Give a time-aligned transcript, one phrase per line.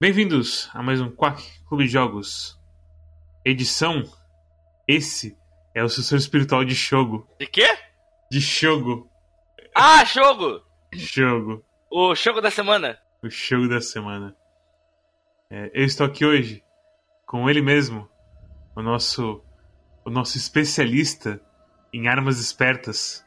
[0.00, 2.56] Bem-vindos a mais um Quack Clube de Jogos.
[3.44, 4.04] Edição.
[4.86, 5.36] Esse
[5.74, 7.28] é o sucessor espiritual de Shogo.
[7.36, 7.66] De quê?
[8.30, 9.10] De Shogo.
[9.74, 10.62] Ah, jogo!
[10.94, 11.64] Shogo.
[11.90, 12.96] O jogo da semana.
[13.24, 14.36] O Shogo da semana.
[15.50, 16.62] É, eu estou aqui hoje
[17.26, 18.08] com ele mesmo,
[18.76, 19.42] o nosso,
[20.04, 21.40] o nosso especialista
[21.92, 23.26] em armas espertas,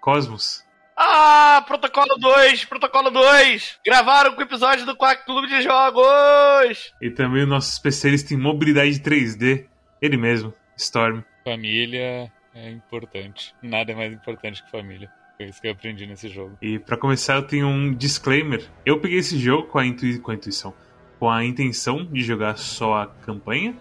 [0.00, 0.65] Cosmos.
[0.98, 3.80] Ah, protocolo 2, protocolo 2.
[3.84, 6.94] Gravaram com o episódio do Quack Clube de Jogos.
[7.02, 9.66] E também o nosso especialista em mobilidade 3D,
[10.00, 11.20] ele mesmo, Storm.
[11.44, 13.54] Família é importante.
[13.62, 15.10] Nada é mais importante que família.
[15.36, 16.56] Foi isso que eu aprendi nesse jogo.
[16.62, 18.66] E pra começar, eu tenho um disclaimer.
[18.86, 20.72] Eu peguei esse jogo com a, intui com a intuição,
[21.18, 23.76] com a intenção de jogar só a campanha.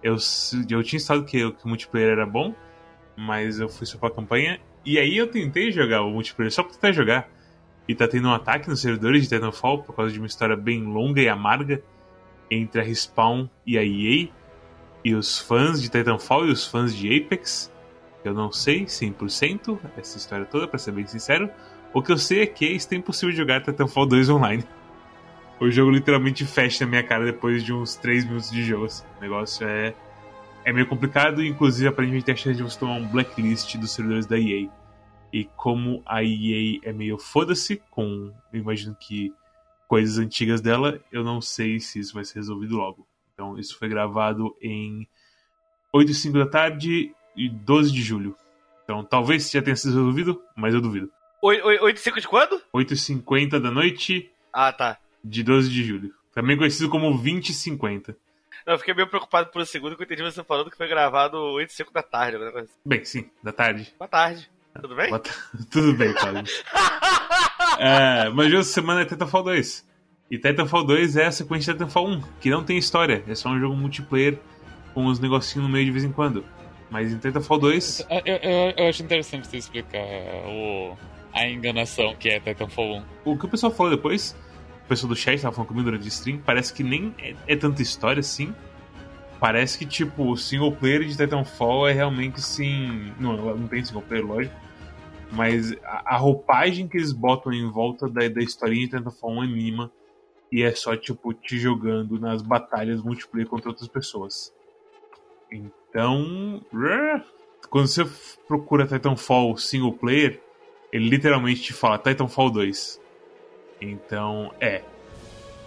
[0.00, 0.16] Eu,
[0.70, 2.54] eu tinha estado que, que o multiplayer era bom,
[3.16, 4.60] mas eu fui só pra campanha.
[4.86, 7.28] E aí eu tentei jogar o multiplayer só pra tentar jogar.
[7.88, 10.82] E tá tendo um ataque nos servidores de Titanfall por causa de uma história bem
[10.84, 11.82] longa e amarga
[12.48, 14.28] entre a Respawn e a EA.
[15.04, 17.72] E os fãs de Titanfall e os fãs de Apex.
[18.24, 21.50] Eu não sei 100% essa história toda, pra ser bem sincero.
[21.92, 24.64] O que eu sei é que está impossível jogar Titanfall 2 online.
[25.58, 28.84] O jogo literalmente fecha na minha cara depois de uns 3 minutos de jogo.
[28.84, 29.04] assim.
[29.16, 29.94] O negócio é,
[30.66, 34.26] é meio complicado, inclusive aparentemente tem a chance de você tomar um blacklist dos servidores
[34.26, 34.68] da EA.
[35.32, 39.32] E como a EA é meio foda-se com, eu imagino que
[39.86, 43.06] coisas antigas dela, eu não sei se isso vai ser resolvido logo.
[43.32, 45.06] Então isso foi gravado em
[45.92, 48.36] 8 e 5 da tarde e 12 de julho.
[48.82, 51.08] Então talvez já tenha sido resolvido, mas eu duvido.
[51.44, 52.60] 8 e 5 de quando?
[52.72, 54.98] 8 e 50 da noite Ah, tá.
[55.22, 56.12] de 12 de julho.
[56.32, 58.16] Também conhecido como 20 e 50.
[58.66, 60.88] Não, Eu fiquei meio preocupado por um segundo que eu entendi você falando que foi
[60.88, 62.36] gravado 8 e 5 da tarde.
[62.36, 62.68] assim.
[62.84, 63.94] Bem, sim, da tarde.
[63.98, 64.50] Boa tarde.
[64.80, 65.08] Tudo bem?
[65.08, 65.20] Boa
[65.70, 66.62] Tudo bem, Carlos.
[67.78, 69.86] é, mas hoje essa semana é Titanfall 2.
[70.30, 73.48] E Titanfall 2 é a sequência de Titanfall 1, que não tem história, é só
[73.48, 74.38] um jogo multiplayer
[74.92, 76.44] com uns negocinhos no meio de vez em quando.
[76.90, 79.98] Mas em Titanfall 2, Eu, eu- eu acho interessante você explicar
[80.46, 80.96] o,
[81.32, 83.04] a enganação que é Titanfall 1.
[83.24, 84.36] o que o pessoal falou depois,
[84.86, 87.56] o pessoal do chat tava falando comigo durante o stream, parece que nem é, é
[87.56, 88.54] tanta história assim.
[89.40, 93.12] Parece que, tipo, o single player de Titanfall é realmente sim.
[93.18, 94.54] Não, não tem single player, lógico.
[95.32, 99.42] Mas a, a roupagem que eles botam em volta da, da historinha de Titanfall 1
[99.42, 99.92] é mínima.
[100.50, 104.54] E é só, tipo, te jogando nas batalhas multiplayer contra outras pessoas.
[105.50, 106.62] Então.
[107.68, 108.06] Quando você
[108.46, 110.40] procura Titanfall single player,
[110.92, 113.05] ele literalmente te fala Titanfall 2.
[113.80, 114.82] Então, é.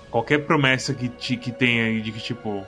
[0.10, 2.66] Qualquer promessa que, te, que tenha aí de que, tipo.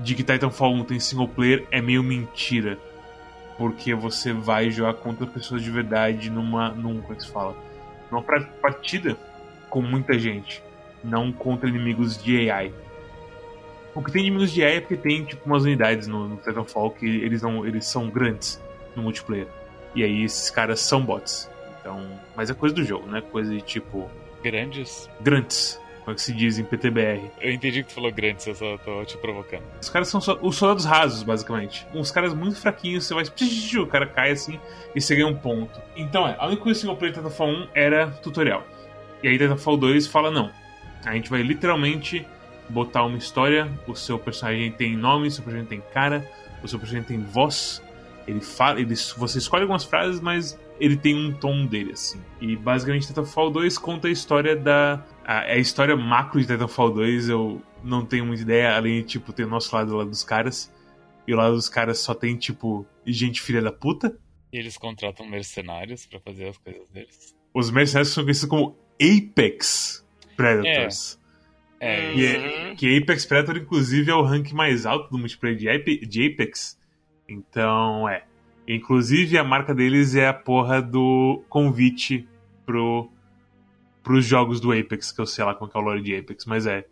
[0.00, 2.78] De que Titanfall 1 tem single player é meio mentira.
[3.56, 6.70] Porque você vai jogar contra pessoas de verdade numa.
[6.70, 7.56] num, como é que se fala?
[8.10, 8.22] Numa
[8.60, 9.16] partida
[9.70, 10.62] com muita gente.
[11.02, 12.72] Não contra inimigos de AI.
[13.94, 16.90] O que tem inimigos de AI é porque tem tipo umas unidades no, no Titanfall
[16.90, 17.64] que eles não.
[17.64, 18.60] eles são grandes
[18.96, 19.46] no multiplayer.
[19.94, 21.48] E aí esses caras são bots.
[21.78, 22.18] Então.
[22.34, 23.20] Mas é coisa do jogo, né?
[23.20, 24.10] Coisa de tipo.
[24.44, 25.08] Grandes?
[25.20, 25.80] Grandes.
[26.00, 27.30] Como é que se diz em PTBR?
[27.40, 29.62] Eu entendi que tu falou grandes, eu só tô te provocando.
[29.80, 31.86] Os caras são só- os soldados rasos, basicamente.
[31.94, 33.24] Uns caras muito fraquinhos, você vai.
[33.24, 34.60] O cara cai assim
[34.94, 35.80] e você ganha um ponto.
[35.96, 38.62] Então é, a única coisa single player de Titanfall 1 era tutorial.
[39.22, 40.50] E aí Titanfall 2 fala: não.
[41.06, 42.26] A gente vai literalmente
[42.68, 43.66] botar uma história.
[43.86, 46.22] O seu personagem tem nome, o seu personagem tem cara,
[46.62, 47.82] o seu personagem tem voz.
[48.28, 48.78] Ele fala.
[48.78, 52.20] Ele, você escolhe algumas frases, mas ele tem um tom dele, assim.
[52.40, 55.04] E basicamente Titanfall 2 conta a história da.
[55.24, 59.32] A, a história macro de Titanfall 2 eu não tenho muita ideia, além de, tipo,
[59.32, 60.72] ter o nosso lado, o lado dos caras.
[61.26, 64.18] E o lado dos caras só tem, tipo, gente filha da puta.
[64.52, 67.34] E eles contratam mercenários pra fazer as coisas deles.
[67.52, 70.04] Os mercenários são conhecidos como Apex
[70.36, 71.18] Predators.
[71.80, 75.56] É, E é- que Apex Predator, inclusive, é o rank mais alto do multiplayer
[76.06, 76.78] de Apex.
[77.28, 78.24] Então, é.
[78.66, 82.26] Inclusive, a marca deles é a porra do convite
[82.64, 83.10] pro,
[84.02, 86.66] pros jogos do Apex, que eu sei lá que é o lore de Apex, mas
[86.66, 86.86] é.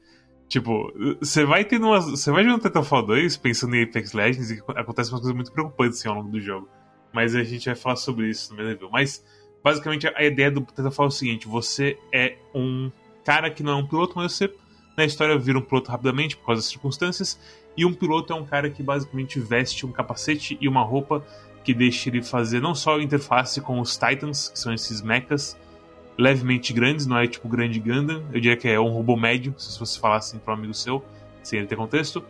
[0.48, 2.04] Tipo, você vai tendo umas.
[2.04, 5.98] Você vai jogando Titanfall 2 pensando em Apex Legends e acontecem umas coisas muito preocupantes
[5.98, 6.68] assim, ao longo do jogo.
[7.10, 8.90] Mas a gente vai falar sobre isso no meu review.
[8.90, 9.24] Mas,
[9.64, 12.92] basicamente, a ideia do Titanfall é o seguinte: você é um
[13.24, 14.52] cara que não é um piloto, mas você
[14.94, 17.40] na história vira um piloto rapidamente por causa das circunstâncias.
[17.74, 21.24] E um piloto é um cara que basicamente veste um capacete e uma roupa
[21.64, 25.56] que deixa ele fazer não só a interface com os Titans, que são esses mechas
[26.18, 29.78] levemente grandes, não é tipo grande Gundam, eu diria que é um robô médio, se
[29.78, 31.02] você falasse para um amigo seu,
[31.42, 32.22] sem ele ter contexto.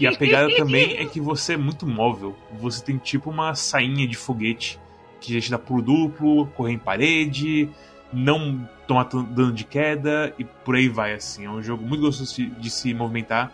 [0.00, 4.06] E a pegada também é que você é muito móvel, você tem tipo uma sainha
[4.06, 4.78] de foguete
[5.20, 7.68] que já te dá pulo duplo, correr em parede,
[8.12, 11.44] não tomar dano de queda e por aí vai, assim.
[11.44, 13.52] É um jogo muito gostoso de, se movimentar,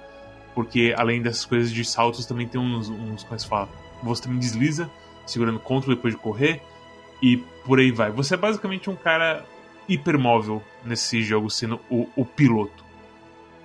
[0.55, 3.69] porque além dessas coisas de saltos, também tem uns, uns como é se fala?
[4.03, 4.91] Você também desliza,
[5.27, 6.63] segurando control depois de correr,
[7.21, 8.11] e por aí vai.
[8.11, 9.45] Você é basicamente um cara
[9.89, 12.85] hipermóvel nesse jogo, sendo o, o piloto.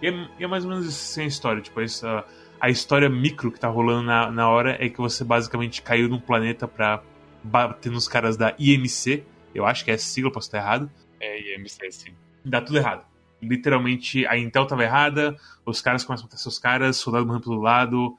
[0.01, 2.25] E é, e é, mais ou menos assim a história, tipo, essa,
[2.59, 6.19] a história micro que tá rolando na, na hora é que você basicamente caiu num
[6.19, 7.01] planeta pra
[7.43, 9.23] bater nos caras da IMC,
[9.53, 10.89] eu acho que é essa sigla, posso estar errado.
[11.19, 12.13] É IMC, sim.
[12.43, 13.05] Dá tudo errado.
[13.41, 15.35] Literalmente, a Intel tava errada,
[15.65, 18.15] os caras começam a matar seus caras, soldado morrendo pelo lado,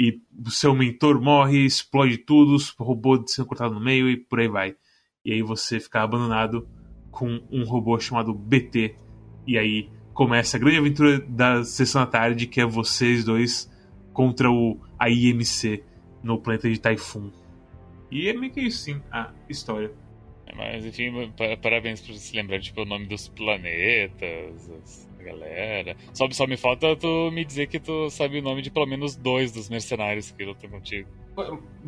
[0.00, 4.40] e o seu mentor morre, explode tudo, o robô sendo cortado no meio e por
[4.40, 4.74] aí vai.
[5.22, 6.66] E aí você fica abandonado
[7.10, 8.94] com um robô chamado BT.
[9.46, 13.70] E aí começa a grande aventura da sessão da tarde, que é vocês dois
[14.14, 15.84] contra o a IMC
[16.22, 17.30] no planeta de Typhoon.
[18.10, 19.92] E é meio que isso, sim, a história.
[20.56, 21.12] Mas enfim,
[21.60, 24.70] parabéns por se lembrar tipo, o nome dos planetas,
[25.20, 25.96] a galera.
[26.12, 29.14] Só, só me falta tu me dizer que tu sabe o nome de pelo menos
[29.14, 31.08] dois dos mercenários que lutam contigo.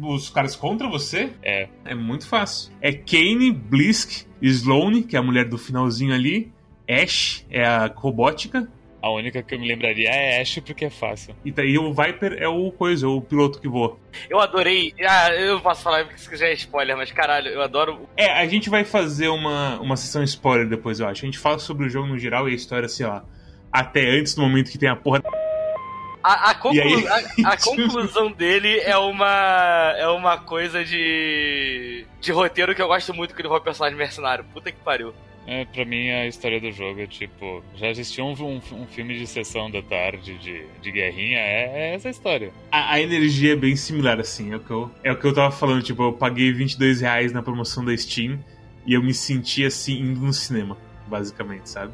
[0.00, 1.31] Os caras contra você?
[1.43, 1.69] É.
[1.84, 2.73] É muito fácil.
[2.81, 6.52] É Kane, Blisk, Sloane, que é a mulher do finalzinho ali.
[6.88, 8.69] Ash é a robótica.
[9.02, 11.34] A única que eu me lembraria é Ash, porque é fácil.
[11.44, 13.99] E daí o Viper é o coisa, o piloto que voa.
[14.31, 14.94] Eu adorei.
[15.04, 18.08] Ah, eu posso falar porque isso já é spoiler, mas caralho, eu adoro.
[18.16, 21.25] É, a gente vai fazer uma, uma sessão spoiler depois, eu acho.
[21.25, 23.22] A gente fala sobre o jogo no geral e a história, assim, ó.
[23.72, 25.20] Até antes do momento que tem a porra.
[26.22, 26.81] A, a, conclu...
[26.81, 27.08] aí,
[27.44, 29.94] a, a conclusão dele é uma.
[29.99, 32.06] é uma coisa de.
[32.20, 34.44] de roteiro que eu gosto muito que ele vai personagem mercenário.
[34.44, 35.12] Puta que pariu.
[35.47, 37.62] É, pra mim, a história do jogo é tipo.
[37.75, 41.94] Já existiu um, um, um filme de sessão da tarde de, de guerrinha, é, é
[41.94, 42.53] essa história.
[42.71, 44.53] A, a, energia é bem similar, assim.
[44.53, 45.83] É o, que eu, é o que eu tava falando.
[45.83, 48.39] Tipo, eu paguei 22 reais na promoção da Steam
[48.87, 50.77] e eu me senti assim indo no cinema,
[51.09, 51.93] basicamente, sabe?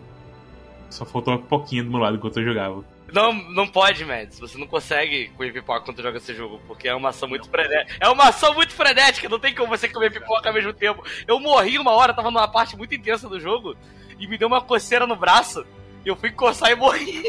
[0.90, 2.84] Só faltou uma pouquinho do meu lado enquanto eu jogava.
[3.12, 4.38] Não, não pode, Mads.
[4.38, 7.96] Você não consegue comer pipoca quando joga esse jogo, porque é uma ação muito frenética.
[8.00, 11.02] É uma ação muito frenética, não tem como você comer pipoca ao mesmo tempo.
[11.26, 13.74] Eu morri uma hora, tava numa parte muito intensa do jogo,
[14.18, 15.66] e me deu uma coceira no braço,
[16.04, 17.22] e eu fui coçar e morri.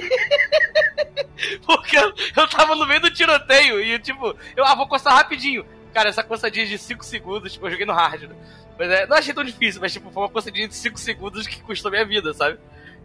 [1.66, 5.66] porque eu, tava no meio do tiroteio, e tipo, eu ah, vou coçar rapidinho.
[5.94, 8.36] Cara, essa coçadinha de 5 segundos, tipo, eu joguei no hard, né?
[8.78, 11.62] Mas é, não achei tão difícil, mas tipo, foi uma coçadinha de 5 segundos que
[11.62, 12.60] custou minha vida, sabe?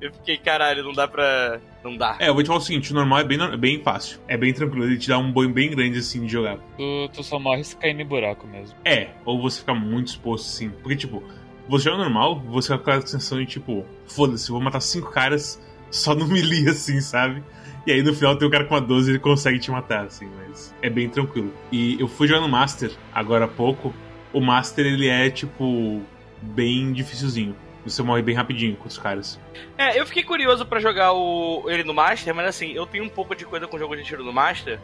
[0.04, 1.58] Eu fiquei, caralho, não dá pra.
[1.82, 2.18] Não dá.
[2.20, 4.20] É, eu vou te falar o seguinte: o normal é bem, é bem fácil.
[4.28, 4.84] É bem tranquilo.
[4.84, 6.58] Ele te dá um boi bem grande assim de jogar.
[6.76, 8.76] Tu, tu só morre se cair no buraco mesmo.
[8.84, 10.68] É, ou você fica muito exposto assim.
[10.68, 11.22] Porque, tipo,
[11.66, 15.58] você joga normal, você fica com a sensação de tipo, foda-se, vou matar cinco caras
[15.90, 17.42] só no melee, assim, sabe?
[17.86, 20.04] E aí no final tem um cara com uma 12 e ele consegue te matar,
[20.04, 21.50] assim, mas é bem tranquilo.
[21.72, 23.94] E eu fui jogar no Master agora há pouco.
[24.34, 26.02] O Master ele é, tipo,
[26.42, 27.56] bem dificilzinho.
[27.84, 29.38] Você morre bem rapidinho com os caras.
[29.76, 33.08] É, eu fiquei curioso para jogar o, ele no Master, mas assim, eu tenho um
[33.08, 34.80] pouco de coisa com jogo de tiro no Master.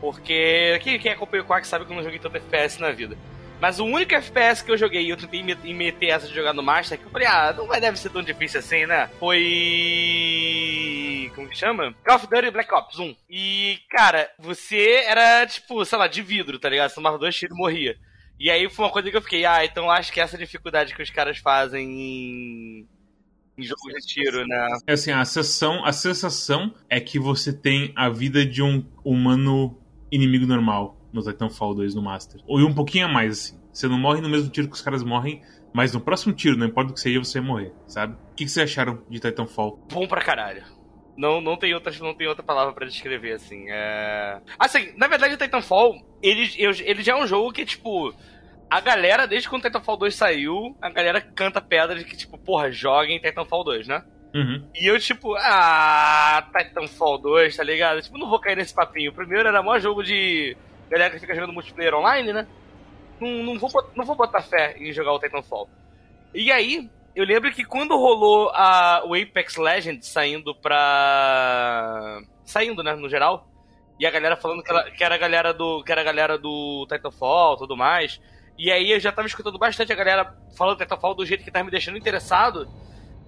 [0.00, 3.16] Porque quem, quem acompanha o Quack sabe que eu não joguei tanto FPS na vida.
[3.60, 6.52] Mas o único FPS que eu joguei e eu tentei me meter essa de jogar
[6.52, 9.08] no Master, que eu falei, ah, não vai deve ser tão difícil assim, né?
[9.20, 9.40] Foi.
[11.32, 11.94] Como que chama?
[12.04, 13.14] Call of Duty Black Ops 1.
[13.30, 16.88] E, cara, você era, tipo, sei lá, de vidro, tá ligado?
[16.88, 17.96] Você tomava dois tiros e morria.
[18.38, 21.02] E aí foi uma coisa que eu fiquei, ah, então acho que essa dificuldade que
[21.02, 22.88] os caras fazem em,
[23.56, 24.78] em jogo de tiro, né?
[24.86, 29.78] É assim, a sensação, a sensação é que você tem a vida de um humano
[30.10, 32.40] inimigo normal no Titanfall 2 no Master.
[32.46, 33.60] Ou um pouquinho a mais, assim.
[33.72, 36.66] Você não morre no mesmo tiro que os caras morrem, mas no próximo tiro, não
[36.66, 38.14] importa o que seja, você vai morrer, sabe?
[38.14, 39.86] O que, que vocês acharam de Titanfall?
[39.90, 40.62] Bom pra caralho.
[41.16, 43.66] Não, não, tem outra, não tem outra palavra para descrever, assim.
[43.68, 44.40] É...
[44.58, 48.14] Assim, na verdade, o Titanfall, ele, ele já é um jogo que, tipo,
[48.70, 52.72] a galera, desde quando Titanfall 2 saiu, a galera canta pedra de que, tipo, porra,
[52.72, 54.02] joguem Titanfall 2, né?
[54.34, 54.66] Uhum.
[54.74, 58.00] E eu, tipo, ah, Titanfall 2, tá ligado?
[58.00, 59.10] Tipo, não vou cair nesse papinho.
[59.10, 60.56] O primeiro era maior jogo de
[60.88, 62.46] galera que fica jogando multiplayer online, né?
[63.20, 65.68] Não, não, vou, não vou botar fé em jogar o Titanfall.
[66.34, 72.20] E aí, eu lembro que quando rolou a, o Apex Legends saindo pra.
[72.44, 73.48] saindo, né, no geral,
[73.98, 75.82] e a galera falando que, ela, que era a galera do.
[75.84, 78.20] que era a galera do Titanfall tudo mais.
[78.58, 81.50] E aí eu já tava escutando bastante a galera falando do Titanfall do jeito que
[81.50, 82.68] tava me deixando interessado.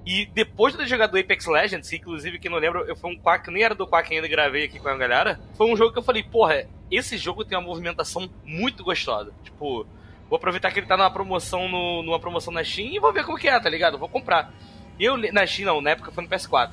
[0.07, 3.51] E depois de ter jogado Apex Legends, inclusive, quem não lembra, eu fui um Quack,
[3.51, 5.41] nem era do Quack ainda, gravei aqui com a galera.
[5.57, 9.33] Foi um jogo que eu falei, porra, esse jogo tem uma movimentação muito gostosa.
[9.43, 9.87] Tipo,
[10.29, 13.25] vou aproveitar que ele tá numa promoção no, numa promoção na Steam e vou ver
[13.25, 13.99] como que é, tá ligado?
[13.99, 14.53] Vou comprar.
[14.99, 16.71] Eu, na Steam não, na época foi no PS4.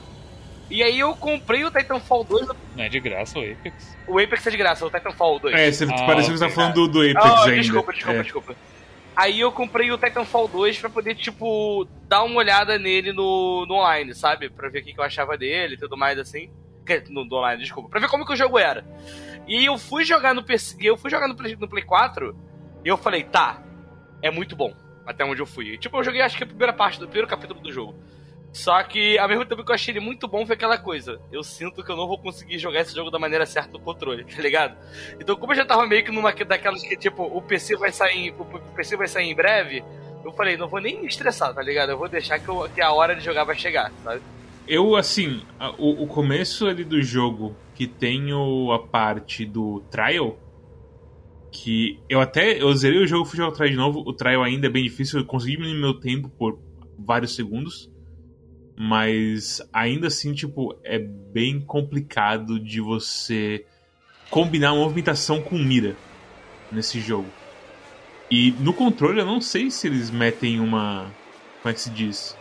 [0.71, 2.47] E aí eu comprei o Titanfall 2.
[2.47, 3.97] Não é de graça o Apex?
[4.07, 5.53] O Apex é de graça, o Titanfall 2.
[5.53, 7.61] É, você ah, pareceu que você tá falando do, do Apex oh, ainda.
[7.61, 8.23] Desculpa, desculpa, é.
[8.23, 8.55] desculpa.
[9.13, 13.75] Aí eu comprei o Titanfall 2 pra poder, tipo, dar uma olhada nele no, no
[13.75, 14.49] online, sabe?
[14.49, 16.49] Pra ver o que, que eu achava dele e tudo mais assim.
[17.09, 17.89] No, no online, desculpa.
[17.89, 18.85] Pra ver como que o jogo era.
[19.47, 22.33] E eu fui jogar no PC, eu fui jogar no Play, no Play 4
[22.83, 23.61] e eu falei, tá,
[24.21, 24.73] é muito bom.
[25.05, 25.77] Até onde eu fui.
[25.77, 27.95] Tipo, eu joguei acho que a primeira parte do primeiro capítulo do jogo.
[28.53, 31.19] Só que, ao mesmo tempo que eu achei ele muito bom, foi aquela coisa.
[31.31, 34.25] Eu sinto que eu não vou conseguir jogar esse jogo da maneira certa no controle,
[34.27, 34.75] tá ligado?
[35.19, 38.33] Então, como eu já tava meio que numa daquelas que, tipo, o PC vai sair,
[38.37, 38.45] o
[38.75, 39.83] PC vai sair em breve,
[40.23, 41.91] eu falei, não vou nem me estressar, tá ligado?
[41.91, 44.21] Eu vou deixar que, eu, que a hora de jogar vai chegar, sabe?
[44.67, 45.41] Eu, assim,
[45.77, 50.37] o, o começo ali do jogo, que tem o, a parte do trial,
[51.51, 54.43] que eu até, eu zerei o jogo, fui jogar o trial de novo, o trial
[54.43, 56.59] ainda é bem difícil, eu consegui diminuir meu tempo por
[56.97, 57.89] vários segundos,
[58.77, 63.65] mas ainda assim, tipo, é bem complicado de você
[64.29, 65.95] combinar movimentação com mira
[66.71, 67.27] nesse jogo.
[68.31, 71.11] E no controle eu não sei se eles metem uma.
[71.61, 72.33] Como é que se diz?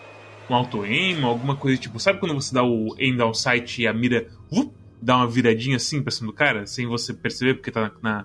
[0.49, 1.99] Um auto-aim, alguma coisa tipo.
[1.99, 5.77] Sabe quando você dá o aim down sight e a mira uh, dá uma viradinha
[5.77, 6.65] assim pra cima do cara?
[6.65, 8.25] Sem você perceber, porque tá na.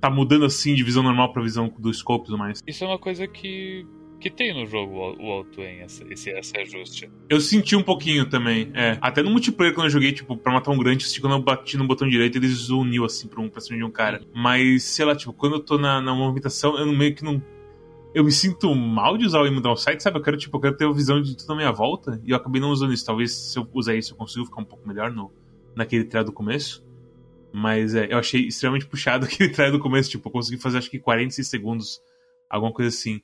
[0.00, 2.62] Tá mudando assim de visão normal pra visão do scope e tudo mais.
[2.66, 3.86] Isso é uma coisa que
[4.20, 7.08] que tem no jogo o auto-aim, esse, esse ajuste.
[7.28, 8.98] Eu senti um pouquinho também, é.
[9.00, 11.86] Até no multiplayer, quando eu joguei, tipo, pra matar um grande, quando eu bati no
[11.86, 14.20] botão direito, ele uniu, assim, pra, um, pra cima de um cara.
[14.34, 17.40] Mas, sei lá, tipo, quando eu tô na, na movimentação, eu meio que não...
[18.14, 20.18] Eu me sinto mal de usar o aim downside, sabe?
[20.18, 22.36] Eu quero, tipo, eu quero ter a visão de tudo à minha volta, e eu
[22.36, 23.06] acabei não usando isso.
[23.06, 25.30] Talvez, se eu usar isso, eu consiga ficar um pouco melhor no,
[25.76, 26.84] naquele try do começo.
[27.58, 30.90] Mas, é, eu achei extremamente puxado aquele try do começo, tipo, eu consegui fazer, acho
[30.90, 32.00] que 46 segundos,
[32.48, 33.20] alguma coisa assim.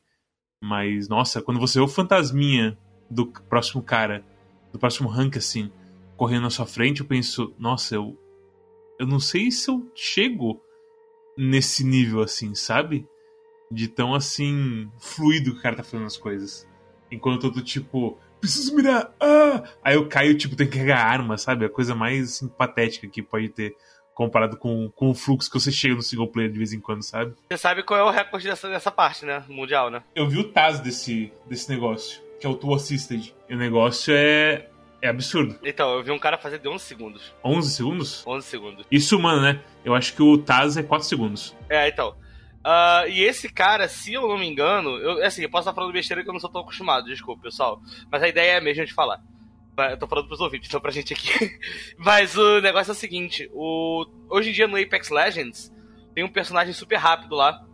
[0.60, 2.76] Mas, nossa, quando você vê o fantasminha
[3.08, 4.24] do próximo cara,
[4.72, 5.70] do próximo rank, assim,
[6.16, 8.18] correndo na sua frente, eu penso, nossa, eu.
[8.98, 10.60] Eu não sei se eu chego
[11.36, 13.06] nesse nível, assim, sabe?
[13.70, 16.68] De tão, assim, fluido que o cara tá fazendo as coisas.
[17.10, 19.64] Enquanto eu tô, tipo, preciso mirar, ah!
[19.82, 21.64] Aí eu caio, tipo, tem que carregar arma, sabe?
[21.64, 23.76] A coisa mais, assim, patética que pode ter
[24.14, 27.02] comparado com, com o fluxo que você chega no single player de vez em quando,
[27.02, 27.34] sabe?
[27.50, 29.44] Você sabe qual é o recorde dessa, dessa parte, né?
[29.48, 30.02] Mundial, né?
[30.14, 33.34] Eu vi o Taz desse, desse negócio, que é o Tool Assisted.
[33.48, 34.68] E o negócio é.
[35.02, 35.58] É absurdo.
[35.62, 37.34] Então, eu vi um cara fazer de 11 segundos.
[37.44, 38.26] 11 segundos?
[38.26, 38.86] 11 segundos.
[38.90, 39.60] Isso, mano, né?
[39.84, 41.54] Eu acho que o Taz é 4 segundos.
[41.68, 42.16] É, então.
[42.64, 45.92] Uh, e esse cara, se eu não me engano, eu, assim, eu posso estar falando
[45.92, 47.82] besteira que eu não sou tão acostumado, desculpa, pessoal.
[48.10, 49.20] Mas a ideia é mesmo de falar.
[49.76, 51.58] Eu tô falando pros ouvintes, então pra gente aqui.
[51.98, 54.06] Mas o negócio é o seguinte: o...
[54.28, 55.72] hoje em dia no Apex Legends
[56.14, 57.64] tem um personagem super rápido lá.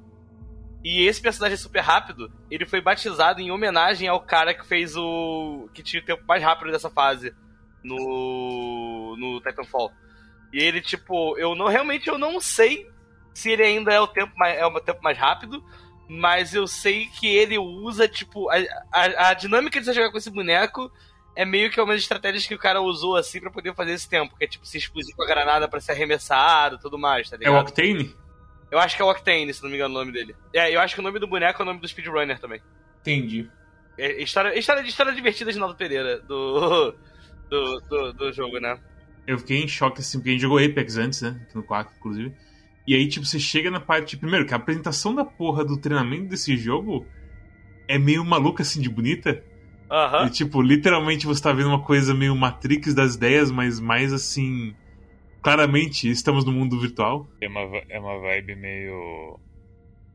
[0.82, 5.68] E esse personagem super rápido, ele foi batizado em homenagem ao cara que fez o.
[5.74, 7.34] que tinha o tempo mais rápido dessa fase
[7.84, 9.14] no.
[9.18, 9.92] no Titanfall.
[10.52, 12.88] E ele, tipo, eu não realmente eu não sei
[13.32, 15.62] se ele ainda é o tempo mais, é o tempo mais rápido,
[16.08, 18.56] mas eu sei que ele usa, tipo, a,
[18.90, 20.90] a, a dinâmica de você jogar com esse boneco
[21.36, 24.08] é meio que uma das estratégias que o cara usou assim para poder fazer esse
[24.08, 27.36] tempo, que é tipo se explodir com a granada para ser arremessado tudo mais, tá
[27.36, 27.54] ligado?
[27.54, 28.14] É o Octane?
[28.70, 30.34] Eu acho que é o Octane, se não me engano o nome dele.
[30.54, 32.60] É, eu acho que o nome do boneco é o nome do speedrunner também.
[33.00, 33.50] Entendi.
[33.98, 36.94] É, história, história, história divertida de Naldo Pereira, do,
[37.50, 38.78] do, do, do, jogo, né?
[39.26, 41.40] Eu fiquei em choque, assim, porque a gente jogou Apex antes, né?
[41.42, 42.34] Aqui no 4, inclusive.
[42.86, 44.16] E aí, tipo, você chega na parte.
[44.16, 47.06] Primeiro, que a apresentação da porra do treinamento desse jogo
[47.86, 49.44] é meio maluca, assim, de bonita.
[49.90, 50.26] Uhum.
[50.26, 54.74] E, tipo, literalmente você tá vendo uma coisa meio Matrix das ideias, mas mais assim.
[55.42, 57.26] Claramente, estamos no mundo virtual.
[57.40, 59.40] É uma, é uma vibe meio.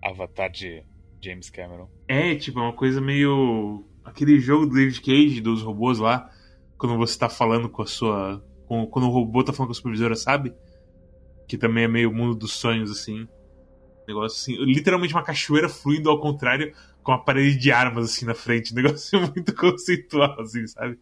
[0.01, 0.83] Avatar de
[1.21, 1.89] James Cameron.
[2.07, 3.83] É, tipo, é uma coisa meio.
[4.03, 6.29] Aquele jogo do David Cage, dos robôs lá,
[6.77, 8.41] quando você tá falando com a sua.
[8.67, 10.53] Com, quando o robô tá falando com a supervisora, sabe?
[11.47, 13.27] Que também é meio mundo dos sonhos, assim.
[14.07, 14.63] Negócio assim.
[14.63, 16.73] Literalmente uma cachoeira fluindo ao contrário,
[17.05, 18.73] com uma parede de armas assim na frente.
[18.73, 20.97] Um negócio muito conceitual, assim, sabe?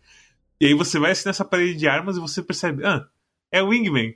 [0.60, 3.07] E aí você vai assim nessa parede de armas e você percebe, ah,
[3.51, 4.13] é o Wingman.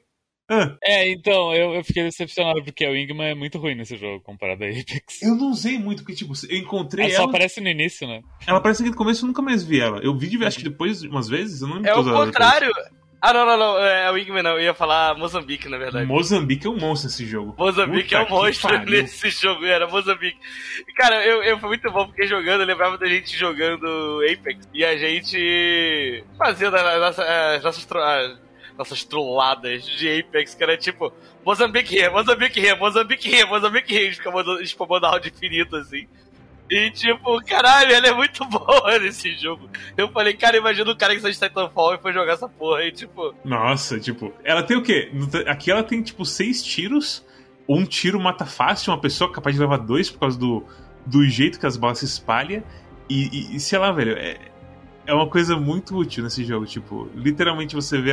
[0.50, 0.78] Ah.
[0.82, 4.64] É, então, eu, eu fiquei decepcionado porque a Wingman é muito ruim nesse jogo comparado
[4.64, 5.22] a Apex.
[5.22, 7.14] Eu não usei muito, porque, tipo, eu encontrei ela.
[7.14, 8.22] Ela só aparece no início, né?
[8.46, 10.00] Ela aparece aqui no começo eu nunca mais vi ela.
[10.00, 12.72] Eu vi, acho que depois, umas vezes, eu não lembro É o contrário.
[13.20, 13.78] Ah, não, não, não.
[13.80, 14.52] É o Wingman, não.
[14.52, 16.06] Eu ia falar Moçambique, na verdade.
[16.06, 17.56] Moçambique é um monstro nesse jogo.
[17.58, 19.66] Moçambique Puta é um monstro nesse jogo.
[19.66, 20.38] Era Moçambique.
[20.96, 24.68] Cara, eu, eu foi muito bom porque jogando, eu lembrava da gente jogando Apex.
[24.74, 30.78] E a gente fazendo as nossas, as nossas, as nossas trolladas de Apex, que era
[30.78, 31.12] tipo
[31.44, 34.04] Moçambique here, Moçambique here, Moçambique here, Moçambique here.
[34.04, 36.08] A gente ficava spamando round infinito, assim.
[36.70, 39.70] E tipo, caralho, ela é muito boa nesse jogo.
[39.96, 42.84] Eu falei, cara, imagina o cara que saiu de Titanfall e foi jogar essa porra
[42.84, 43.34] e tipo.
[43.44, 45.12] Nossa, tipo, ela tem o quê?
[45.48, 47.26] Aqui ela tem tipo seis tiros.
[47.70, 50.64] Um tiro mata fácil uma pessoa capaz de levar dois por causa do,
[51.06, 52.64] do jeito que as balas se espalham.
[53.10, 54.38] E, e, e, sei lá, velho, é,
[55.06, 56.66] é uma coisa muito útil nesse jogo.
[56.66, 58.12] Tipo, literalmente você vê.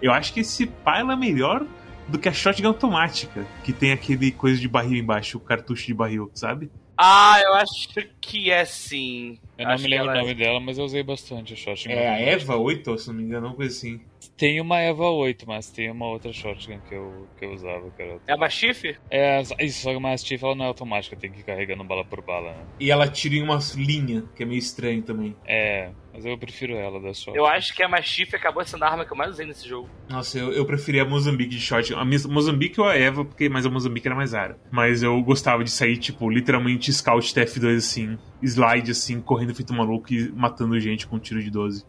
[0.00, 1.66] Eu acho que esse pala é melhor
[2.08, 5.94] do que a shotgun automática, que tem aquele coisa de barril embaixo, o cartucho de
[5.94, 6.70] barril, sabe?
[6.98, 7.88] Ah, eu acho
[8.20, 9.38] que é sim.
[9.58, 10.20] Eu não Acho me que lembro o é.
[10.20, 11.54] nome dela, mas eu usei bastante.
[11.88, 14.00] É a Eva 8, se não me engano, uma coisa assim.
[14.36, 18.02] Tem uma Eva 8, mas tem uma outra Shotgun que eu, que eu usava, que
[18.02, 18.20] era...
[18.26, 18.94] É a Mastiff?
[19.10, 22.04] É, isso, só que a Mastiff ela não é automática, tem que ir carregando bala
[22.04, 22.64] por bala, né?
[22.78, 25.34] E ela tira em uma linha, que é meio estranho também.
[25.46, 27.36] É, mas eu prefiro ela da Shotgun.
[27.36, 29.88] Eu acho que a Mastiff acabou sendo a arma que eu mais usei nesse jogo.
[30.08, 31.98] Nossa, eu, eu preferia a Mozambique de shotgun.
[31.98, 34.58] A Mozambique ou a Eva, porque mais a Mozambique era mais rara.
[34.70, 40.12] Mas eu gostava de sair, tipo, literalmente scout TF2 assim, slide assim, correndo feito maluco
[40.12, 41.84] e matando gente com um tiro de 12.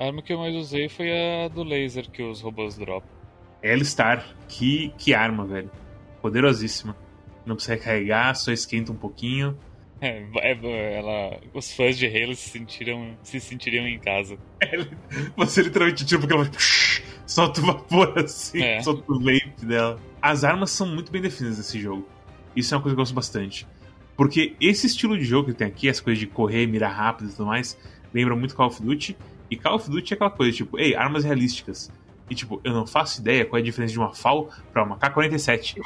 [0.00, 3.06] A arma que eu mais usei foi a do laser que os robôs dropam.
[3.62, 5.70] L-Star, que, que arma, velho.
[6.22, 6.96] Poderosíssima.
[7.44, 9.56] Não precisa recarregar, só esquenta um pouquinho.
[10.02, 14.38] É, é, ela, os fãs de Halo se sentiram, se sentiriam em casa.
[15.36, 16.50] Você literalmente tira porque ela
[17.26, 18.80] solta o vapor assim, É.
[18.80, 20.00] solta o vape dela.
[20.22, 22.08] As armas são muito bem definidas nesse jogo.
[22.56, 23.66] Isso é uma coisa que eu gosto bastante.
[24.16, 27.32] Porque esse estilo de jogo que tem aqui, as coisas de correr, mirar rápido e
[27.32, 27.78] tudo mais,
[28.14, 29.14] lembra muito Call of Duty.
[29.50, 31.90] E Call of Duty é aquela coisa, tipo, ei, armas realísticas.
[32.30, 34.96] E tipo, eu não faço ideia qual é a diferença de uma FAL pra uma
[34.96, 35.78] K-47.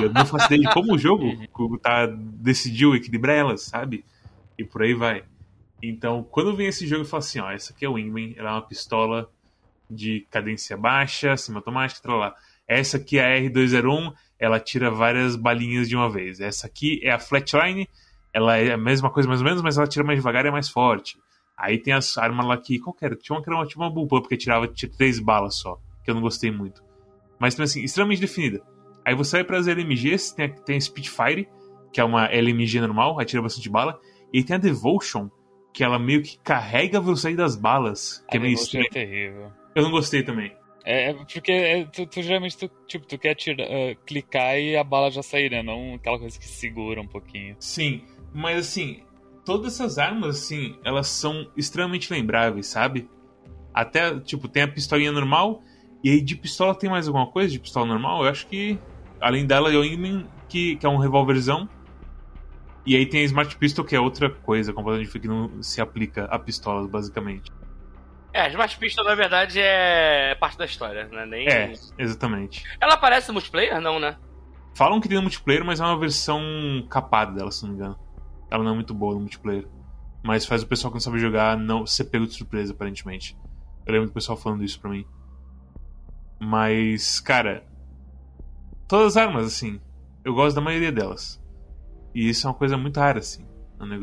[0.00, 1.26] e eu não faço ideia de como o jogo
[1.82, 4.04] tá, decidiu equilibrar elas, sabe?
[4.56, 5.24] E por aí vai.
[5.82, 8.50] Então, quando vem esse jogo, eu falo assim, ó, essa aqui é o Wingman, ela
[8.50, 9.28] é uma pistola
[9.90, 12.34] de cadência baixa, semiautomática, tal lá.
[12.68, 16.38] Essa aqui é a R201, ela tira várias balinhas de uma vez.
[16.38, 17.88] Essa aqui é a Flatline,
[18.32, 20.52] ela é a mesma coisa mais ou menos, mas ela tira mais devagar e é
[20.52, 21.18] mais forte.
[21.56, 23.16] Aí tem as armas lá que, qual que era?
[23.16, 26.10] Tinha uma que era uma, tipo uma bullpup que tirava tinha três balas só, que
[26.10, 26.82] eu não gostei muito.
[27.38, 28.62] Mas também assim, extremamente definida.
[29.04, 31.48] Aí você vai para as LMGs, tem a, tem a Spitfire,
[31.92, 33.98] que é uma LMG normal, atira bastante bala.
[34.32, 35.28] E tem a Devotion,
[35.72, 38.86] que ela meio que carrega a velocidade das balas, que a é meio estranho.
[38.86, 39.52] é terrível.
[39.74, 40.54] Eu não gostei também.
[40.84, 44.76] É, é porque é, tu, tu geralmente tu, tipo, tu quer tira, ah, clicar e
[44.76, 45.62] a bala já sair, né?
[45.62, 47.56] Não aquela coisa que segura um pouquinho.
[47.58, 49.02] Sim, mas assim,
[49.44, 53.08] todas essas armas, assim, elas são extremamente lembráveis, sabe?
[53.72, 55.62] Até, tipo, tem a pistolinha normal,
[56.02, 58.24] e aí de pistola tem mais alguma coisa de pistola normal?
[58.24, 58.78] Eu acho que,
[59.20, 61.68] além dela, é o Wingman, que, que é um revólverzão.
[62.84, 65.80] E aí tem a Smart Pistol, que é outra coisa completamente diferente, que não se
[65.80, 67.52] aplica a pistolas, basicamente.
[68.32, 71.24] É, a Smart Pistol, na verdade, é parte da história, né?
[71.26, 71.48] Nem...
[71.48, 72.64] É, exatamente.
[72.80, 73.80] Ela aparece no multiplayer?
[73.80, 74.16] Não, né?
[74.74, 76.42] Falam que tem no multiplayer, mas é uma versão
[76.88, 77.98] capada dela, se não me engano.
[78.52, 79.66] Ela não é muito boa no multiplayer.
[80.22, 83.36] Mas faz o pessoal que não sabe jogar não ser pego de surpresa, aparentemente.
[83.86, 85.06] Eu lembro do pessoal falando isso pra mim.
[86.38, 87.64] Mas, cara.
[88.86, 89.80] Todas as armas, assim.
[90.24, 91.42] Eu gosto da maioria delas.
[92.14, 93.46] E isso é uma coisa muito rara, assim.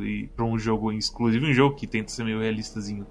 [0.04, 3.06] E pra um jogo, exclusivo um jogo que tenta ser meio realistazinho.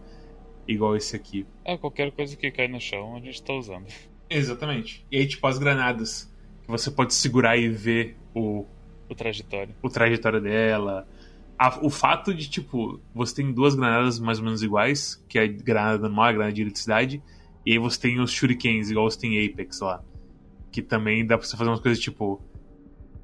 [0.66, 1.46] Igual esse aqui.
[1.64, 3.86] É, qualquer coisa que cai no chão a gente tá usando.
[4.28, 5.06] Exatamente.
[5.10, 6.30] E aí, tipo, as granadas.
[6.62, 8.66] Que você pode segurar e ver o,
[9.08, 9.74] O trajetório.
[9.80, 11.08] o trajetória dela.
[11.58, 15.42] A- o fato de, tipo, você tem duas granadas mais ou menos iguais, que é
[15.42, 17.22] a granada normal, a granada de eletricidade,
[17.66, 20.02] e aí você tem os shurikens, igual você tem Apex lá.
[20.70, 22.40] Que também dá pra você fazer umas coisas tipo.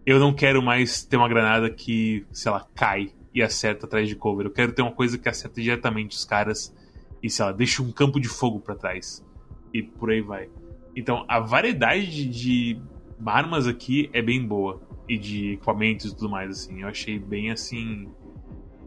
[0.05, 4.15] Eu não quero mais ter uma granada que, sei lá, cai e acerta atrás de
[4.17, 4.47] cover.
[4.47, 6.75] Eu quero ter uma coisa que acerta diretamente os caras
[7.23, 9.25] e, sei lá, deixa um campo de fogo pra trás.
[9.73, 10.51] E por aí vai.
[10.95, 12.83] Então, a variedade de, de
[13.25, 14.83] armas aqui é bem boa.
[15.09, 16.83] E de equipamentos e tudo mais, assim.
[16.83, 18.09] Eu achei bem assim.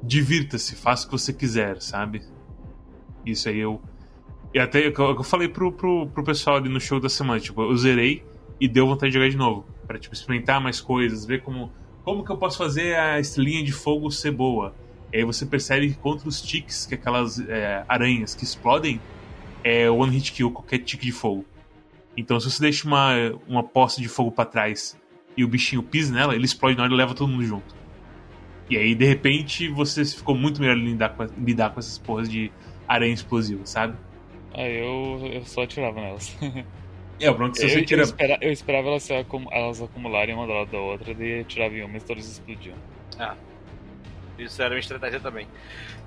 [0.01, 2.21] Divirta-se, faça o que você quiser, sabe?
[3.25, 3.81] Isso aí eu.
[4.53, 7.75] E até eu, falei pro, pro, pro pessoal ali no show da semana, tipo, eu
[7.75, 8.23] zerei
[8.59, 9.65] e deu vontade de jogar de novo.
[9.85, 11.71] Pra, tipo, experimentar mais coisas, ver como.
[12.03, 14.73] Como que eu posso fazer a estrelinha de fogo ser boa?
[15.11, 18.99] E aí você percebe que contra os ticks, que é aquelas é, aranhas que explodem,
[19.63, 21.45] é one hit kill qualquer tique de fogo.
[22.15, 23.13] Então se você deixa uma,
[23.47, 24.97] uma poça de fogo pra trás
[25.35, 27.75] e o bichinho pisa nela, ele explode na hora e leva todo mundo junto.
[28.69, 32.51] E aí, de repente, você ficou muito melhor lidar com, lidar com essas porras de
[32.87, 33.95] aranha explosiva, sabe?
[34.53, 36.35] Ah, eu, eu só atirava nelas.
[37.19, 38.03] É, o problema é que se eu, você eu tira.
[38.03, 41.73] espera- eu esperava elas, acum- elas acumularem uma do lado da outra, daí eu tirava
[41.73, 42.75] em uma e todas explodiam.
[44.37, 45.47] Isso era uma estratégia também.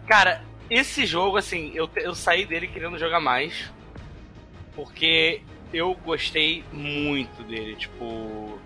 [0.06, 3.72] Cara, esse jogo, assim, eu, eu saí dele querendo jogar mais.
[4.74, 5.42] Porque
[5.74, 7.74] eu gostei muito dele.
[7.74, 8.56] Tipo.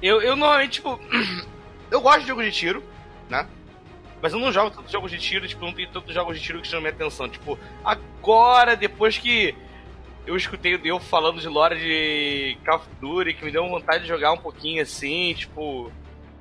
[0.00, 0.98] Eu, eu normalmente, tipo.
[1.92, 2.82] eu gosto de jogos de tiro,
[3.28, 3.46] né?
[4.20, 6.60] Mas eu não jogo tantos jogos de tiro, tipo, não tem tantos jogos de tiro
[6.60, 7.28] que chamam minha atenção.
[7.28, 9.54] Tipo, agora, depois que
[10.26, 14.02] eu escutei o Deu falando de lore de Call of Duty, que me deu vontade
[14.02, 15.90] de jogar um pouquinho assim, tipo.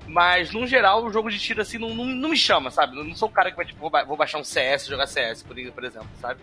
[0.07, 2.97] Mas, no geral, o jogo de tiro, assim, não, não, não me chama, sabe?
[2.97, 5.07] Eu não sou o cara que vai, tipo, vou, ba- vou baixar um CS, jogar
[5.07, 6.39] CS, por, exemplo, sabe?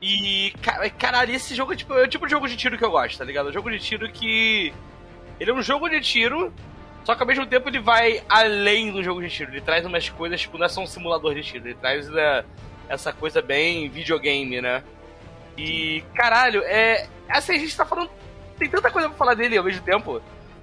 [0.00, 2.84] E, ca- caralho, esse jogo é, tipo, é o tipo de jogo de tiro que
[2.84, 3.46] eu gosto, tá ligado?
[3.48, 4.72] É um jogo de tiro que...
[5.38, 6.52] Ele é um jogo de tiro,
[7.04, 9.50] só que ao mesmo tempo ele vai além do jogo de tiro.
[9.50, 11.66] Ele traz umas coisas, tipo, não é só um simulador de tiro.
[11.66, 12.44] Ele traz né,
[12.88, 14.82] essa coisa bem videogame, né?
[15.56, 17.08] E, caralho, é...
[17.28, 18.10] Assim, a gente tá falando...
[18.58, 20.20] Tem tanta coisa pra falar dele ao mesmo tempo.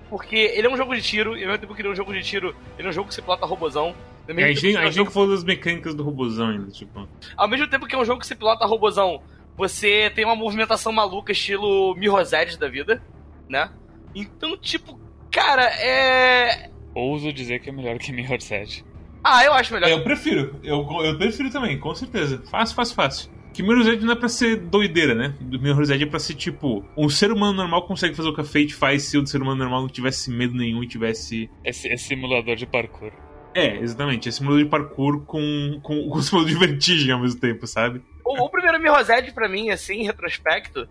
[0.09, 1.95] Porque ele é um jogo de tiro, e ao mesmo tempo que ele é um
[1.95, 3.95] jogo de tiro, ele é um jogo que se pilota robozão.
[4.27, 7.07] Ao A mesmo, gente, a é gente falou das mecânicas do robozão ainda, tipo.
[7.35, 9.21] ao mesmo tempo que é um jogo que se pilota robozão,
[9.55, 13.01] você tem uma movimentação maluca, estilo Mirror's da vida,
[13.49, 13.69] né?
[14.13, 14.99] Então, tipo,
[15.31, 16.69] cara, é.
[16.95, 18.83] Ouso dizer que é melhor que Mirror's Edge.
[19.23, 19.89] Ah, eu acho melhor.
[19.89, 22.41] Eu prefiro, eu, eu prefiro também, com certeza.
[22.49, 23.31] Fácil, fácil, fácil.
[23.53, 25.35] Que Mirror's Edge não é pra ser doideira, né?
[25.41, 26.85] Mirror's Edge é pra ser tipo.
[26.95, 29.57] Um ser humano normal consegue fazer o que a Fate faz se o ser humano
[29.57, 31.49] normal não tivesse medo nenhum e tivesse.
[31.65, 33.11] Esse, esse simulador de parkour.
[33.55, 34.29] É, exatamente.
[34.29, 38.01] É simulador de parkour com, com, com simulador de vertigem ao mesmo tempo, sabe?
[38.23, 40.87] O, o primeiro Mirror's Edge, pra mim, assim, em retrospecto,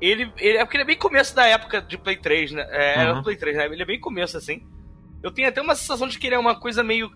[0.00, 0.58] ele, ele.
[0.58, 2.66] É porque ele é bem começo da época de Play 3, né?
[2.70, 3.18] É, era Uhum.
[3.18, 3.66] do Play 3, né?
[3.66, 4.66] Ele é bem começo, assim.
[5.22, 7.10] Eu tenho até uma sensação de que ele é uma coisa meio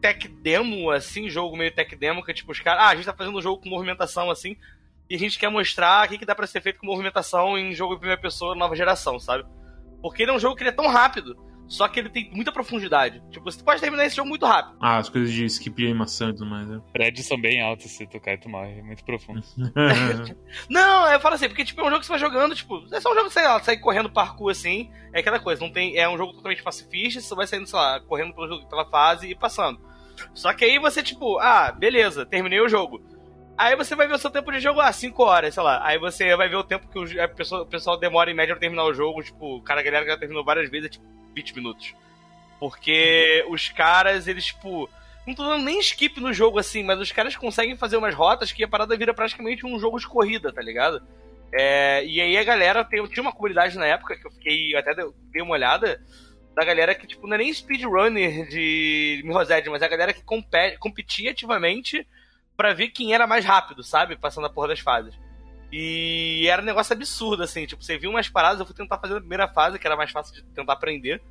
[0.00, 2.82] tech demo, assim, jogo meio tech demo, que tipo, os caras.
[2.84, 4.56] Ah, a gente tá fazendo um jogo com movimentação, assim,
[5.08, 7.72] e a gente quer mostrar o que, que dá pra ser feito com movimentação em
[7.72, 9.44] jogo em primeira pessoa nova geração, sabe?
[10.00, 11.36] Porque ele é um jogo que ele é tão rápido,
[11.72, 13.22] só que ele tem muita profundidade.
[13.30, 14.76] Tipo, você pode terminar esse jogo muito rápido.
[14.78, 16.82] Ah, as coisas de skip de animação e tudo mais, né?
[16.92, 18.78] Prédios são bem altos se tu cai, tu morre.
[18.78, 19.42] É muito profundo.
[20.68, 23.00] Não, eu falo assim, porque tipo, é um jogo que você vai jogando, tipo, é
[23.00, 25.96] só um jogo que você lá, sai correndo parkour assim, é aquela coisa, não tem,
[25.96, 29.30] é um jogo totalmente pacifista, você vai saindo, sei lá, correndo pelo jogo, pela fase
[29.30, 29.80] e passando.
[30.34, 33.02] Só que aí você, tipo, ah, beleza, terminei o jogo.
[33.56, 35.86] Aí você vai ver o seu tempo de jogo, ah, 5 horas, sei lá.
[35.86, 38.60] Aí você vai ver o tempo que o, pessoa, o pessoal demora em média pra
[38.60, 41.04] terminar o jogo, tipo, o cara, a galera que já terminou várias vezes, é tipo
[41.34, 41.94] 20 minutos.
[42.58, 44.88] Porque os caras, eles, tipo,
[45.26, 48.52] não tô dando nem skip no jogo assim, mas os caras conseguem fazer umas rotas
[48.52, 51.02] que a parada vira praticamente um jogo de corrida, tá ligado?
[51.52, 54.94] É, e aí a galera tem, tinha uma comunidade na época que eu fiquei até
[54.94, 56.00] dei uma olhada
[56.54, 60.22] da galera que tipo não é nem speedrunner de Mirror's mas é a galera que
[60.22, 62.06] compete, competia ativamente
[62.56, 64.16] pra ver quem era mais rápido, sabe?
[64.16, 65.14] Passando a porra das fases.
[65.72, 69.16] E era um negócio absurdo, assim, tipo, você viu umas paradas, eu fui tentar fazer
[69.16, 71.22] a primeira fase, que era mais fácil de tentar aprender.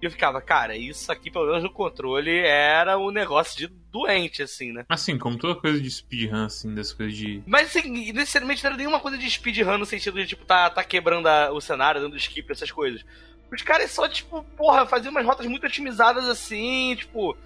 [0.00, 4.42] E eu ficava, cara, isso aqui, pelo menos no controle, era um negócio de doente,
[4.42, 4.84] assim, né?
[4.88, 7.42] assim, como toda coisa de speedrun, assim, das coisas de.
[7.46, 10.82] Mas, assim, necessariamente não era nenhuma coisa de speedrun no sentido de, tipo, tá, tá
[10.82, 13.04] quebrando a- o cenário, dando skip, essas coisas.
[13.52, 17.36] Os caras só, tipo, porra, faziam umas rotas muito otimizadas, assim, tipo...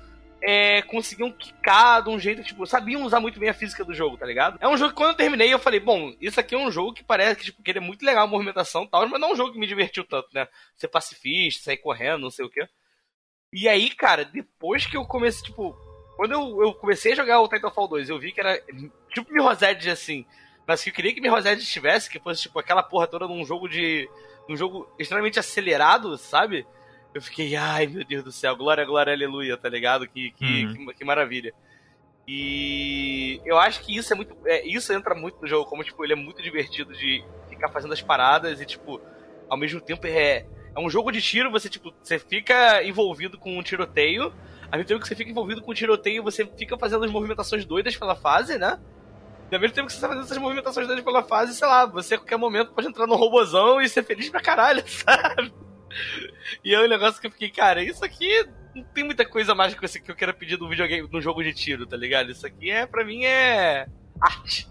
[0.40, 4.16] É, conseguiam quicar de um jeito, tipo, sabiam usar muito bem a física do jogo,
[4.16, 4.56] tá ligado?
[4.60, 6.92] É um jogo que quando eu terminei, eu falei, bom, isso aqui é um jogo
[6.92, 9.30] que parece que, tipo, que ele é muito legal a movimentação e tal, mas não
[9.30, 10.46] é um jogo que me divertiu tanto, né?
[10.76, 12.68] Ser pacifista, sair correndo, não sei o quê.
[13.52, 15.76] E aí, cara, depois que eu comecei, tipo,
[16.16, 18.60] quando eu, eu comecei a jogar o Titanfall 2, eu vi que era
[19.08, 20.26] tipo Mirror's assim,
[20.66, 23.44] mas que eu queria que Mirror's Edge tivesse, que fosse, tipo, aquela porra toda num
[23.44, 24.08] jogo de...
[24.48, 26.66] num jogo extremamente acelerado, sabe?
[27.14, 30.06] Eu fiquei, ai, meu Deus do céu, glória, glória, aleluia, tá ligado?
[30.06, 30.86] Que, que, Uhum.
[30.86, 31.52] que, que maravilha.
[32.26, 34.36] E eu acho que isso é muito.
[34.44, 37.94] É, isso entra muito no jogo, como, tipo, ele é muito divertido de ficar fazendo
[37.94, 39.00] as paradas e, tipo,
[39.48, 40.46] ao mesmo tempo é.
[40.76, 44.32] É um jogo de tiro, você, tipo, você fica envolvido com um tiroteio.
[44.70, 47.64] Ao mesmo tempo que você fica envolvido com o tiroteio, você fica fazendo as movimentações
[47.64, 48.78] doidas pela fase, né?
[49.50, 51.86] E ao mesmo tempo que você tá fazendo essas movimentações doidas pela fase, sei lá,
[51.86, 55.50] você a qualquer momento pode entrar num robozão e ser feliz pra caralho, sabe?
[56.64, 58.28] E é um negócio que eu fiquei, cara, isso aqui
[58.74, 61.86] não tem muita coisa mais que eu quero pedir no videogame, no jogo de tiro,
[61.86, 62.30] tá ligado?
[62.30, 63.86] Isso aqui é, pra mim, é
[64.20, 64.68] arte.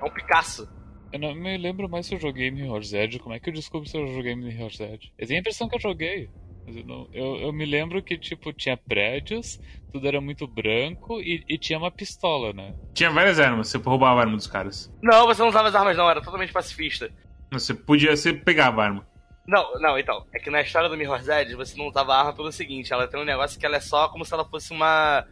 [0.00, 0.68] É um Picasso.
[1.12, 3.18] Eu não me lembro mais se eu joguei Mirror's Edge.
[3.18, 5.12] Como é que eu descubro se eu joguei Mirror's Edge?
[5.18, 6.30] Eu tenho a impressão que eu joguei.
[6.66, 9.58] Mas eu, não- eu- eu me lembro que, tipo, tinha prédios,
[9.92, 12.74] tudo era muito branco e, e tinha uma pistola, né?
[12.94, 14.92] Tinha várias armas, você roubava a arma dos caras.
[15.02, 17.10] Não, você não usava as armas, não, era totalmente pacifista.
[17.52, 19.09] Você podia, você pegava a arma.
[19.50, 20.24] Não, não, então.
[20.32, 23.08] É que na história do Mirror's Edge, você não usava a arma pelo seguinte, ela
[23.08, 25.26] tem um negócio que ela é só como se ela fosse uma.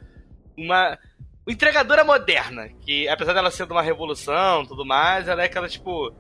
[0.57, 0.99] Uma.
[1.47, 2.69] Uma entregadora moderna.
[2.81, 6.13] Que apesar dela ser de uma revolução tudo mais, ela é aquela, tipo.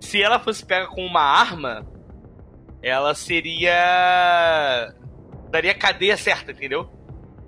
[0.00, 1.86] Se ela fosse pega com uma arma,
[2.82, 4.94] ela seria.
[5.50, 6.88] daria cadeia certa, entendeu?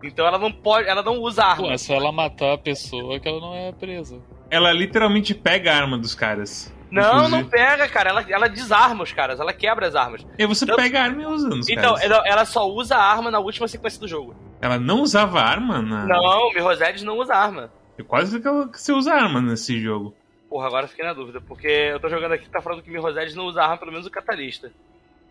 [0.04, 0.86] Então ela não pode.
[0.86, 1.68] Ela não usa arma.
[1.68, 4.20] Pô, é só ela matar a pessoa que ela não é presa.
[4.50, 6.75] Ela literalmente pega a arma dos caras.
[6.90, 7.42] Não, Inclusive.
[7.42, 8.10] não pega, cara.
[8.10, 10.24] Ela, ela desarma os caras, ela quebra as armas.
[10.38, 12.02] E você Então- pega a arma e usa nos Então, caras.
[12.10, 14.34] ela, ela só usa a arma na última sequência do jogo.
[14.60, 16.06] Ela não usava arma na.
[16.06, 16.50] Não,
[16.88, 17.70] Edge não usa arma.
[17.98, 20.14] É quase que ela- que você usa arma nesse jogo.
[20.48, 22.90] Porra, agora eu fiquei na dúvida, porque eu tô jogando aqui que tá falando que
[22.90, 24.70] Mirror's Edge não usa arma, pelo menos o Catalista.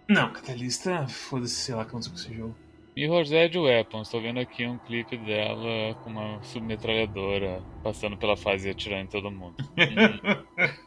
[0.09, 2.55] Não, Catalista, foda-se, sei lá quanto com esse jogo.
[2.95, 8.67] Mirror's Edge Weapons, tô vendo aqui um clipe dela com uma submetralhadora passando pela fase
[8.67, 9.55] e atirando em todo mundo.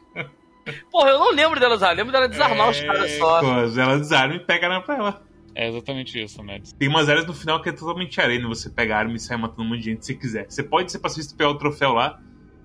[0.91, 3.39] Porra, eu não lembro dela usar, eu lembro dela desarmar É, os caras só.
[3.41, 5.29] Ela desarma e pega na pra ela.
[5.55, 6.73] É exatamente isso, Mads.
[6.73, 8.47] Tem umas áreas no final que é totalmente arena.
[8.47, 10.45] Você pega a arma e sai matando um monte de gente se quiser.
[10.49, 12.19] Você pode ser pacifista e pegar o troféu lá,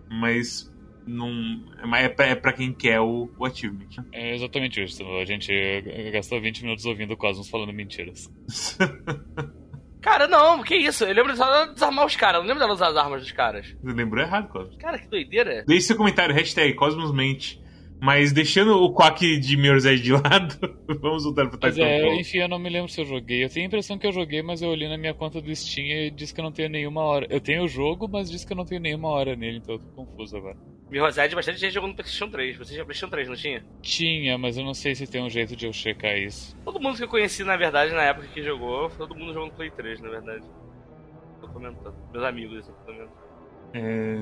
[0.08, 0.72] mas
[1.06, 1.60] não.
[1.96, 3.88] É pra, é pra quem quer o, o achievement.
[4.12, 5.02] É exatamente isso.
[5.20, 5.50] A gente
[6.12, 8.30] gastou 20 minutos ouvindo o Cosmos falando mentiras.
[10.00, 11.02] Cara, não, que isso?
[11.04, 13.74] Eu lembro dela desarmar os caras, eu não lembro dela usar as armas dos caras.
[13.82, 14.76] Você lembrou errado, Cosmos.
[14.76, 15.64] Cara, que doideira.
[15.66, 17.63] Deixe seu comentário, hashtag CosmosMente.
[18.04, 20.58] Mas deixando o Quack de Mirror's Edge de lado,
[21.00, 22.10] vamos voltar pro Mas Titanfall.
[22.10, 23.42] é, enfim, eu não me lembro se eu joguei.
[23.42, 25.86] Eu tenho a impressão que eu joguei, mas eu olhei na minha conta do Steam
[25.86, 27.26] e disse que eu não tenho nenhuma hora.
[27.30, 29.78] Eu tenho o jogo, mas disse que eu não tenho nenhuma hora nele, então eu
[29.78, 30.54] tô confuso agora.
[30.90, 32.58] Mirror's Edge, bastante gente jogou no PlayStation 3.
[32.58, 33.64] Você tinha PlayStation 3, não tinha?
[33.80, 36.54] Tinha, mas eu não sei se tem um jeito de eu checar isso.
[36.62, 39.54] Todo mundo que eu conheci, na verdade, na época que jogou, todo mundo jogou no
[39.54, 40.44] Play 3, na verdade.
[41.40, 41.94] Tô comentando.
[42.12, 43.10] Meus amigos, eu tô comentando.
[43.72, 44.14] É...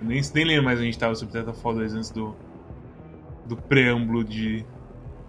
[0.00, 2.36] Nem, nem lembro mais onde a gente tava sobre Titanfall 2 antes do,
[3.50, 4.64] do preâmbulo de,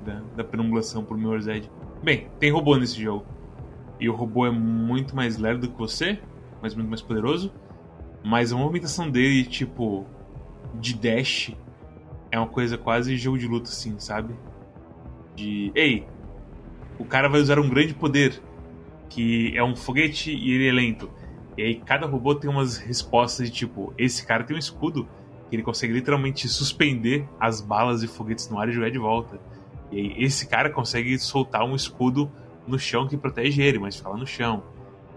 [0.05, 1.69] da, da perambulação pro Mirror's Edge.
[2.03, 3.25] Bem, tem robô nesse jogo.
[3.99, 6.19] E o robô é muito mais lerdo que você,
[6.61, 7.51] mas muito mais poderoso.
[8.23, 10.05] Mas a movimentação dele, tipo,
[10.75, 11.51] de dash,
[12.29, 14.35] é uma coisa quase jogo de luta, assim, sabe?
[15.35, 15.71] De.
[15.73, 16.05] Ei,
[16.99, 18.39] o cara vai usar um grande poder,
[19.09, 21.09] que é um foguete e ele é lento.
[21.57, 25.07] E aí cada robô tem umas respostas de tipo, esse cara tem um escudo
[25.51, 29.37] que ele consegue literalmente suspender as balas e foguetes no ar e jogar de volta.
[29.91, 32.31] E esse cara consegue soltar um escudo
[32.65, 34.63] no chão que protege ele, mas fica lá no chão.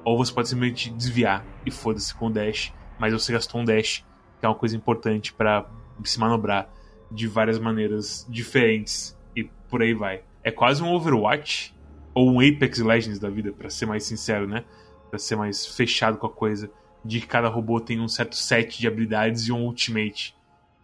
[0.04, 4.04] Ou você pode simplesmente desviar e foda-se com o dash, mas você gastou um dash,
[4.40, 5.70] que é uma coisa importante para
[6.02, 6.68] se manobrar
[7.12, 10.22] de várias maneiras diferentes e por aí vai.
[10.42, 11.72] É quase um Overwatch
[12.12, 14.64] ou um Apex Legends da vida, para ser mais sincero, né?
[15.10, 16.68] Pra ser mais fechado com a coisa,
[17.04, 20.34] de que cada robô tem um certo set de habilidades e um ultimate,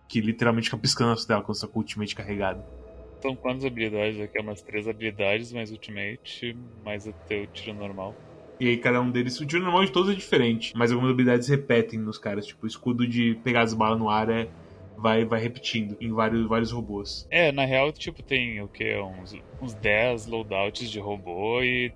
[0.08, 2.62] que literalmente fica piscando na tela quando você tá com o ultimate carregado.
[3.22, 4.38] São quantas habilidades aqui?
[4.38, 8.14] É umas três habilidades, mais ultimate, mais o teu tiro normal.
[8.58, 11.48] E aí cada um deles, o tiro normal de todos é diferente, mas algumas habilidades
[11.48, 14.48] repetem nos caras, tipo o escudo de pegar as balas no ar é
[14.96, 17.26] vai vai repetindo em vários vários robôs.
[17.30, 18.94] É, na real, tipo, tem o que?
[18.98, 21.90] Uns, uns 10 loadouts de robô e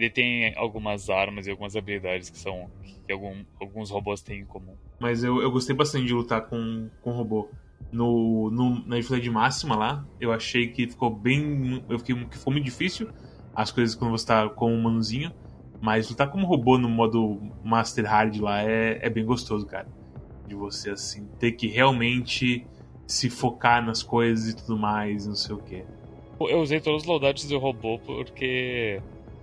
[0.00, 2.70] ele tem algumas armas e algumas habilidades que são.
[3.06, 4.74] que algum, alguns robôs têm em comum.
[4.98, 7.48] Mas eu, eu gostei bastante de lutar com, com robô.
[7.92, 11.82] No, no, na dificuldade máxima lá, eu achei que ficou bem.
[11.88, 13.08] Eu fiquei que ficou muito difícil
[13.54, 15.32] as coisas quando você tá com um manuzinho.
[15.80, 19.88] Mas lutar como robô no modo Master Hard lá é, é bem gostoso, cara.
[20.46, 22.66] De você, assim, ter que realmente
[23.06, 25.84] se focar nas coisas e tudo mais, não sei o que.
[26.40, 29.00] Eu usei todos os loadouts do robô porque.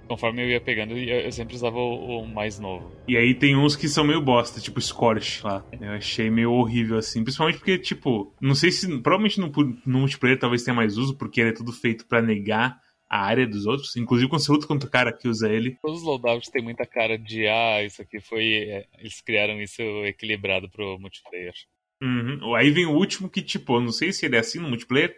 [0.08, 2.92] Conforme eu ia pegando, eu sempre usava o, o mais novo.
[3.08, 5.66] E aí tem uns que são meio bosta, tipo Scorch lá.
[5.80, 7.24] Eu achei meio horrível assim.
[7.24, 8.88] Principalmente porque, tipo, não sei se.
[9.02, 9.52] Provavelmente no,
[9.86, 13.46] no multiplayer talvez tenha mais uso, porque ele é tudo feito para negar a área
[13.46, 13.96] dos outros.
[13.96, 15.78] Inclusive quando você luta contra o cara que usa ele.
[15.82, 18.54] Todos os loadouts têm muita cara de ah, isso aqui foi.
[18.70, 21.54] é, eles criaram isso equilibrado pro multiplayer.
[22.02, 22.56] Uhum.
[22.56, 25.16] Aí vem o último que, tipo, eu não sei se ele é assim no multiplayer,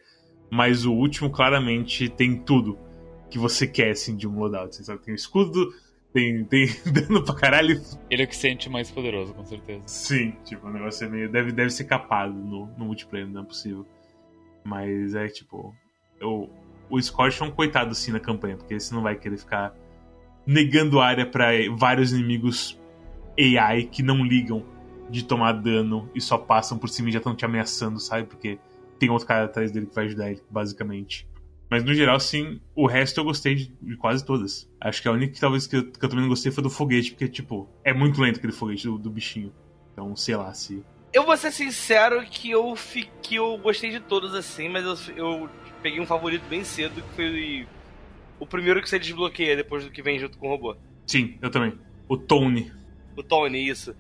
[0.50, 2.89] mas o último claramente tem tudo
[3.30, 4.76] que você quer, assim, de um loadout.
[4.76, 5.74] Você sabe, tem escudo,
[6.14, 7.82] tem, tem dano pra caralho.
[8.10, 9.84] Ele é o que sente mais poderoso, com certeza.
[9.86, 11.32] Sim, tipo, o negócio é meio.
[11.32, 13.86] Deve, deve ser capado no, no multiplayer, não é possível.
[14.64, 15.74] Mas é tipo.
[16.20, 16.50] Eu,
[16.90, 19.74] o Scorch é um coitado assim na campanha, porque você não vai querer ficar
[20.46, 22.80] negando área pra vários inimigos
[23.38, 24.66] AI que não ligam
[25.10, 28.28] de tomar dano e só passam por cima e já estão te ameaçando, sabe?
[28.28, 28.60] Porque
[28.98, 31.28] tem outro cara atrás dele que vai ajudar ele, basicamente.
[31.70, 34.68] Mas no geral, sim, o resto eu gostei de, de quase todas.
[34.82, 36.70] Acho que a única que talvez que eu, que eu também não gostei foi do
[36.70, 39.54] foguete, porque, tipo, é muito lento aquele foguete do, do bichinho.
[39.94, 40.84] Então, sei lá se.
[41.14, 45.16] Eu vou ser sincero que eu, fi, que eu gostei de todos assim, mas eu,
[45.16, 45.50] eu
[45.82, 47.68] peguei um favorito bem cedo, que foi
[48.40, 50.76] o primeiro que você desbloqueia depois do que vem junto com o robô.
[51.06, 51.78] Sim, eu também.
[52.08, 52.72] O Tony.
[53.16, 53.96] O Tony, isso.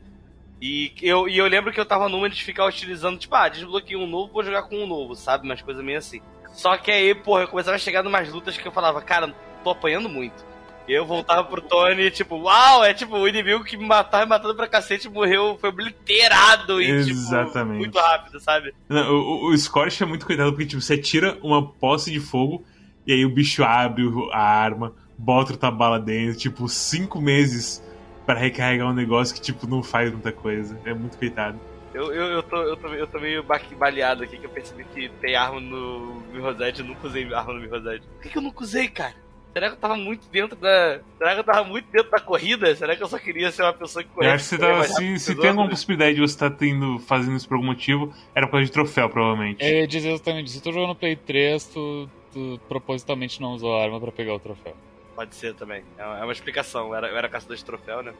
[0.61, 3.95] E eu, e eu lembro que eu tava numa de ficar utilizando, tipo, ah, desbloqueei
[3.95, 5.45] um novo, vou jogar com um novo, sabe?
[5.45, 6.21] Umas coisas meio assim.
[6.53, 9.33] Só que aí, porra, eu começava a chegar numas lutas que eu falava, cara,
[9.63, 10.49] tô apanhando muito.
[10.87, 14.29] E eu voltava pro Tony, tipo, uau, é tipo, o inimigo que me matava me
[14.29, 17.53] matando pra cacete morreu, foi obliterado e, Exatamente.
[17.53, 18.73] tipo, muito rápido, sabe?
[18.89, 22.65] Não, o, o Scorch é muito cuidado porque, tipo, você tira uma posse de fogo
[23.05, 27.83] e aí o bicho abre a arma, bota outra bala dentro, tipo, cinco meses
[28.25, 30.79] pra recarregar um negócio que, tipo, não faz muita coisa.
[30.85, 31.59] É muito coitado.
[31.93, 34.83] Eu, eu, eu, tô, eu, tô, eu tô meio ba- baleado aqui, que eu percebi
[34.85, 38.03] que tem arma no Mirror's Edge, eu nunca usei arma no Mirror's Edge.
[38.07, 39.15] Por que, que eu nunca usei, cara?
[39.51, 40.99] Será que eu tava muito dentro da.
[41.17, 42.75] Será que eu tava muito dentro da corrida?
[42.75, 44.27] Será que eu só queria ser uma pessoa que Eu corre?
[44.29, 47.47] acho que você tava, se, se tem alguma possibilidade de você estar tendo, fazendo isso
[47.47, 49.63] por algum motivo, era por causa de troféu, provavelmente.
[49.65, 53.75] Eu ia dizer exatamente, se tu jogou no Play 3, tu, tu propositalmente não usou
[53.75, 54.75] a arma pra pegar o troféu.
[55.15, 55.83] Pode ser também.
[55.97, 56.89] É uma, é uma explicação.
[56.89, 58.13] Eu era, eu era caçador de troféu, né?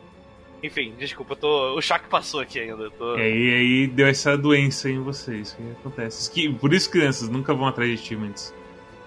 [0.62, 1.76] Enfim, desculpa, tô.
[1.78, 2.90] O choque passou aqui ainda.
[2.92, 3.18] Tô...
[3.18, 6.30] E aí, deu essa doença em vocês, que acontece.
[6.30, 8.54] Que, por isso crianças nunca vão atrás de achievements.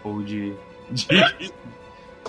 [0.02, 0.54] Ou de.
[0.90, 1.06] de,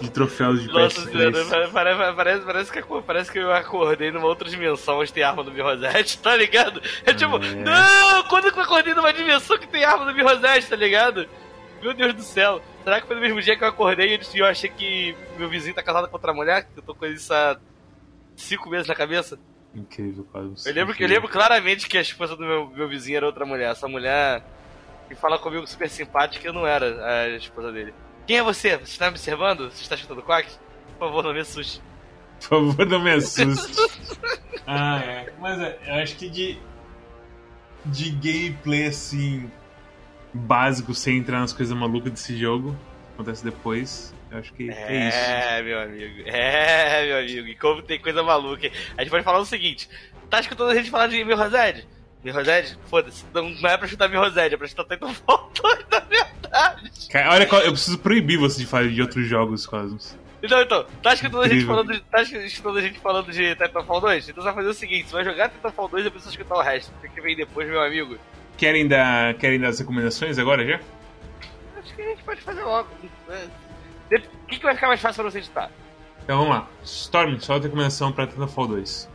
[0.01, 1.33] de troféus de Nossa PS3.
[1.45, 5.43] senhora, parece, parece, parece, que, parece que eu acordei numa outra dimensão onde tem arma
[5.43, 6.81] do Mirrosete, tá ligado?
[7.05, 7.55] É tipo, É.
[7.55, 11.27] não, quando que eu acordei numa dimensão que tem arma do Mirrosete, tá ligado?
[11.81, 14.45] Meu Deus do céu, será que foi no mesmo dia que eu acordei e eu
[14.45, 16.63] achei que meu vizinho tá casado com outra mulher?
[16.63, 17.57] Que eu tô com há
[18.35, 19.39] cinco meses na cabeça?
[19.75, 20.65] Incrível, Cosmos.
[20.65, 21.23] Eu lembro, que, eu Incrível.
[21.23, 23.71] lembro claramente que a esposa do meu, meu vizinho era outra mulher.
[23.71, 24.43] Essa mulher
[25.07, 27.93] que fala comigo super simpática, eu não era a esposa dele.
[28.27, 28.77] Quem é você?
[28.77, 29.69] Você está me observando?
[29.71, 30.49] Você está escutando quack?
[30.97, 31.81] Por favor, não me assuste.
[32.39, 33.81] Por favor, não me assuste.
[34.65, 35.33] ah, é.
[35.39, 36.57] Mas é, eu acho que de.
[37.85, 39.51] De gameplay assim.
[40.33, 42.75] Básico, sem entrar nas coisas malucas desse jogo.
[43.13, 44.13] Acontece depois.
[44.33, 45.17] Eu acho que é, isso.
[45.17, 46.23] É, meu amigo.
[46.27, 47.47] É, meu amigo.
[47.47, 48.69] E como tem coisa maluca.
[48.97, 49.87] A gente pode falar o seguinte:
[50.27, 51.85] tá escutando a gente falar de Mirrosed?
[52.23, 52.77] Mirrosed?
[52.87, 53.23] Foda-se.
[53.31, 57.09] Não, não é pra chutar Mirrosed, é pra chutar Titanfall 2, na verdade.
[57.11, 60.17] Cara, olha, eu preciso proibir você de falar de outros jogos, Cosmos.
[60.41, 64.01] Então, então, tá escutando a gente falando de, tá escutando a gente falando de Titanfall
[64.01, 64.29] 2?
[64.29, 66.61] Então você vai fazer o seguinte: você vai jogar Titanfall 2 e depois escutar o
[66.61, 66.91] resto.
[67.03, 68.17] O que vem depois, meu amigo?
[68.57, 70.79] Querem dar, querem dar as recomendações agora já?
[71.77, 72.89] Acho que a gente pode fazer logo.
[74.11, 75.71] O que, que vai ficar mais fácil pra você editar?
[76.23, 76.67] Então vamos lá.
[76.83, 79.09] Storm, só a recomendação pra Titanfall 2.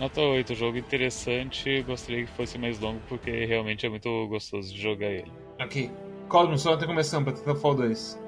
[0.00, 4.80] Nota 8, jogo interessante, gostaria que fosse mais longo porque realmente é muito gostoso de
[4.80, 5.30] jogar ele.
[5.60, 5.90] Ok.
[6.28, 8.24] Cosmos, só a recomendação pra Titanfall 2.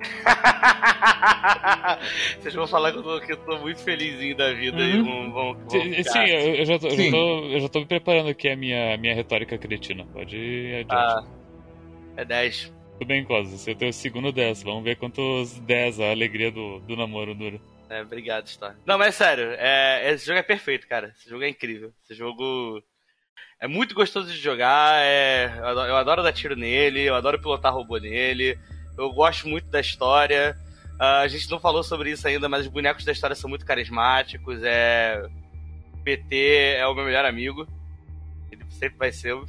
[2.40, 5.04] Vocês vão falar que eu, tô, que eu tô muito felizinho da vida e Uhum.
[5.04, 7.10] vão, vão, vão Sim, ficar- sim, eu, eu já tô, eu já Sim.
[7.10, 10.06] tô- eu já tô me preparando aqui a minha, minha retórica cretina.
[10.12, 10.94] Pode ir adiante.
[10.94, 11.22] Ah,
[12.16, 12.72] é 10.
[13.00, 14.62] Tudo bem, Cosa, você tem o segundo 10.
[14.62, 17.58] Vamos ver quantos 10 a alegria do, do namoro dura.
[17.88, 18.76] É, obrigado, Star.
[18.84, 21.10] Não, mas sério, é, esse jogo é perfeito, cara.
[21.16, 21.94] Esse jogo é incrível.
[22.04, 22.82] Esse jogo
[23.58, 25.00] é muito gostoso de jogar.
[25.02, 28.58] é- eu, adoro, eu adoro dar tiro nele, eu adoro pilotar robô nele.
[28.98, 30.54] Eu gosto muito da história.
[30.98, 33.64] Ah, a gente não falou sobre isso ainda, mas os bonecos da história são muito
[33.64, 34.62] carismáticos.
[34.62, 35.26] É.
[36.04, 37.66] PT é o meu melhor amigo.
[38.52, 39.32] Ele sempre vai ser.
[39.34, 39.46] o-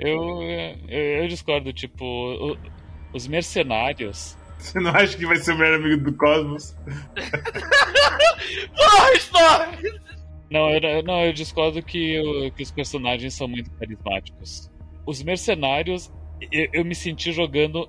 [0.00, 0.42] Eu,
[0.88, 2.56] eu, eu discordo, tipo,
[3.12, 4.36] os mercenários.
[4.58, 6.74] Você não acha que vai ser o melhor amigo do Cosmos?
[10.50, 14.70] Não, eu, não, eu discordo que, o- que os personagens são muito carismáticos.
[15.06, 16.10] Os mercenários,
[16.50, 17.86] eu, eu me senti jogando.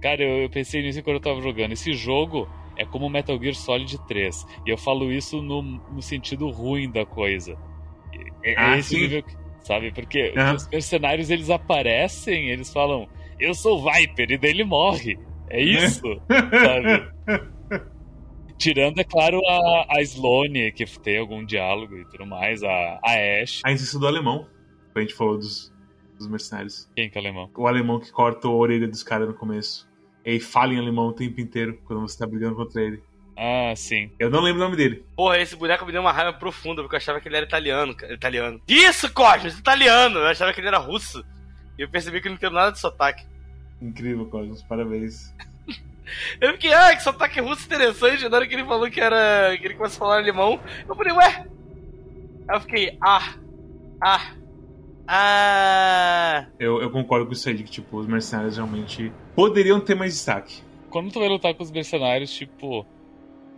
[0.00, 1.72] Cara, eu, eu pensei nisso quando eu tava jogando.
[1.72, 4.46] Esse jogo é como Metal Gear Solid 3.
[4.66, 7.58] E eu falo isso no, no sentido ruim da coisa.
[8.42, 9.00] É, é Ah, esse sim.
[9.02, 9.92] nível que- sabe?
[9.92, 10.54] Porque Aham.
[10.54, 13.06] os mercenários eles aparecem, eles falam,
[13.40, 15.18] eu sou Viper, e daí ele morre.
[15.50, 17.08] É isso, sabe?
[18.58, 23.42] Tirando, é claro, a, a Sloane, que tem algum diálogo e tudo mais, a, a
[23.42, 23.60] Ash.
[23.64, 24.48] A gente do alemão.
[24.94, 25.72] A gente falou dos,
[26.18, 26.90] dos mercenários.
[26.96, 27.48] Quem que é alemão?
[27.56, 29.88] O alemão que corta a orelha dos caras no começo.
[30.24, 33.00] E aí fala em alemão o tempo inteiro quando você tá brigando contra ele.
[33.36, 34.10] Ah, sim.
[34.18, 35.04] Eu não lembro o nome dele.
[35.14, 37.94] Porra, esse boneco me deu uma raiva profunda, porque eu achava que ele era italiano.
[37.94, 38.12] cara.
[38.12, 38.60] Italiano.
[38.66, 39.56] Isso, Cosmos!
[39.56, 40.18] Italiano!
[40.18, 41.24] Eu achava que ele era russo.
[41.78, 43.24] E eu percebi que ele não tem nada de sotaque.
[43.80, 44.62] Incrível, Cosmos.
[44.62, 45.32] Parabéns.
[46.40, 48.28] Eu fiquei, ah, que sotaque russo interessante.
[48.28, 49.56] Na hora que ele falou que era.
[49.58, 51.46] que ele começou a falar alemão, eu falei, ué?
[52.48, 53.34] Aí eu fiquei, ah,
[54.00, 54.32] ah,
[55.06, 56.46] ah.
[56.58, 60.14] Eu, eu concordo com isso aí, de que tipo, os mercenários realmente poderiam ter mais
[60.14, 60.62] destaque.
[60.88, 62.86] Quando tu vai lutar com os mercenários, tipo,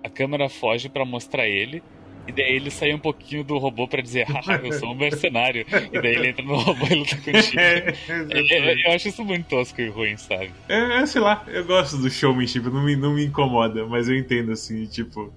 [0.05, 1.83] a câmera foge pra mostrar ele.
[2.31, 5.67] E daí ele sai um pouquinho do robô pra dizer, ah, eu sou um mercenário.
[5.93, 7.51] E daí ele entra no robô e luta contigo.
[7.61, 7.93] É,
[8.31, 10.53] Eu, eu acho isso muito tosco e ruim, sabe?
[10.69, 14.17] É, é, sei lá, eu gosto do showmanship, não me, não me incomoda, mas eu
[14.17, 15.33] entendo assim, tipo.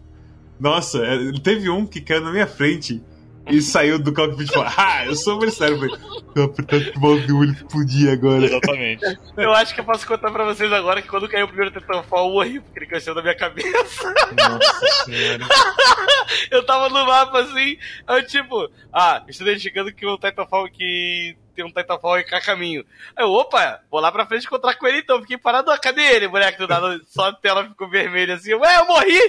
[0.59, 3.01] Nossa, é, teve um que caiu na minha frente
[3.47, 5.75] e saiu do cockpit e falou: Ah, eu sou mercenário.
[5.75, 8.45] Eu falei: Tô apertando que o ele podia agora.
[8.45, 9.03] Exatamente.
[9.37, 12.27] Eu acho que eu posso contar pra vocês agora que quando caiu o primeiro Titanfall,
[12.27, 14.13] eu morri, porque ele cresceu na minha cabeça.
[14.35, 15.45] Nossa senhora.
[16.49, 17.77] Eu tava no mapa assim,
[18.07, 22.83] eu tipo, ah, estou identificando que o Titanfall que tem um Titanfall em cada caminho.
[23.15, 25.21] Aí eu, opa, vou lá pra frente encontrar com ele então.
[25.21, 26.57] Fiquei parado, ah, cadê ele, moleque?
[26.57, 28.53] Do nada, só a tela ficou vermelha assim.
[28.53, 29.19] Ué, eu morri!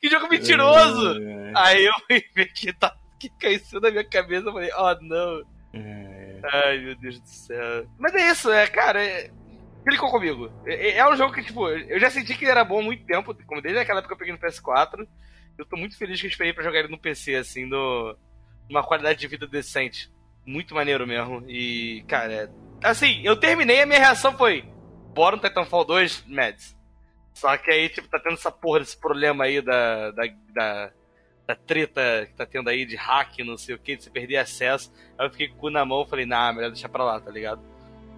[0.00, 1.20] Que jogo mentiroso!
[1.20, 4.48] É, Aí eu fui ver que, tá, que caiu na minha cabeça.
[4.48, 5.42] Eu falei, oh não.
[5.74, 7.86] é, Ai, meu Deus do céu.
[7.98, 9.04] Mas é isso, é, cara.
[9.04, 9.30] É...
[9.84, 10.50] clicou comigo.
[10.66, 13.04] É, é, um jogo que, tipo, eu já senti que ele era bom há muito
[13.04, 15.06] tempo, como desde aquela época que eu peguei no PS4.
[15.56, 18.16] Eu tô muito feliz que eu esperei pra jogar ele no PC, assim, no,
[18.68, 20.10] numa qualidade de vida decente.
[20.46, 21.44] Muito maneiro mesmo.
[21.48, 22.48] E, cara, é...
[22.82, 24.64] assim, eu terminei a minha reação foi:
[25.14, 26.78] bora no Titanfall 2, Mads.
[27.34, 30.92] Só que aí, tipo, tá tendo essa porra desse problema aí da, da, da,
[31.48, 34.36] da treta que tá tendo aí de hack, não sei o que, de você perder
[34.36, 34.92] acesso.
[35.16, 37.30] Aí eu fiquei com o cu na mão falei, nah, melhor deixar pra lá, tá
[37.30, 37.62] ligado?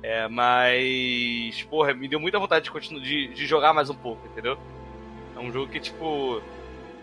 [0.02, 4.26] É, mas, porra, me deu muita vontade de, continuar, de, de jogar mais um pouco,
[4.26, 4.58] entendeu?
[5.36, 6.42] É um jogo que, tipo,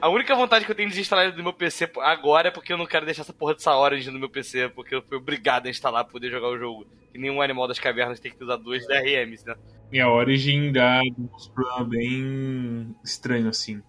[0.02, 2.78] a única vontade que eu tenho de instalar no meu PC agora é porque eu
[2.78, 5.70] não quero deixar essa porra dessa Origin no meu PC, porque eu fui obrigado a
[5.70, 6.86] instalar pra poder jogar o jogo.
[7.10, 9.56] Que nenhum animal das cavernas tem que usar duas DRMs, né?
[9.94, 13.82] E a Origin dá uns problemas bem estranho, assim.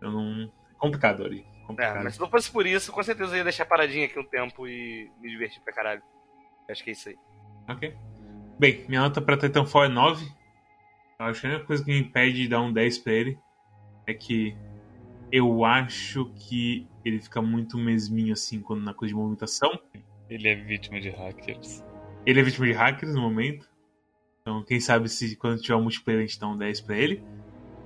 [0.00, 0.50] Eu não.
[0.78, 1.51] Complicado, Origin.
[1.66, 2.00] Complicado.
[2.00, 4.24] É, mas se não fosse por isso, com certeza eu ia deixar paradinha aqui um
[4.24, 6.02] tempo e me divertir pra caralho.
[6.68, 7.16] Acho que é isso aí.
[7.68, 7.94] Ok.
[8.58, 10.24] Bem, minha nota pra Titanfall é 9.
[11.18, 13.38] Eu acho que a única coisa que me impede de dar um 10 pra ele
[14.06, 14.56] é que
[15.30, 19.80] eu acho que ele fica muito mesminho assim quando na coisa de movimentação.
[20.28, 21.84] Ele é vítima de hackers.
[22.26, 23.68] Ele é vítima de hackers no momento.
[24.40, 27.22] Então, quem sabe se quando tiver um multiplayer a gente dá um 10 pra ele.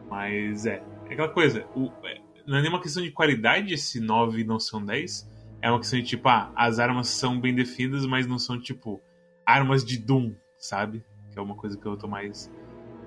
[0.08, 1.66] Mas é, é aquela coisa.
[1.74, 5.28] O, é, não é nenhuma questão de qualidade esse 9 não são 10.
[5.60, 9.00] É uma questão de tipo, ah, as armas são bem definidas, mas não são tipo
[9.44, 11.04] armas de Doom, sabe?
[11.32, 12.50] Que é uma coisa que eu tô mais.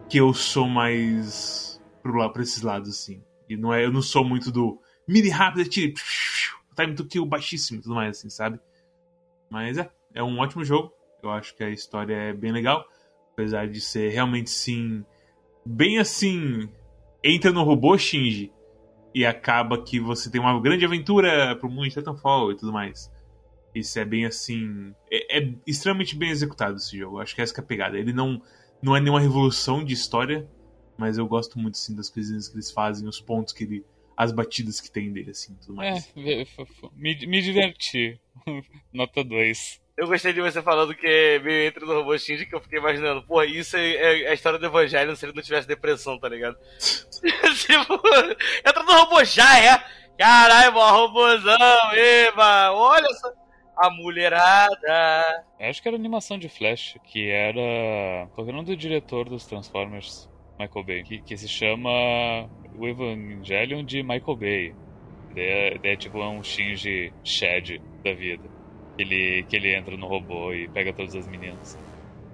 [0.10, 3.24] Que eu sou mais pro lá, pra esses lados, assim.
[3.48, 5.94] E não é, eu não sou muito do mini rápido, tiro,
[6.76, 8.60] time to kill baixíssimo e tudo mais, assim, sabe?
[9.50, 10.92] Mas é, é um ótimo jogo.
[11.22, 12.86] Eu acho que a história é bem legal.
[13.34, 15.04] Apesar de ser realmente sim.
[15.66, 16.70] Bem assim.
[17.24, 18.52] Entra no robô Shinji.
[19.14, 23.12] E acaba que você tem uma grande aventura pro mundo de Titanfall e tudo mais.
[23.74, 24.94] Isso é bem assim.
[25.12, 27.20] É, é extremamente bem executado esse jogo.
[27.20, 27.98] Acho que essa é a pegada.
[27.98, 28.42] Ele não,
[28.82, 30.48] não é nenhuma revolução de história
[31.00, 33.86] mas eu gosto muito assim das coisinhas que eles fazem, os pontos que ele.
[34.18, 36.12] as batidas que tem dele, assim, tudo mais.
[36.18, 36.46] É,
[36.94, 38.20] me, me diverti.
[38.92, 39.82] Nota 2.
[40.00, 42.80] Eu gostei de você falando que é meio entre do robô Shinji, que eu fiquei
[42.80, 46.30] imaginando, porra, isso é, é a história do Evangelho se ele não tivesse depressão, tá
[46.30, 46.56] ligado?
[46.80, 48.02] tipo,
[48.66, 49.84] entra no robô já, é?
[50.18, 53.30] Caralho, mó robôzão, eba, olha só.
[53.76, 55.46] A mulherada.
[55.60, 58.28] Acho que era animação de Flash, que era.
[58.34, 60.30] Qual é o nome do diretor dos Transformers?
[60.58, 61.90] Michael Bay, que, que se chama
[62.78, 64.76] O Evangelion de Michael Bay.
[65.32, 68.59] Ideia tipo é um Shinji Shed da vida.
[69.00, 71.80] Que ele, que ele entra no robô e pega todas as meninas.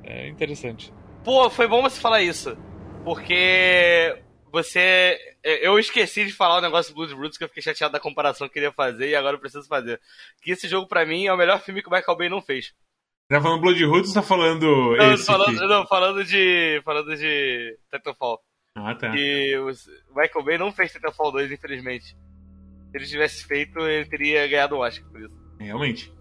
[0.03, 0.91] É interessante.
[1.23, 2.57] Pô, foi bom você falar isso.
[3.03, 4.19] Porque
[4.51, 5.15] você.
[5.43, 7.99] É, eu esqueci de falar o negócio do Blood Roots, que eu fiquei chateado da
[7.99, 10.01] comparação que eu queria fazer e agora eu preciso fazer.
[10.41, 12.73] Que esse jogo, para mim, é o melhor filme que o Michael Bay não fez.
[13.29, 15.67] Tá falando Bloodhood ou tá falando não, esse falando, aqui?
[15.67, 16.81] não, falando de.
[16.83, 18.41] Falando de Titanfall.
[18.73, 19.15] Ah, tá.
[19.15, 19.67] E o
[20.15, 22.07] Michael Bay não fez Titanfall 2, infelizmente.
[22.07, 22.17] Se
[22.97, 25.37] ele tivesse feito, ele teria ganhado o Oscar por isso.
[25.59, 26.11] Realmente.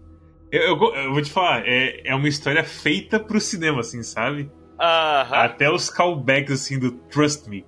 [0.55, 4.43] Eu, eu, eu, vou te falar, é, é uma história feita pro cinema, assim, sabe?
[4.43, 5.33] Uh -huh.
[5.33, 7.65] Até os callbacks, assim, do Trust Me.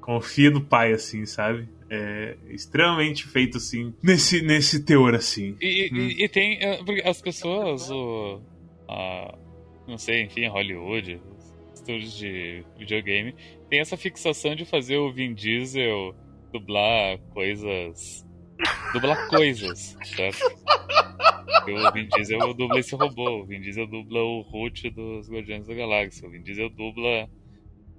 [0.00, 1.68] Confia no pai, assim, sabe?
[1.90, 5.56] É extremamente feito, assim, nesse, nesse teor, assim.
[5.60, 5.96] E, hum.
[5.96, 6.58] e, e tem.
[6.60, 7.90] É, as pessoas.
[7.90, 8.40] O
[8.88, 9.38] a,
[9.86, 11.20] não sei, enfim, Hollywood,
[11.74, 13.34] estúdios de videogame,
[13.68, 16.14] tem essa fixação de fazer o Vin Diesel
[16.52, 18.23] dublar coisas.
[18.92, 20.44] Dublar coisas, certo?
[21.66, 25.74] o Vin Diesel dubla esse robô, o Vin Diesel dubla o Root dos Guardiões da
[25.74, 27.28] Galáxia, o Vin Diesel dubla.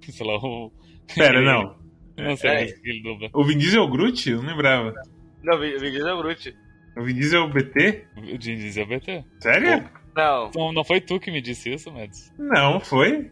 [0.08, 0.72] sei lá, o.
[1.14, 1.76] Pera, não.
[2.16, 3.28] Não sei é, mais o que ele dubla.
[3.34, 4.30] O Vin Diesel é o Groot?
[4.30, 4.94] Eu não lembrava.
[5.42, 6.56] Não, o Vin Diesel é o Groot.
[6.96, 8.04] O Vin Diesel é o BT?
[8.16, 9.24] O Vin Diesel é o BT.
[9.38, 9.82] Sério?
[9.82, 9.88] Pô.
[10.16, 10.50] Não.
[10.54, 12.32] Não, não foi tu que me disse isso, Mads?
[12.38, 13.30] Não, foi?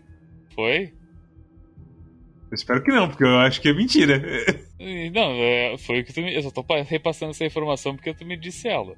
[0.55, 0.93] Foi?
[2.55, 4.23] Eu espero que não, porque eu acho que é mentira.
[5.13, 6.33] Não, é, foi o que tu me.
[6.33, 8.95] Eu só tô repassando essa informação porque tu me disse ela.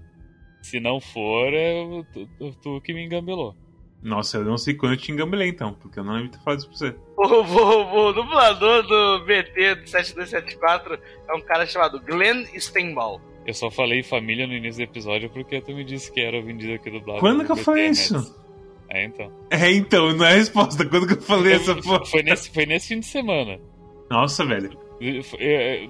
[0.61, 3.57] Se não for, é tu, tu que me engambelou.
[4.03, 6.45] Nossa, eu não sei quando eu te engambelei então, porque eu não lembro de ter
[6.45, 6.97] falado isso pra você.
[7.17, 10.99] O, o, o dublador do BT 7274
[11.29, 13.23] é um cara chamado Glenn Steinball.
[13.47, 16.43] Eu só falei família no início do episódio porque tu me disse que era o
[16.43, 17.21] vendido aqui do Blado.
[17.21, 18.37] Quando que eu falei isso?
[18.89, 19.31] É, então.
[19.51, 20.87] É, então, não é a resposta.
[20.87, 22.05] Quando que eu falei eu, essa porra?
[22.05, 23.59] Foi nesse, foi nesse fim de semana.
[24.11, 24.71] Nossa, velho.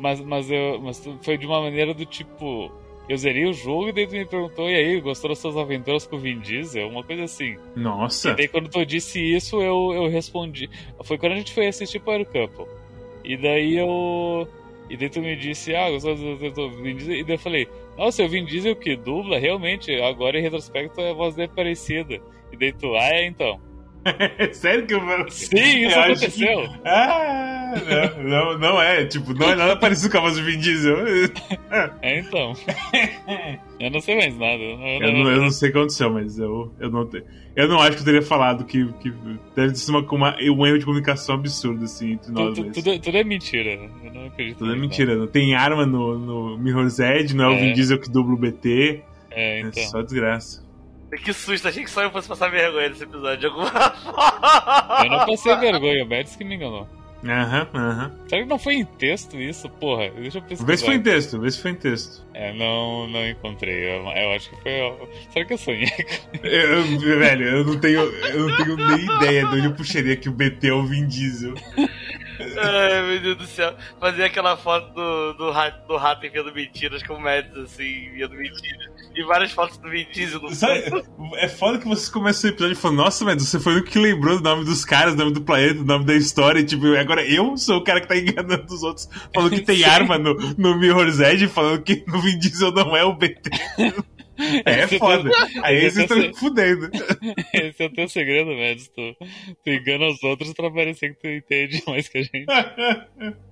[0.00, 2.72] Mas, mas, eu, mas foi de uma maneira do tipo.
[3.08, 6.04] Eu zerei o jogo e daí tu me perguntou, e aí, gostou das suas aventuras
[6.04, 6.88] com o Vin Diesel?
[6.88, 7.56] Uma coisa assim.
[7.76, 8.30] Nossa.
[8.30, 10.68] E daí quando tu disse isso, eu, eu respondi.
[11.04, 12.66] Foi quando a gente foi assistir Power Couple.
[13.24, 14.48] E daí eu.
[14.90, 17.14] E daí tu me disse, ah, gostou do, Vin Diesel?
[17.14, 21.12] E daí eu falei, nossa, o Vin Diesel que dubla, realmente, agora em retrospecto a
[21.12, 22.20] voz dele é parecida.
[22.56, 23.60] E daí tu, ah, é então.
[24.52, 25.00] Sério que eu?
[25.30, 26.62] Sim, isso Eu aconteceu.
[26.62, 27.74] que- Ah,
[28.22, 29.04] não, não, não é.
[29.04, 30.96] Tipo, não é nada parecido com a voz do Vin Diesel.
[32.02, 32.52] É, então.
[33.80, 34.62] Eu não sei mais nada.
[34.62, 37.08] Eu, Eu não, eu não sei o que aconteceu, mas eu, eu, não,
[37.56, 39.12] eu não acho que eu teria falado que, que
[39.56, 42.54] deve ser uma, uma, um erro de comunicação absurdo, assim, entre nós.
[42.56, 43.70] Tu- tu- tudo, é- tudo é mentira.
[44.04, 44.58] Eu não acredito.
[44.58, 45.16] tudo é mentira.
[45.16, 47.60] Não tem arma no, no Mirror's Edge, não é, o É.
[47.60, 49.02] Vin Diesel que dubla o BT.
[49.02, 49.36] não.
[49.36, 49.82] É, É então.
[49.82, 50.64] só desgraça.
[51.24, 55.04] Que susto, achei que só eu fosse passar vergonha nesse episódio de alguma forma.
[55.04, 56.88] Eu não passei vergonha, o Mads que me enganou.
[57.24, 58.12] Aham, aham.
[58.28, 59.68] Será que não foi em texto isso?
[59.68, 60.66] Porra, deixa eu pesquisar.
[60.66, 62.24] Vê se foi em texto, vê se foi em texto.
[62.32, 63.84] É, não, não encontrei.
[63.84, 65.08] Eu, eu acho que foi.
[65.32, 65.88] Será que eu sonhei?
[66.44, 70.28] Eu- velho, eu não tenho, eu não tenho nem ideia de onde eu puxaria que
[70.28, 71.54] o BT é o Vin Diesel.
[72.40, 73.74] Ai, meu Deus do céu.
[74.00, 78.34] Fazer aquela foto do, do, rato, do rato enviando mentiras com o Mads, assim, enviando
[78.34, 78.96] mentiras.
[79.14, 80.84] E várias fotos do Vin Diesel no Sabe,
[81.36, 84.36] é foda que vocês começam o episódio falando, nossa, mas você foi o que lembrou
[84.36, 87.26] do nome dos caras, do nome do planeta, do nome da história, e, tipo, agora
[87.26, 90.78] eu sou o cara que tá enganando os outros, falando que tem arma no, no
[90.78, 93.50] Mirror's Edge, falando que no Vin Diesel não é o BT.
[94.64, 95.30] É foda.
[95.62, 96.90] Aí você vocês estão tá- me fudendo.
[97.54, 98.88] Esse é o teu segredo, Mads.
[98.88, 99.16] Tu,
[99.64, 102.46] tu engana os outros pra parecer que tu entende mais que a gente.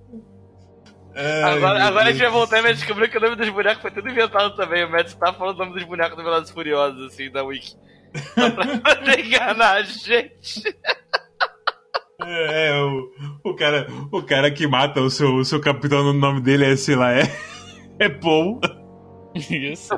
[1.17, 3.81] Ai, Agora, agora a gente vai voltar e vai descobrir que o nome dos bonecos
[3.81, 4.83] foi tudo inventado também.
[4.83, 7.73] O Mads tá falando o nome dos bonecos do Velozes e Furiosos, assim, da Wiki.
[8.35, 10.61] Só pra enganar a gente.
[12.21, 13.11] É, é, o,
[13.45, 16.75] o, cara, o cara que mata o seu, o seu capitão, no nome dele é,
[16.75, 17.23] sei lá, é,
[17.99, 18.59] é Paul.
[19.35, 19.93] Isso.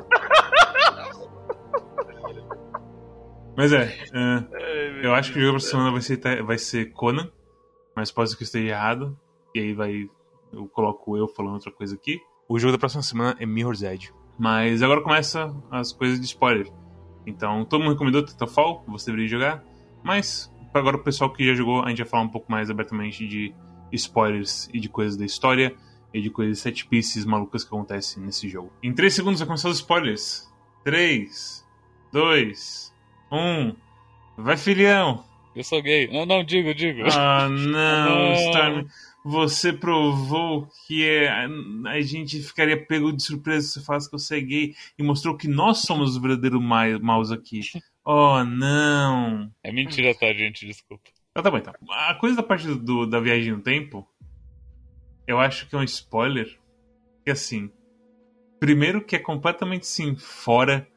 [3.58, 5.70] Mas é, meu eu acho que o jogo céu.
[5.70, 7.28] semana vai ser, vai ser Conan,
[7.92, 9.18] mas pode ser que eu esteja errado.
[9.52, 10.08] E aí vai.
[10.52, 12.20] Eu coloco eu falando outra coisa aqui.
[12.48, 14.12] O jogo da próxima semana é Mirror's Edge.
[14.38, 16.70] Mas agora começa as coisas de spoiler.
[17.26, 19.64] Então, todo mundo recomendou Titanfall, você deveria jogar.
[20.04, 22.70] Mas, para agora o pessoal que já jogou, a gente vai falar um pouco mais
[22.70, 23.52] abertamente de
[23.90, 25.74] spoilers e de coisas da história
[26.14, 28.72] e de coisas set pieces malucas que acontecem nesse jogo.
[28.84, 30.48] Em 3 segundos vai começar os spoilers.
[30.84, 31.66] 3,
[32.12, 32.87] 2,
[33.30, 33.74] 1.
[34.36, 35.24] Vai, filhão!
[35.54, 36.06] Eu sou gay.
[36.08, 37.02] Não, não, digo, digo.
[37.12, 38.34] Ah, não, Não.
[38.34, 38.86] Storm.
[39.24, 41.28] Você provou que é-
[41.86, 45.36] a gente ficaria pego de surpresa se você falasse que você é gay e mostrou
[45.36, 47.60] que nós somos os verdadeiros ma- maus aqui.
[48.10, 49.52] Oh, não.
[49.62, 50.64] É mentira, tá, gente?
[50.66, 51.02] Desculpa.
[51.34, 51.74] Ah, tá bom, então.
[51.90, 54.08] A coisa da parte do, da viagem no tempo,
[55.26, 56.58] eu acho que é um spoiler.
[57.22, 57.70] Que assim,
[58.58, 60.88] primeiro que é completamente sim fora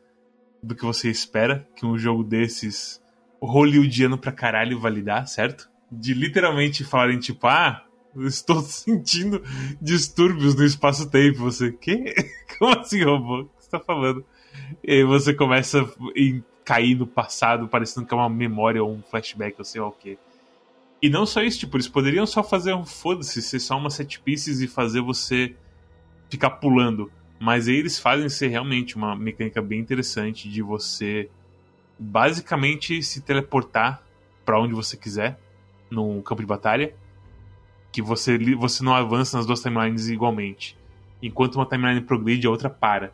[0.62, 3.02] do que você espera que um jogo desses
[3.42, 5.70] hollywoodiano pra caralho validar, certo?
[5.92, 7.84] De literalmente falarem tipo, ah,
[8.16, 9.42] eu estou sentindo
[9.82, 11.40] distúrbios no espaço-tempo.
[11.40, 12.14] Você, quê?
[12.58, 13.42] Como assim, robô?
[13.42, 14.24] O que você tá falando?
[14.84, 19.02] E aí você começa a cair no passado, parecendo que é uma memória ou um
[19.02, 20.18] flashback, ou sei lá o quê.
[21.02, 24.20] E não só isso, tipo, eles poderiam só fazer um foda-se, ser só uma set
[24.20, 25.56] pieces e fazer você
[26.30, 27.12] ficar pulando.
[27.42, 31.28] Mas eles fazem ser realmente uma mecânica bem interessante de você
[31.98, 34.04] basicamente se teleportar
[34.46, 35.40] para onde você quiser
[35.90, 36.94] no campo de batalha.
[37.92, 40.78] Que você, você não avança nas duas timelines igualmente.
[41.20, 43.12] Enquanto uma timeline progride, a outra para.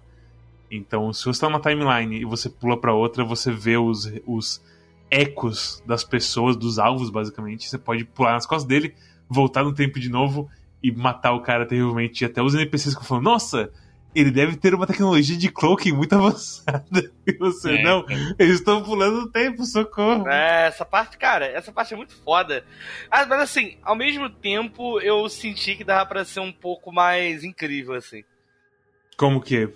[0.69, 4.61] Então, se você está numa timeline e você pula para outra, você vê os, os
[5.09, 7.69] ecos das pessoas, dos alvos, basicamente.
[7.69, 8.93] Você pode pular nas costas dele,
[9.29, 10.49] voltar no tempo de novo
[10.83, 12.25] e matar o cara terrivelmente.
[12.25, 13.71] E até os NPCs que falam, nossa,
[14.15, 17.11] ele deve ter uma tecnologia de cloaking muito avançada.
[17.25, 18.35] E você, É, não, então.
[18.39, 20.27] eles estão pulando o tempo, socorro.
[20.27, 22.65] É, essa parte, cara, essa parte é muito foda.
[23.11, 27.43] Ah, mas assim, ao mesmo tempo eu senti que dava pra ser um pouco mais
[27.43, 28.23] incrível, assim.
[29.17, 29.69] Como que?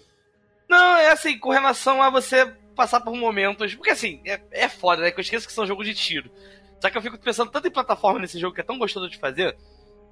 [0.69, 3.75] Não, é assim, com relação a você passar por momentos.
[3.75, 5.11] Porque assim, é, é foda, né?
[5.11, 6.31] Que eu esqueço que são jogos de tiro.
[6.79, 9.17] Só que eu fico pensando tanto em plataforma nesse jogo que é tão gostoso de
[9.19, 9.55] fazer.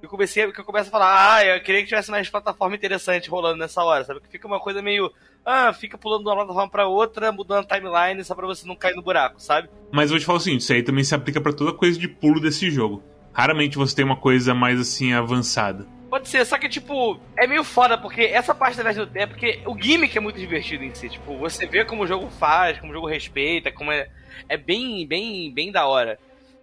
[0.02, 3.28] Eu comecei, que eu começo a falar, ah, eu queria que tivesse mais plataforma interessante
[3.28, 4.20] rolando nessa hora, sabe?
[4.20, 5.12] Que fica uma coisa meio.
[5.44, 8.74] Ah, fica pulando de uma plataforma pra outra, mudando a timeline só pra você não
[8.74, 9.68] cair no buraco, sabe?
[9.92, 11.98] Mas eu vou te falar o seguinte, isso aí também se aplica pra toda coisa
[11.98, 13.02] de pulo desse jogo.
[13.32, 15.86] Raramente você tem uma coisa mais assim avançada.
[16.08, 19.34] Pode ser, só que, tipo, é meio foda, porque essa parte da viagem do tempo,
[19.34, 21.08] porque o gimmick é muito divertido em si.
[21.08, 24.08] Tipo, você vê como o jogo faz, como o jogo respeita, como é.
[24.48, 26.18] É bem, bem, bem da hora.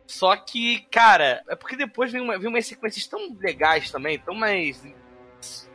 [0.07, 4.33] Só que, cara, é porque depois vem, uma, vem umas sequências tão legais também, tão
[4.33, 4.81] mais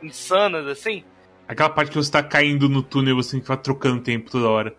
[0.01, 1.03] insanas assim.
[1.47, 4.31] Aquela parte que você tá caindo no túnel e você tem que ficar trocando tempo
[4.31, 4.75] toda hora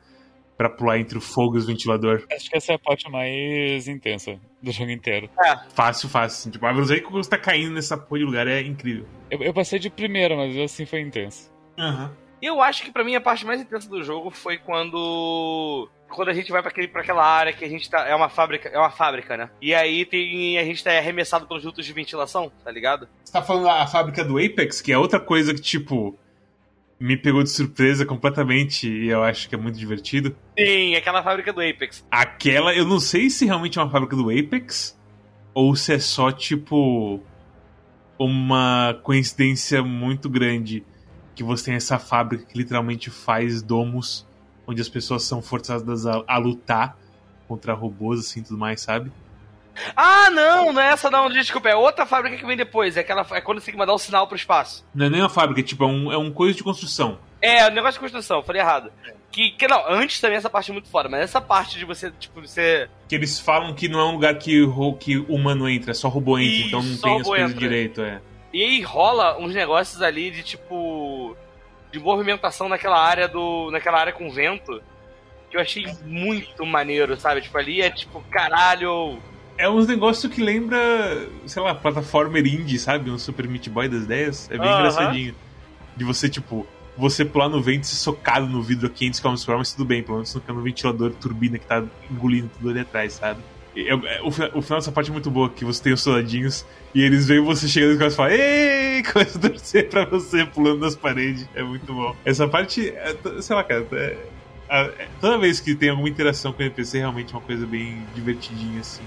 [0.57, 2.25] pra pular entre o fogo e os ventilador.
[2.33, 5.29] Acho que essa é a parte mais intensa do jogo inteiro.
[5.75, 6.39] Fácil, fácil.
[6.41, 6.51] Assim.
[6.51, 9.07] Tipo, a velocidade que você tá caindo nessa porra de lugar é incrível.
[9.31, 11.53] Eu, eu passei de primeira, mas assim foi intenso.
[11.79, 12.17] Aham.
[12.41, 15.89] E eu acho que pra mim a parte mais intensa do jogo foi quando.
[16.15, 18.07] Quando a gente vai pra aquela área que a gente tá.
[18.07, 19.51] É uma fábrica, é uma fábrica, né?
[19.61, 23.09] E aí tem, a gente tá arremessado pelos dutos de ventilação, tá ligado?
[23.23, 26.19] Você tá falando a fábrica do Apex, que é outra coisa que, tipo,
[26.99, 30.37] me pegou de surpresa completamente e eu acho que é muito divertido.
[30.59, 32.07] Sim, aquela fábrica do Apex.
[32.11, 34.99] Aquela, eu não sei se realmente é uma fábrica do Apex
[35.53, 37.21] ou se é só, tipo,
[38.19, 40.85] uma coincidência muito grande
[41.35, 44.27] que você tem essa fábrica que literalmente faz domos
[44.67, 46.97] onde as pessoas são forçadas a, a lutar
[47.47, 49.11] contra robôs, assim, tudo mais, sabe?
[49.97, 53.27] Ah, não, não é essa não, desculpa, é outra fábrica que vem depois, é, aquela,
[53.33, 54.85] é quando você tem que mandar um sinal pro espaço.
[54.95, 57.19] Não é nem uma fábrica, é tipo, é um, é um coisa de construção.
[57.43, 58.91] É, é um negócio de construção, falei errado.
[59.31, 62.11] Que, que não, antes também essa parte é muito fora, mas essa parte de você,
[62.13, 62.89] tipo, você.
[63.09, 64.63] Que eles falam que não é um lugar que,
[65.01, 67.61] que humano entra, é só robô entra, Isso, então não tem as coisas entra.
[67.61, 68.21] direito, é.
[68.53, 71.37] E aí rola uns negócios ali de tipo.
[71.95, 73.71] De movimentação naquela área do.
[73.71, 74.83] naquela área com vento.
[75.49, 77.41] Que eu achei muito maneiro, sabe?
[77.41, 79.19] Tipo, ali é tipo, caralho.
[79.57, 80.77] É uns negócios que lembra,
[81.47, 83.09] sei lá, plataformer indie, sabe?
[83.09, 84.51] Um Super Meat Boy das ideias.
[84.51, 84.79] É bem Aham.
[84.81, 85.35] engraçadinho.
[85.97, 86.67] De você, tipo,
[86.97, 89.73] você pular no vento e ser socado no vidro a 500 km por hora, mas
[89.73, 93.13] tudo bem, pelo menos não fica no ventilador, turbina que tá engolindo tudo ali atrás,
[93.13, 93.41] sabe?
[93.75, 96.01] E é- é- o, o final dessa parte é muito boa, que você tem os
[96.03, 96.65] soldadinhos
[96.95, 99.03] e eles veem você chegando e começam a falar Ei!
[99.13, 101.49] Começa a torcer pra você pulando nas paredes.
[101.55, 102.15] É muito bom.
[102.25, 104.19] Essa parte, é sei lá, cara, é-
[104.69, 108.05] é- toda vez que tem alguma interação com o NPC, realmente é uma coisa bem
[108.15, 109.05] divertidinha, assim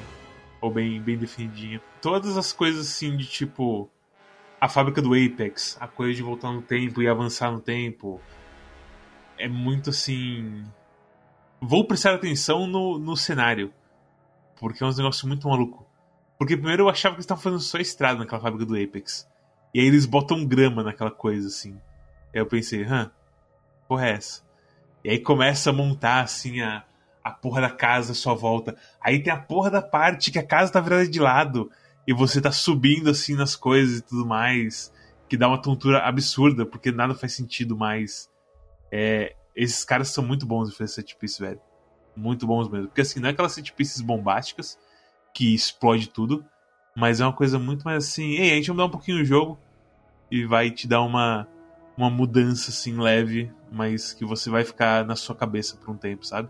[0.59, 1.81] ou bem, bem definidinha.
[2.01, 3.89] Todas as coisas assim de tipo
[4.59, 8.19] a fábrica do Apex, a coisa de voltar no tempo e avançar no tempo,
[9.37, 10.63] é muito assim.
[11.61, 13.71] Vou prestar atenção no, no cenário,
[14.59, 15.85] porque é um negócio muito maluco.
[16.37, 19.27] Porque primeiro eu achava que eles estavam fazendo só estrada naquela fábrica do Apex.
[19.73, 21.73] E aí eles botam grama naquela coisa assim.
[22.33, 23.11] Aí eu pensei, hã,
[23.87, 24.41] porra é essa?
[25.03, 26.83] E aí começa a montar assim a,
[27.23, 28.75] a porra da casa à sua volta.
[29.01, 31.71] Aí tem a porra da parte que a casa tá virada de lado
[32.07, 34.93] e você tá subindo assim nas coisas e tudo mais,
[35.27, 38.29] que dá uma tontura absurda, porque nada faz sentido mais.
[38.91, 41.59] É, esses caras são muito bons em fazer set piece, velho.
[42.17, 42.87] Muito bons mesmo.
[42.87, 44.77] Porque assim, não é aquelas set pieces bombásticas
[45.33, 46.43] que explode tudo,
[46.95, 49.25] mas é uma coisa muito mais assim, ei, a gente vai mudar um pouquinho o
[49.25, 49.59] jogo
[50.31, 51.47] e vai te dar uma
[51.95, 56.23] uma mudança assim leve, mas que você vai ficar na sua cabeça por um tempo,
[56.25, 56.47] sabe?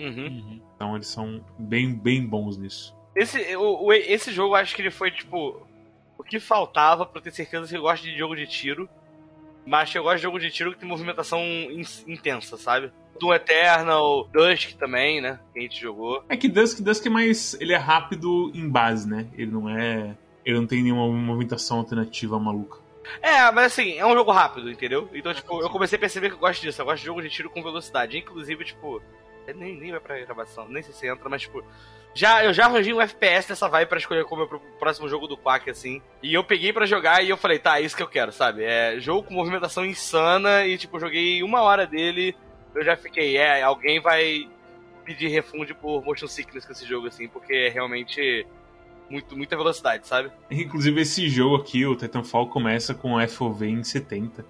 [0.00, 0.26] Uhum.
[0.26, 0.60] Uhum.
[0.74, 2.96] Então eles são bem, bem bons nisso.
[3.14, 5.66] Esse, o, o- esse jogo eu acho que ele foi tipo.
[6.16, 8.88] O que faltava pra eu ter certeza que eu gosto de jogo de tiro.
[9.64, 12.90] Mas que eu gosto de jogo de tiro que tem movimentação in- intensa, sabe?
[13.18, 15.38] Doom Eternal, Dusk também, né?
[15.52, 16.24] Que a gente jogou.
[16.28, 17.56] É que Dusk, Dusk é mais.
[17.60, 19.26] Ele é rápido em base, né?
[19.36, 20.16] Ele não é.
[20.44, 22.78] Ele não tem nenhuma movimentação alternativa maluca.
[23.22, 25.08] É, mas assim, é um jogo rápido, entendeu?
[25.14, 26.80] Então, tipo, eu comecei a perceber que eu gosto disso.
[26.80, 28.18] Eu gosto de jogo de tiro com velocidade.
[28.18, 29.02] Inclusive, tipo,
[29.54, 31.62] nem, nem vai pra gravação, nem sei se entra, mas, tipo,
[32.14, 35.36] já, eu já arranjei um FPS dessa vibe pra escolher como meu próximo jogo do
[35.36, 36.02] Quack, assim.
[36.22, 38.64] E eu peguei pra jogar e eu falei, tá, é isso que eu quero, sabe?
[38.64, 42.34] É jogo com movimentação insana e, tipo, joguei uma hora dele.
[42.78, 44.48] Eu já fiquei, é, alguém vai
[45.04, 48.46] pedir refund por motion sickness com esse jogo, assim, porque é realmente
[49.10, 50.30] muito, muita velocidade, sabe?
[50.50, 54.44] Inclusive, esse jogo aqui, o Titanfall, começa com FOV em 70.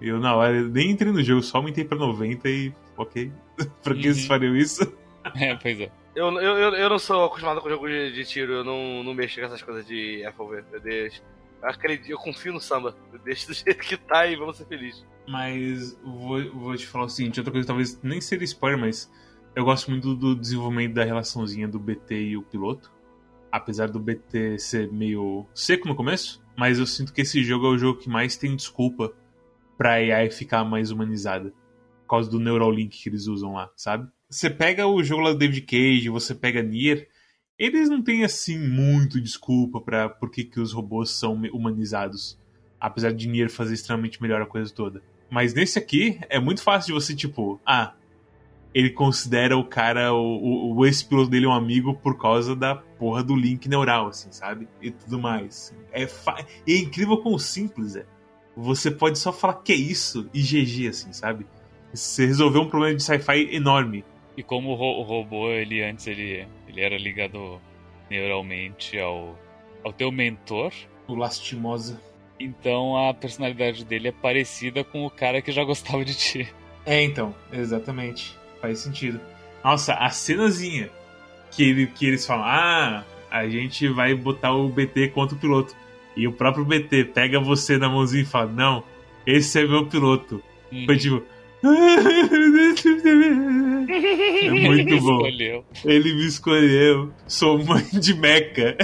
[0.00, 2.72] Eu, na hora, nem entrei no jogo, só aumentei pra 90 e.
[2.96, 3.30] Ok.
[3.82, 4.14] pra que Uhum.
[4.14, 4.80] vocês fariam isso?
[5.34, 5.90] É, pois é.
[6.14, 9.40] Eu, eu, eu, não sou acostumado com jogo de, de tiro, eu não, não mexo
[9.40, 10.62] com essas coisas de FOV.
[10.72, 11.20] Eu deixo.
[11.66, 12.96] Acredito, eu confio no samba.
[13.12, 15.04] Eu deixo do jeito que tá e vamos ser felizes.
[15.28, 19.12] Mas vou, vou te falar o seguinte: outra coisa, talvez nem seria spoiler, mas
[19.54, 22.94] eu gosto muito do desenvolvimento da relaçãozinha do BT e o piloto.
[23.50, 27.70] Apesar do BT ser meio seco no começo, mas eu sinto que esse jogo é
[27.70, 29.12] o jogo que mais tem desculpa
[29.76, 31.52] pra AI ficar mais humanizada.
[32.02, 34.08] Por causa do Neuralink que eles usam lá, sabe?
[34.28, 37.08] Você pega o jogo lá do David Cage, você pega Nier,
[37.58, 42.38] eles não têm assim muito desculpa pra por que, que os robôs são humanizados.
[42.78, 45.02] Apesar de Nier fazer extremamente melhor a coisa toda.
[45.30, 47.94] Mas nesse aqui, é muito fácil de você, tipo, ah,
[48.74, 53.24] ele considera o cara, o, o, o ex-piloto dele um amigo por causa da porra
[53.24, 54.68] do link neural, assim, sabe?
[54.80, 55.74] E tudo mais.
[55.90, 58.04] É, é incrível como simples é.
[58.54, 61.46] Você pode só falar que é isso e GG, assim, sabe?
[61.92, 64.04] Você resolveu um problema de sci-fi enorme.
[64.36, 66.46] E como o, ro- o robô, ele antes ele,
[66.76, 67.60] ele era ligado
[68.10, 69.38] neuralmente ao,
[69.82, 70.72] ao teu mentor,
[71.08, 72.00] O Lastimosa.
[72.38, 76.52] então a personalidade dele é parecida com o cara que já gostava de ti.
[76.84, 78.36] É, então, exatamente.
[78.60, 79.18] Faz sentido.
[79.64, 80.90] Nossa, a cenazinha
[81.50, 85.74] que, ele, que eles falam: ah, a gente vai botar o BT contra o piloto.
[86.16, 88.84] E o próprio BT pega você na mãozinha e fala: não,
[89.26, 90.40] esse é meu piloto.
[90.72, 90.84] Hum.
[90.86, 91.22] Foi tipo.
[94.46, 95.16] É muito Me bom.
[95.26, 95.64] Escolheu.
[95.84, 97.12] Ele me escolheu.
[97.26, 98.76] Sou mãe de Mecha.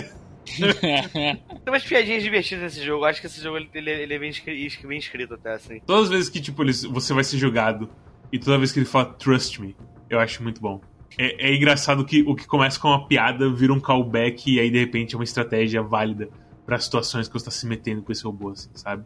[0.81, 3.05] Tem umas piadinhas divertidas nesse jogo.
[3.05, 5.81] Acho que esse jogo ele, ele- ele é bem, escri- bem escrito até, assim.
[5.87, 7.89] Todas as vezes que, tipo, ele- você vai ser jogado
[8.33, 9.75] e toda vez que ele fala trust me,
[10.11, 10.81] eu acho muito bom.
[11.19, 14.71] É, é engraçado que o que começa com uma piada vira um callback e aí
[14.71, 16.29] de repente é uma estratégia válida
[16.65, 19.05] para situações que você tá se metendo com esse robô, assim, sabe?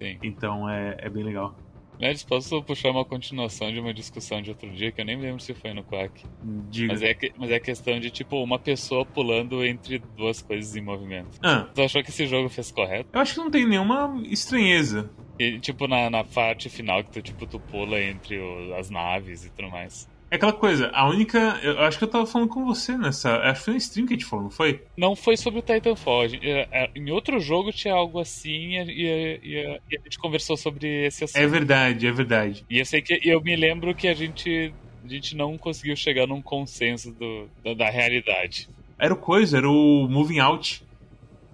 [0.00, 0.18] Sim.
[0.22, 1.56] Então é, é bem legal.
[2.00, 5.40] Mas posso puxar uma continuação de uma discussão de outro dia que eu nem lembro
[5.40, 6.24] se foi no Quack.
[6.70, 6.92] Diga.
[6.92, 10.80] Mas é, que- mas é questão de, tipo, uma pessoa pulando entre duas coisas em
[10.82, 11.38] movimento.
[11.42, 13.08] Ah, Tu achou que esse jogo fez correto?
[13.12, 15.10] eu acho que não tem nenhuma estranheza.
[15.38, 19.44] E, tipo, na, na parte final que tu, tipo, tu pula entre o- as naves
[19.44, 20.08] e tudo mais.
[20.36, 21.58] É aquela coisa, a única.
[21.62, 23.36] Eu acho que eu tava falando com você nessa.
[23.38, 24.82] Acho que foi na stream que a gente falou, não foi?
[24.96, 26.26] Não foi sobre o Titanfall.
[26.42, 31.06] é, é, Em outro jogo tinha algo assim e, e- e- a gente conversou sobre
[31.06, 31.36] esse assunto.
[31.40, 32.64] É verdade, é verdade.
[32.68, 34.72] E eu sei que eu me lembro que a gente,
[35.04, 38.68] a gente não conseguiu chegar num consenso do, da, da realidade.
[38.98, 40.84] Era o coisa, era o Moving Out.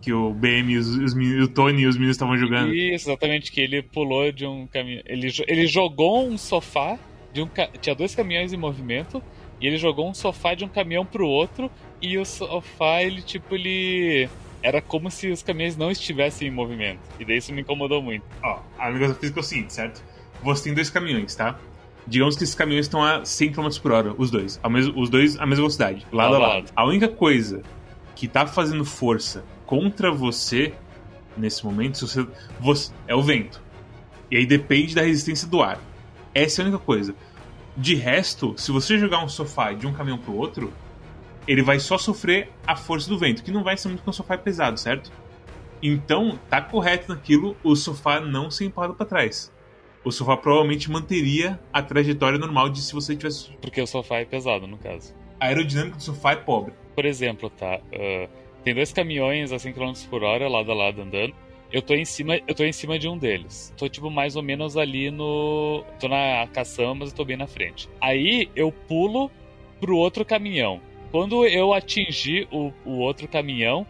[0.00, 2.74] Que o BM os, os o Tony e os meninos estavam jogando.
[2.74, 5.00] Isso, exatamente, que ele pulou de um caminhão.
[5.06, 6.98] Ele, ele jogou um sofá
[7.32, 7.48] de um
[7.80, 9.22] Tinha dois caminhões em movimento.
[9.60, 11.70] E ele jogou um sofá de um caminhão pro outro.
[12.00, 14.28] E o sofá, ele, tipo, ele.
[14.62, 17.00] Era como se os caminhões não estivessem em movimento.
[17.18, 18.24] E daí isso me incomodou muito.
[18.42, 20.02] Ó, a negócio física é o seguinte, certo?
[20.42, 21.58] Você tem dois caminhões, tá?
[22.06, 24.58] Digamos que esses caminhões estão a 100 km por hora, os dois.
[24.62, 26.72] Ao mesmo, os dois à mesma velocidade, lado a Lado a lado.
[26.76, 27.62] A única coisa
[28.16, 30.72] que tá fazendo força contra você
[31.36, 32.26] nesse momento você,
[32.60, 33.60] você- é o vento.
[34.30, 35.78] E aí depende da resistência do ar.
[36.34, 37.14] Essa é a única coisa.
[37.76, 40.72] De resto, se você jogar um sofá de um caminhão pro outro,
[41.46, 44.12] ele vai só sofrer a força do vento, que não vai ser muito porque o
[44.12, 45.10] sofá pesado, certo?
[45.82, 49.52] Então, tá correto naquilo o sofá não ser empurrado para trás.
[50.04, 53.52] O sofá provavelmente manteria a trajetória normal de se você tivesse.
[53.60, 55.14] Porque o sofá é pesado, no caso.
[55.40, 56.74] A aerodinâmica do sofá é pobre.
[56.94, 57.80] Por exemplo, tá?
[57.92, 58.28] ah,
[58.64, 61.34] tem dois caminhões a 100 km por hora, lado a lado andando.
[61.72, 63.72] Eu tô em cima, eu tô em cima de um deles.
[63.76, 67.46] Tô tipo mais ou menos ali no, tô na caçamba, mas eu tô bem na
[67.46, 67.88] frente.
[68.00, 69.30] Aí eu pulo
[69.80, 70.80] pro outro caminhão.
[71.10, 73.86] Quando eu atingir o, o outro caminhão,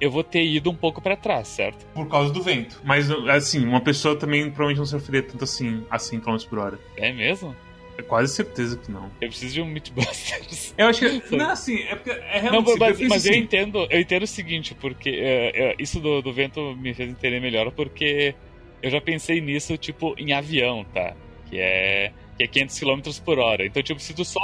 [0.00, 1.86] eu vou ter ido um pouco pra trás, certo?
[1.94, 2.80] Por causa do vento.
[2.84, 6.78] Mas, assim, uma pessoa também provavelmente não sofreria tanto assim a 100 km por hora.
[6.96, 7.54] É mesmo?
[7.96, 9.10] É quase certeza que não.
[9.20, 10.74] Eu preciso de um Mythbusters.
[10.78, 11.36] Eu acho que.
[11.36, 12.78] Não, assim, é porque é Não, realmente.
[12.78, 16.20] mas, penso mas eu assim, entendo, eu entendo o seguinte, porque é, é, isso do,
[16.20, 18.34] do vento me fez entender melhor, porque
[18.82, 21.14] eu já pensei nisso, tipo, em avião, tá?
[21.48, 23.64] Que é, que é 500 km por hora.
[23.64, 24.40] Então, tipo, se tu só.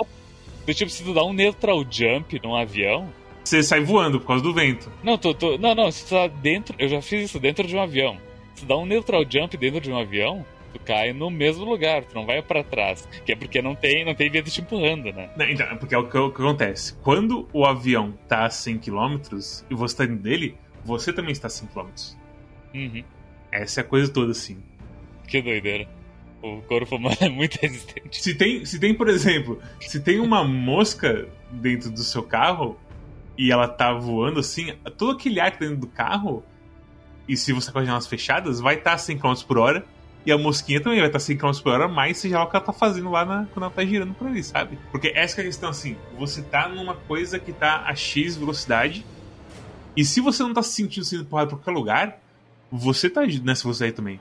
[0.67, 3.13] Tipo, se tu dá um neutral jump num avião.
[3.43, 4.93] Você sai voando por causa do vento.
[5.03, 6.77] Não, tu, tu- não, não, se tu tá dentro.
[6.79, 8.17] Eu já fiz isso dentro de um avião.
[8.55, 12.05] Se tu dá um neutral jump dentro de um avião, tu cai no mesmo lugar,
[12.05, 13.09] tu não vai pra trás.
[13.25, 15.31] Que é porque não tem, não tem vento te empurrando, né?
[15.37, 16.95] Não, Então, porque é o que, o que acontece.
[17.03, 19.19] Quando o avião tá a 100 km
[19.71, 21.89] e você tá dentro dele, você também está a 100 km.
[22.75, 23.05] Uhum.
[23.51, 24.63] Essa é a coisa toda, assim.
[25.27, 25.89] Que doideira.
[26.43, 28.23] O corpo humano é muito resistente.
[28.23, 32.79] Se tem, se tem, por exemplo, se tem uma mosca dentro do seu carro
[33.37, 36.45] e ela tá voando assim, todo aquele ar que tá dentro do carro,
[37.29, 39.85] e se você com as janelas fechadas, vai estar tá a 100 km por hora,
[40.25, 42.45] e a mosquinha também vai estar tá a 100 km por hora, mais seja lá
[42.45, 44.79] o que ela tá fazendo lá na, quando ela tá girando por ali, sabe?
[44.91, 49.05] Porque essa é a questão assim, você tá numa coisa que tá a X velocidade,
[49.97, 52.21] e se você não tá se sentindo sendo empurrado pra qualquer lugar,
[52.71, 54.21] você tá nessa velocidade também.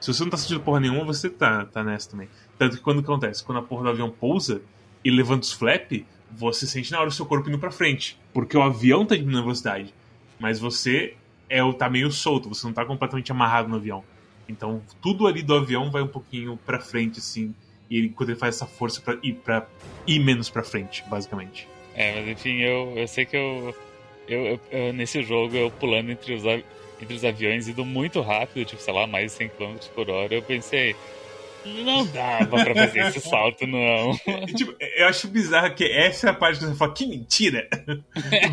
[0.00, 2.28] Se você não tá sentindo porra nenhuma, você tá, tá nessa também.
[2.58, 3.42] Tanto que quando acontece?
[3.42, 4.62] Quando a porra do avião pousa
[5.04, 8.18] e levanta os flap, você sente na hora o seu corpo indo pra frente.
[8.32, 9.94] Porque o avião tá diminuindo a velocidade.
[10.38, 11.16] Mas você
[11.48, 14.04] é tá meio solto, você não tá completamente amarrado no avião.
[14.48, 17.54] Então tudo ali do avião vai um pouquinho pra frente, assim.
[17.90, 19.66] E ele, quando ele faz essa força pra ir, pra
[20.06, 21.68] ir menos pra frente, basicamente.
[21.94, 23.74] É, mas enfim, eu, eu sei que eu,
[24.26, 28.82] eu, eu- Nesse jogo, eu pulando entre os, entre os aviões, indo muito rápido, tipo,
[28.82, 30.96] sei lá, mais de 100 km por hora, eu pensei.
[31.64, 34.16] Não dava pra fazer esse salto, não.
[34.54, 37.68] Tipo, eu acho bizarro que essa é a parte que você fala, que mentira!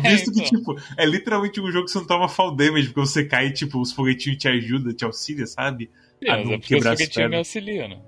[0.02, 0.58] Visto que, então.
[0.58, 3.52] tipo, é literalmente um jogo que você não toma fall damage, porque você cai e,
[3.52, 5.90] tipo, os foguetinhos te ajudam, te auxiliam, sabe?
[6.22, 7.98] Sim, mas não é porque os quebrar as foguetinhos me auxiliam, né?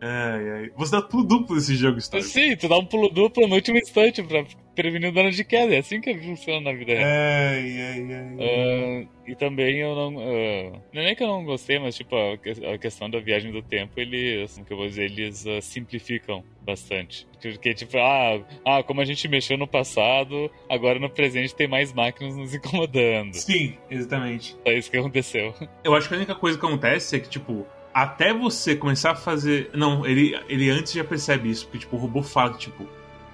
[0.00, 0.70] Ai, ai.
[0.76, 2.24] Você dá tudo duplo nesse jogo, história.
[2.24, 4.44] Sim, tu dá um pulo duplo no último instante pra
[4.76, 5.74] prevenir o dano de queda.
[5.74, 7.08] É assim que funciona na vida real.
[7.08, 8.36] Ai, ai, ai.
[8.38, 10.20] Ah, e também eu não.
[10.20, 13.50] ah, não é nem que eu não gostei, mas tipo, a, a questão da viagem
[13.50, 14.62] do tempo, eles.
[14.66, 15.04] Que eu vou dizer?
[15.04, 17.26] Eles ah, simplificam bastante.
[17.40, 21.92] Porque, tipo, ah, ah, como a gente mexeu no passado, agora no presente tem mais
[21.92, 23.34] máquinas nos incomodando.
[23.34, 24.56] Sim, exatamente.
[24.64, 25.54] É isso que aconteceu.
[25.82, 27.66] Eu acho que a única coisa que acontece é que, tipo,
[27.96, 29.70] até você começar a fazer.
[29.72, 32.86] Não, ele, ele antes já percebe isso, porque tipo, o robô fala tipo,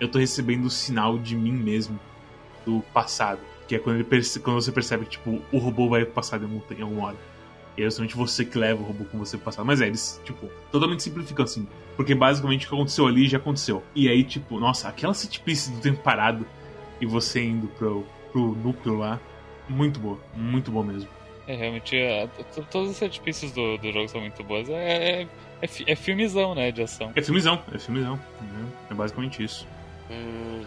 [0.02, 1.98] eu tô recebendo o sinal de mim mesmo
[2.66, 3.38] do passado.
[3.68, 4.40] Que é quando, ele perce...
[4.40, 6.60] quando você percebe que, tipo, o robô vai passar algum...
[6.76, 7.16] em alguma hora.
[7.76, 9.64] E é justamente você que leva o robô com você pro passado.
[9.64, 11.68] Mas é, eles, tipo, totalmente simplificam assim.
[11.96, 13.80] Porque basicamente o que aconteceu ali já aconteceu.
[13.94, 16.44] E aí, tipo, nossa, aquela setpiece do tempo parado
[17.00, 19.20] e você indo pro, pro núcleo lá,
[19.68, 20.18] muito boa.
[20.34, 21.08] Muito boa mesmo.
[21.46, 22.28] É, realmente, é,
[22.72, 24.68] todas as setpieces do, do jogo são muito boas.
[24.68, 25.28] É, é,
[25.62, 27.12] é, é, filmezão, né, de ação.
[27.14, 28.18] É filmezão, é filmezão.
[28.88, 29.64] É, é basicamente isso.
[30.12, 30.64] Hum,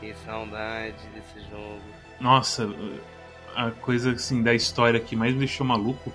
[0.00, 1.80] que saudade desse jogo.
[2.20, 2.68] Nossa,
[3.54, 6.12] a coisa assim da história que mais me deixou maluco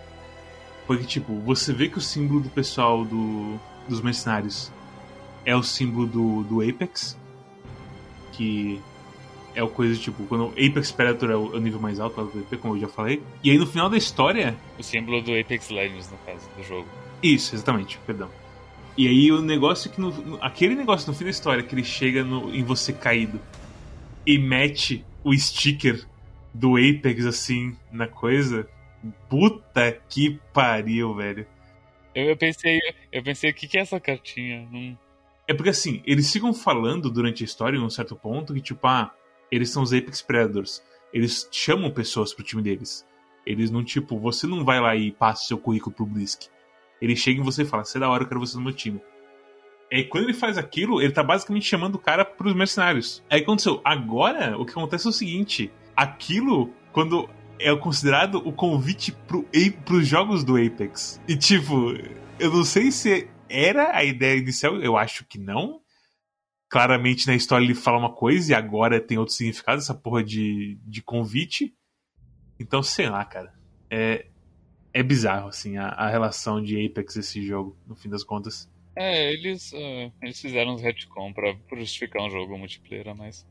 [0.85, 4.71] foi que, tipo, você vê que o símbolo do pessoal do, dos mercenários
[5.45, 7.17] é o símbolo do, do Apex,
[8.33, 8.81] que
[9.55, 12.39] é o coisa tipo, quando o Apex Predator é o, é nível mais alto do
[12.41, 13.21] VP, como eu já falei.
[13.43, 14.55] E aí no final da história.
[14.77, 16.87] O símbolo do Apex Legends, no caso, do jogo.
[17.21, 18.29] Isso, exatamente, perdão.
[18.99, 21.85] E aí o negócio que no, no, aquele negócio no fim da história que ele
[21.85, 23.39] chega no, em você caído
[24.27, 26.05] e mete o sticker
[26.53, 28.67] do Apex assim na coisa.
[29.29, 31.47] Puta que pariu, velho.
[32.13, 32.77] Eu, eu pensei,
[33.09, 34.67] eu pensei, o que, que é essa cartinha?
[34.69, 34.99] Não...
[35.47, 38.85] É porque assim, eles ficam falando durante a história, em um certo ponto, que tipo,
[38.85, 39.15] ah,
[39.49, 40.83] eles são os Apex Predators.
[41.13, 43.07] Eles chamam pessoas pro time deles.
[43.45, 46.49] Eles não, tipo, você não vai lá e passa o seu currículo pro Blisk.
[47.01, 48.73] Ele chega em você e fala, você é da hora, eu quero você no meu
[48.73, 49.01] time.
[49.91, 53.23] E quando ele faz aquilo, ele tá basicamente chamando o cara pros mercenários.
[53.29, 53.81] Aí aconteceu.
[53.83, 57.27] Agora, o que acontece é o seguinte: aquilo, quando
[57.57, 59.45] é considerado o convite pro,
[59.83, 61.19] pros jogos do Apex.
[61.27, 61.93] E tipo,
[62.39, 65.81] eu não sei se era a ideia inicial, eu acho que não
[66.69, 70.79] claramente na história ele fala uma coisa e agora tem outro significado, essa porra de,
[70.85, 71.73] de convite.
[72.59, 73.51] Então, sei lá, cara.
[73.89, 74.27] É,
[74.93, 78.69] é bizarro, assim, a, a relação de Apex esse jogo, no fim das contas.
[78.95, 83.47] É, eles, uh, eles fizeram uns retcon pra justificar um jogo multiplayer, mas.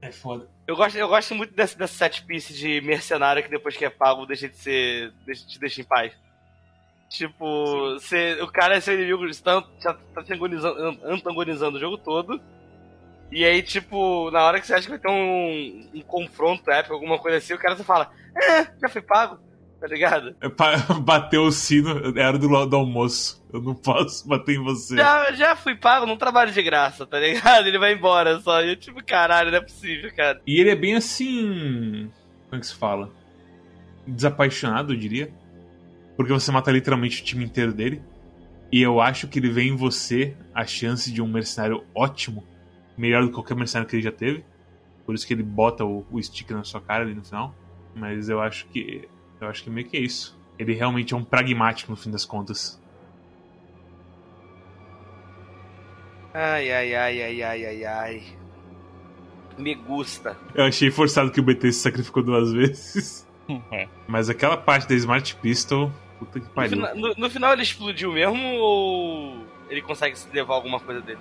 [0.00, 0.48] É foda.
[0.66, 3.90] Eu gosto, eu gosto muito desse, desse set piece de mercenário que depois que é
[3.90, 5.12] pago deixa de ser.
[5.24, 6.12] Deixa, te deixa em paz.
[7.08, 11.98] Tipo, você, o cara é seu inimigo, está, já tá te antagonizando, antagonizando o jogo
[11.98, 12.40] todo.
[13.30, 16.94] E aí, tipo, na hora que você acha que vai ter um, um confronto épico,
[16.94, 19.38] alguma coisa assim, o cara só fala, é, já foi pago,
[19.82, 20.36] tá ligado?
[20.40, 20.48] É
[21.02, 23.42] Bateu o sino, era do, do almoço.
[23.52, 24.96] Eu não posso bater em você.
[24.96, 27.66] Já, já fui pago, não trabalho de graça, tá ligado?
[27.66, 28.62] Ele vai embora só.
[28.62, 30.40] Eu, tipo, caralho, não é possível, cara.
[30.46, 32.08] E ele é bem assim.
[32.48, 33.10] Como é que se fala?
[34.06, 35.32] Desapaixonado, eu diria.
[36.16, 38.00] Porque você mata literalmente o time inteiro dele.
[38.70, 42.46] E eu acho que ele vê em você a chance de um mercenário ótimo
[42.96, 44.44] melhor do que qualquer mercenário que ele já teve.
[45.04, 47.52] Por isso que ele bota o, o stick na sua cara ali no final.
[47.94, 49.08] Mas eu acho que.
[49.42, 50.38] Eu acho que meio que é isso.
[50.56, 52.80] Ele realmente é um pragmático no fim das contas.
[56.32, 58.22] Ai, ai, ai, ai, ai, ai, ai.
[59.58, 60.36] Me gusta.
[60.54, 63.26] Eu achei forçado que o BT se sacrificou duas vezes.
[63.72, 63.88] É.
[64.06, 66.78] Mas aquela parte da Smart Pistol, puta que pariu.
[66.78, 71.18] No, no, no final ele explodiu mesmo ou ele consegue levar alguma coisa dele?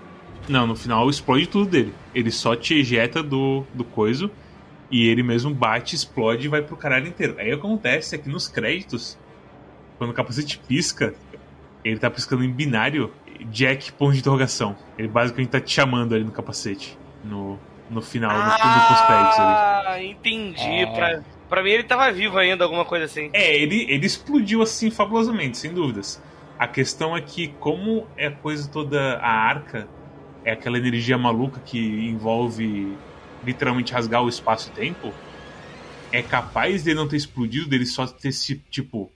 [0.47, 1.93] Não, no final explode tudo dele.
[2.13, 4.31] Ele só te ejeta do, do coiso
[4.91, 7.35] e ele mesmo bate, explode e vai pro caralho inteiro.
[7.39, 9.17] Aí acontece aqui nos créditos,
[9.97, 11.13] quando o capacete pisca,
[11.83, 13.11] ele tá piscando em binário
[13.49, 14.75] Jack ponto de interrogação.
[14.97, 16.97] Ele basicamente tá te chamando ali no capacete.
[17.23, 17.57] No,
[17.89, 19.85] no final, ah, no, créditos ali.
[19.87, 20.83] Ah, entendi.
[20.83, 20.87] Ah.
[20.87, 23.29] Pra, pra mim ele tava vivo ainda, alguma coisa assim.
[23.33, 26.21] É, ele, ele explodiu assim fabulosamente, sem dúvidas.
[26.59, 29.87] A questão é que, como é a coisa toda, a arca
[30.43, 32.95] é aquela energia maluca que envolve
[33.43, 35.13] literalmente rasgar o espaço e tempo,
[36.11, 39.11] é capaz de não ter explodido, dele só ter se, tipo,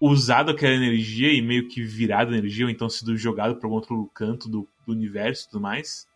[0.00, 3.72] usado aquela energia e meio que virado a energia, ou então sido jogado para um
[3.72, 6.06] outro canto do, do universo e tudo mais.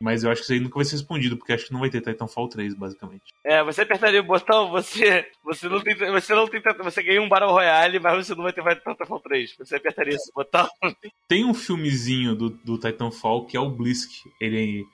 [0.00, 1.88] Mas eu acho que isso aí nunca vai ser respondido, porque acho que não vai
[1.88, 3.32] ter Titanfall 3, basicamente.
[3.44, 5.26] É, você apertaria o botão, você.
[5.44, 5.94] Você não tem.
[5.94, 6.60] Você não tem.
[6.60, 9.54] Você ganha um Battle Royale, mas você não vai ter Titanfall 3.
[9.58, 10.68] Você apertaria esse botão.
[11.28, 14.10] Tem um filmezinho do, do Titanfall que é o Blisk.
[14.40, 14.84] Ele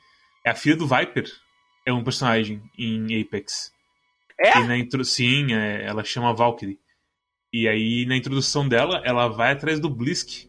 [0.45, 1.29] é a filha do Viper.
[1.87, 3.73] É um personagem em Apex.
[4.39, 4.59] É?
[4.59, 5.05] E na intro...
[5.05, 6.79] Sim, é, ela chama Valkyrie.
[7.53, 10.49] E aí, na introdução dela, ela vai atrás do Blisk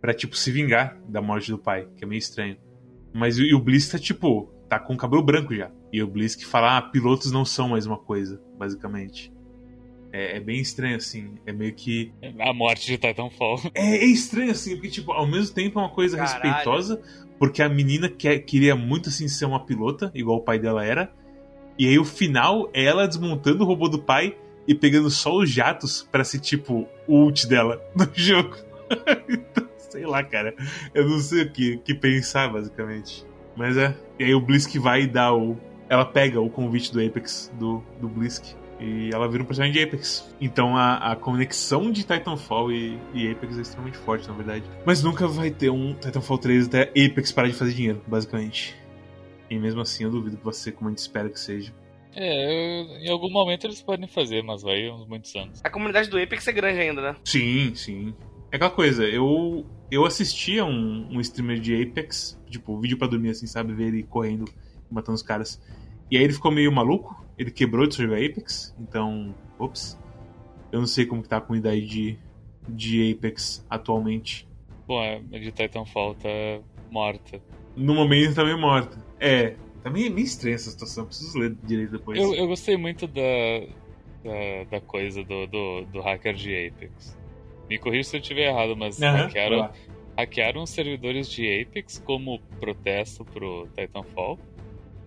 [0.00, 2.56] pra, tipo, se vingar da morte do pai, que é meio estranho.
[3.12, 5.70] Mas e o Blisk tá tipo, tá com o cabelo branco já.
[5.92, 9.32] E o Blisk fala, ah, pilotos não são mais uma coisa, basicamente.
[10.12, 11.38] É, é, bem estranho, assim.
[11.44, 12.12] É meio que.
[12.38, 13.60] A morte de Titanfall.
[13.74, 16.42] É, é estranho, assim, porque, tipo, ao mesmo tempo é uma coisa Caralho.
[16.42, 17.02] respeitosa,
[17.38, 21.10] porque a menina quer, queria muito, assim, ser uma pilota, igual o pai dela era.
[21.78, 25.50] E aí o final é ela desmontando o robô do pai e pegando só os
[25.50, 28.56] jatos para ser, tipo, o ult dela no jogo.
[29.28, 30.54] então, sei lá, cara.
[30.94, 33.26] Eu não sei o que, que pensar, basicamente.
[33.56, 33.94] Mas é.
[34.18, 35.56] E aí o Blisk vai dá o.
[35.88, 38.54] Ela pega o convite do Apex, do, do Blisk.
[38.84, 40.30] E ela vira um personagem de Apex.
[40.38, 44.64] Então a, a conexão de Titanfall e, e, Apex é extremamente forte, na verdade.
[44.84, 48.76] Mas nunca vai ter um Titanfall 3 até Apex parar de fazer dinheiro, basicamente.
[49.48, 51.72] E mesmo assim eu duvido que vai ser como a gente espera que seja.
[52.14, 55.60] É, em algum momento eles podem fazer, mas vai uns muitos anos.
[55.64, 57.16] A comunidade do Apex é grande ainda, né?
[57.24, 58.14] Sim, sim.
[58.52, 63.30] É aquela coisa, eu eu assistia um, um streamer de Apex, tipo, vídeo pra dormir
[63.30, 63.72] assim, sabe?
[63.72, 64.44] Ver ele correndo,
[64.90, 65.60] matando os caras.
[66.10, 69.98] E aí ele ficou meio maluco, ele quebrou de jogar Apex, então, ops.
[70.70, 72.18] Eu não sei como que tá a comunidade de,
[72.68, 74.48] de Apex atualmente.
[74.86, 76.28] Bom, a de Titanfall tá
[76.90, 77.40] morta.
[77.76, 78.98] No momento tá meio morta.
[79.18, 82.18] É, tá meio, meio estranha essa situação, preciso ler direito depois.
[82.18, 83.22] Eu, eu gostei muito da,
[84.22, 87.16] da, da coisa do, do, do, hacker de Apex.
[87.68, 89.70] Me corrija se eu estiver errado, mas uhum, hackearam,
[90.16, 94.38] hackearam os servidores de Apex como protesto pro Titanfall.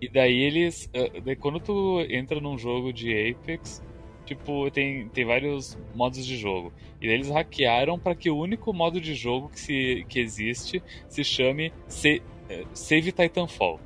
[0.00, 0.88] E daí eles.
[0.92, 3.82] Eh, quando tu entra num jogo de Apex,
[4.24, 6.72] tipo, tem, tem vários modos de jogo.
[7.00, 10.82] E daí eles hackearam para que o único modo de jogo que, se, que existe
[11.08, 11.72] se chame
[12.04, 13.80] eh, Save Titanfall.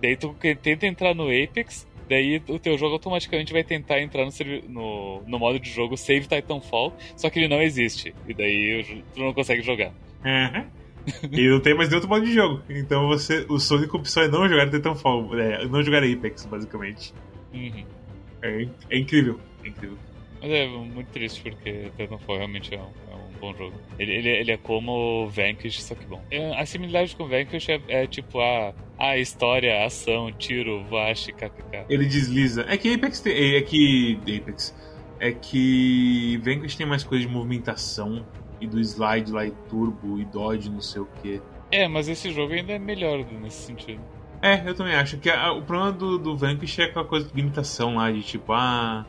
[0.00, 4.32] Daí tu tenta entrar no Apex, daí o teu jogo automaticamente vai tentar entrar no,
[4.68, 8.14] no, no modo de jogo Save Titanfall, só que ele não existe.
[8.28, 9.92] E daí tu não consegue jogar.
[10.24, 10.77] Uhum
[11.30, 12.62] e não tem mais nenhum outro modo de jogo.
[12.68, 17.14] Então você, o sua única opção é não jogar Titanfall, é, não jogar Apex, basicamente.
[17.52, 17.84] Uhum.
[18.42, 19.98] É, é, incrível, é incrível.
[20.40, 23.76] Mas é muito triste porque Titanfall realmente é um, é um bom jogo.
[23.98, 26.22] Ele, ele, ele, é como Vanquish, só que bom.
[26.30, 31.32] É, a similaridade com Vanquish é, é tipo a, a história, a ação, tiro, vache,
[31.32, 31.86] kkk.
[31.88, 32.64] Ele desliza.
[32.68, 34.74] É que Apex tem, é que Apex
[35.20, 38.24] é que Vanquish tem mais coisa de movimentação
[38.60, 41.40] e do slide lá e turbo e dodge, não sei o que.
[41.70, 44.00] É, mas esse jogo ainda é melhor nesse sentido.
[44.40, 47.34] É, eu também acho que a, o problema do, do Vanquish é aquela coisa de
[47.34, 49.04] limitação lá, de tipo, ah,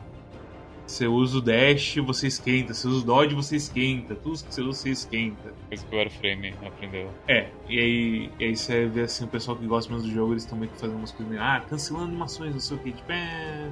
[0.90, 4.60] você usa o dash, você esquenta, você usa o dodge, você esquenta, tudo que você
[4.60, 5.54] usa, você esquenta.
[5.68, 7.10] Coisa que o Warframe aprendeu.
[7.28, 10.32] É, e aí, e aí você vê assim, o pessoal que gosta mais do jogo,
[10.32, 12.92] eles estão meio que fazendo umas coisas meio, ah, cancelando animações, não sei o que,
[12.92, 13.70] tipo, é...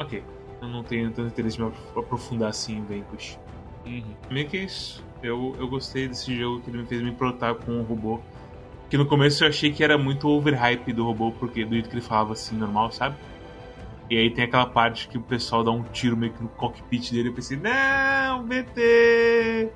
[0.00, 0.22] Ok,
[0.62, 3.38] eu não tenho tanto interesse de me aprofundar assim em Vanquish.
[3.86, 4.14] Uhum.
[4.30, 5.04] Meio que isso.
[5.22, 8.20] Eu, eu gostei desse jogo que ele me fez me protar com o robô.
[8.90, 11.94] Que no começo eu achei que era muito overhype do robô, porque do jeito que
[11.94, 13.16] ele falava assim, normal, sabe?
[14.10, 17.10] E aí tem aquela parte que o pessoal dá um tiro meio que no cockpit
[17.10, 17.30] dele.
[17.30, 19.70] Eu pensei, não, BT!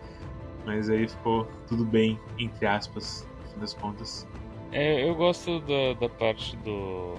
[0.66, 4.28] Mas aí ficou tudo bem, entre aspas, no fim das contas.
[4.70, 7.14] É, eu gosto da, da parte do.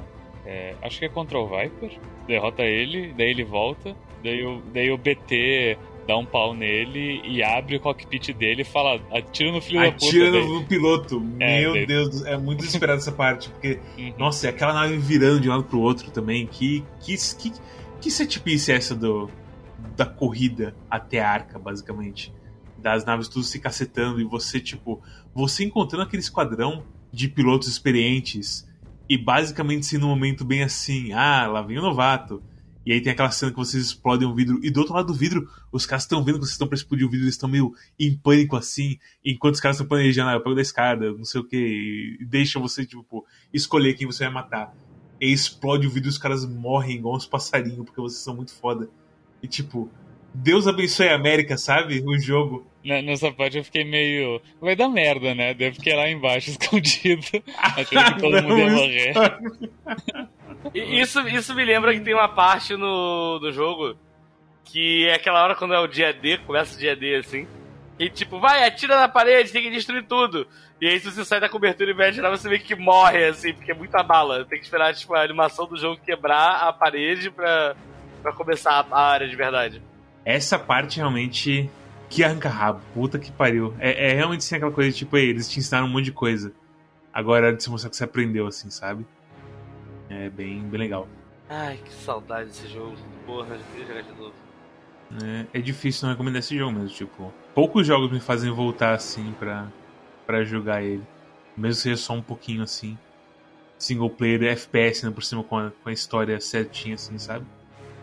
[0.46, 2.00] É, acho que é contra o Viper.
[2.28, 3.96] Derrota ele, daí ele volta.
[4.24, 5.78] Daí o, daí o BT
[6.10, 9.92] dá um pau nele e abre o cockpit dele e fala: atira no filho atira
[9.92, 10.08] da puta.
[10.08, 11.24] Atira no piloto.
[11.40, 14.14] É, Meu Deus, é muito desesperado essa parte, porque, uhum.
[14.18, 16.48] nossa, é aquela nave virando de um lado pro outro também.
[16.48, 17.54] Que, que, que,
[18.02, 19.30] que setipice é essa do,
[19.96, 22.34] da corrida até a arca, basicamente?
[22.76, 28.68] Das naves tudo se cacetando e você, tipo, você encontrando aquele esquadrão de pilotos experientes
[29.08, 32.42] e basicamente sendo um momento bem assim: ah, lá vem o novato
[32.86, 35.14] e aí tem aquela cena que vocês explodem um vidro, e do outro lado do
[35.14, 37.74] vidro, os caras estão vendo que vocês estão pra explodir o vidro, eles estão meio
[38.00, 41.42] em pânico assim, enquanto os caras estão planejando, ah, eu pego da escada, não sei
[41.42, 44.74] o que, e deixa você, tipo, escolher quem você vai matar.
[45.20, 48.36] E aí explode o vidro e os caras morrem igual uns passarinhos, porque vocês são
[48.36, 48.90] muito foda.
[49.44, 49.90] E tipo,
[50.34, 52.02] Deus abençoe a América, sabe?
[52.06, 52.66] O jogo.
[52.84, 54.42] Nessa parte eu fiquei meio.
[54.62, 55.54] Vai dar merda, né?
[55.54, 57.26] Deve fiquei lá embaixo escondido,
[57.58, 59.14] achando que todo mundo ia morrer.
[60.74, 63.96] Isso, isso me lembra que tem uma parte no, do jogo
[64.64, 67.48] que é aquela hora quando é o dia D, começa o dia D assim.
[67.98, 70.48] E tipo, vai, atira na parede, tem que destruir tudo.
[70.80, 73.54] E aí, se você sai da cobertura e vai atirar, você vê que morre, assim,
[73.54, 74.46] porque é muita bala.
[74.46, 77.76] Tem que esperar, tipo, a animação do jogo quebrar a parede pra,
[78.22, 79.82] pra começar a área de verdade.
[80.24, 81.70] Essa parte realmente.
[82.10, 83.76] Que arranca rabo, puta que pariu.
[83.78, 86.52] É, é realmente assim aquela coisa, tipo, eles te ensinaram um monte de coisa.
[87.14, 89.06] Agora é de se mostrar que você aprendeu, assim, sabe?
[90.10, 91.08] É bem, bem legal.
[91.50, 92.96] Ai, que saudade desse jogo.
[93.26, 94.34] Porra, eu queria jogar de novo.
[95.24, 97.34] É, é difícil não recomendar esse jogo mesmo, tipo.
[97.56, 99.68] Poucos jogos me fazem voltar assim pra,
[100.26, 101.04] pra jogar ele.
[101.58, 102.98] Mesmo que seja só um pouquinho assim.
[103.78, 107.46] Single player, FPS, né, por cima com a, com a história certinha, assim, sabe?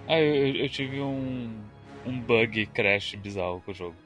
[0.08, 1.54] Ah, eu, eu tive um,
[2.04, 3.96] um bug crash bizarro com o jogo.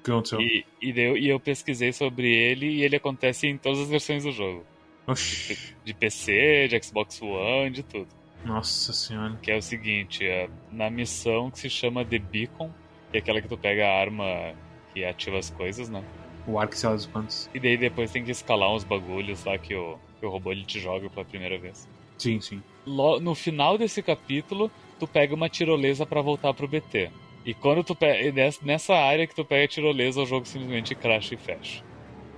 [0.00, 0.40] O que aconteceu?
[0.40, 4.24] E, e, eu, e eu pesquisei sobre ele e ele acontece em todas as versões
[4.24, 4.64] do jogo.
[5.06, 5.74] Oxi.
[5.84, 8.08] De PC, de Xbox One, de tudo.
[8.44, 9.36] Nossa senhora.
[9.42, 12.70] Que é o seguinte, é, na missão que se chama The Beacon,
[13.10, 14.54] que é aquela que tu pega a arma
[14.94, 16.04] e ativa as coisas, né?
[16.46, 17.50] O arco lá dos quantos.
[17.52, 20.64] E daí depois tem que escalar uns bagulhos lá que o, que o robô ele
[20.64, 21.88] te joga pela primeira vez.
[22.18, 22.62] Sim, sim.
[22.86, 27.10] No final desse capítulo, tu pega uma tirolesa pra voltar pro BT.
[27.44, 28.32] E quando tu pega.
[28.62, 31.84] Nessa área que tu pega a tirolesa, o jogo simplesmente crasha e fecha.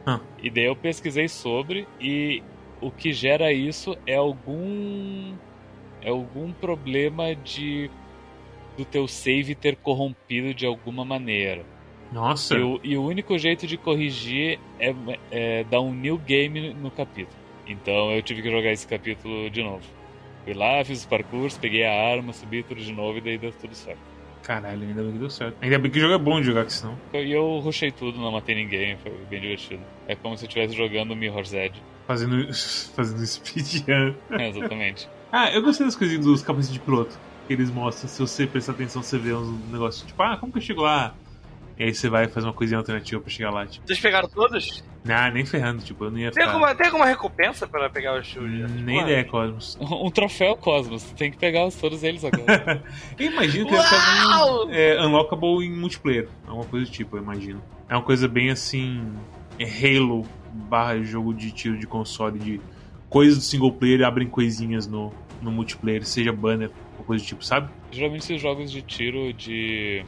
[0.06, 0.20] Ah.
[0.42, 2.42] E daí eu pesquisei sobre e
[2.80, 5.34] o que gera isso é algum.
[6.02, 7.90] É algum problema de.
[8.76, 11.64] do teu save ter corrompido de alguma maneira.
[12.12, 12.56] Nossa.
[12.56, 14.94] E o, e o único jeito de corrigir é,
[15.30, 17.36] é dar um new game no capítulo.
[17.66, 19.82] Então eu tive que jogar esse capítulo de novo.
[20.44, 23.52] Fui lá, fiz os parkours, peguei a arma, subi tudo de novo e daí deu
[23.52, 24.00] tudo certo.
[24.42, 25.56] Caralho, ainda bem que deu certo.
[25.60, 26.98] Ainda bem que o jogo é bom de jogar com senão.
[27.12, 29.82] E eu rushei tudo, não matei ninguém, foi bem divertido.
[30.06, 31.82] É como se eu estivesse jogando Mirror's Edge.
[32.08, 32.52] Fazendo,
[32.96, 34.14] fazendo speedrun.
[34.30, 35.08] É, exatamente.
[35.30, 37.16] Ah, eu gostei das coisinhas dos capacetes de piloto.
[37.46, 40.58] Que eles mostram, se você prestar atenção, você vê uns negócios tipo, ah, como que
[40.58, 41.14] eu chego lá?
[41.78, 43.86] E aí você vai fazer uma coisinha alternativa pra chegar lá, tipo.
[43.86, 44.82] Vocês pegaram todos?
[45.08, 46.52] Ah, nem ferrando, tipo, eu não ia Tem ficar.
[46.54, 48.50] alguma, tem alguma recompensa pra pegar os shows?
[48.50, 49.78] Nem ideia, Cosmos.
[49.80, 52.82] Um troféu Cosmos, tu tem que pegar os- todos eles agora.
[53.16, 56.28] Eu imagino que ter algum é, unlockable em multiplayer.
[56.46, 57.62] Alguma coisa do tipo, eu imagino.
[57.88, 59.00] É uma coisa bem assim.
[59.58, 60.26] É Halo
[60.58, 62.60] barra jogo de tiro de console de
[63.08, 67.44] coisas do single player abrem coisinhas no, no multiplayer, seja banner ou coisa do tipo,
[67.44, 67.70] sabe?
[67.90, 70.04] Geralmente esses jogos de tiro de.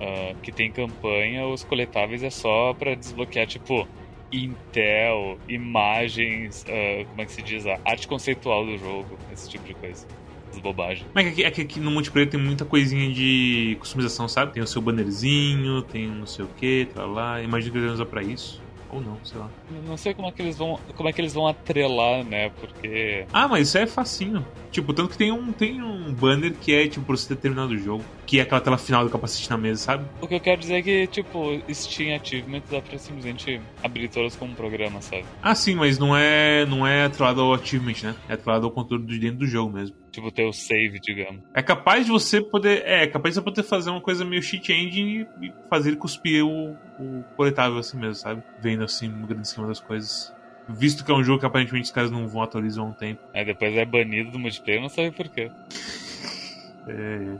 [0.00, 3.86] ah, que tem campanha, os coletáveis é só pra desbloquear, tipo,
[4.32, 7.66] Intel, imagens, ah, como é que se diz?
[7.66, 10.06] A arte conceitual do jogo, esse tipo de coisa.
[10.48, 11.06] Essas bobagens.
[11.12, 14.52] Mas é que, é que aqui no multiplayer tem muita coisinha de customização, sabe?
[14.52, 17.42] Tem o seu bannerzinho, tem não sei o que, tá lá.
[17.42, 18.62] Imagino que eles vão usar pra isso.
[18.90, 19.50] Ou não, sei lá.
[19.86, 20.78] Não sei como é que eles vão.
[20.94, 22.50] Como é que eles vão atrelar, né?
[22.50, 23.26] Porque.
[23.32, 24.46] Ah, mas isso é facinho.
[24.70, 27.72] Tipo, tanto que tem um, tem um banner que é, tipo, pra você ter terminado
[27.72, 28.04] o jogo.
[28.26, 30.04] Que é aquela tela final do capacete na mesa, sabe?
[30.20, 34.36] O que eu quero dizer é que, tipo, Steam Achievement dá pra simplesmente abrir todas
[34.36, 35.24] como um programa, sabe?
[35.42, 38.14] Ah, sim, mas não é, não é atrelado ao achievement, né?
[38.28, 39.96] É atrelado ao controle de dentro do jogo mesmo.
[40.16, 41.42] Tipo, ter o save, digamos.
[41.54, 42.82] É capaz de você poder.
[42.86, 45.98] É, é capaz de você poder fazer uma coisa meio cheat engine e fazer ele
[45.98, 48.42] cuspir o, o coletável assim mesmo, sabe?
[48.62, 50.32] Vendo assim, no grande esquema das coisas.
[50.68, 53.20] Visto que é um jogo que aparentemente os caras não vão atualizar há um tempo.
[53.34, 55.48] Aí depois é banido do multiplayer, não sabe por quê.
[56.88, 57.36] É.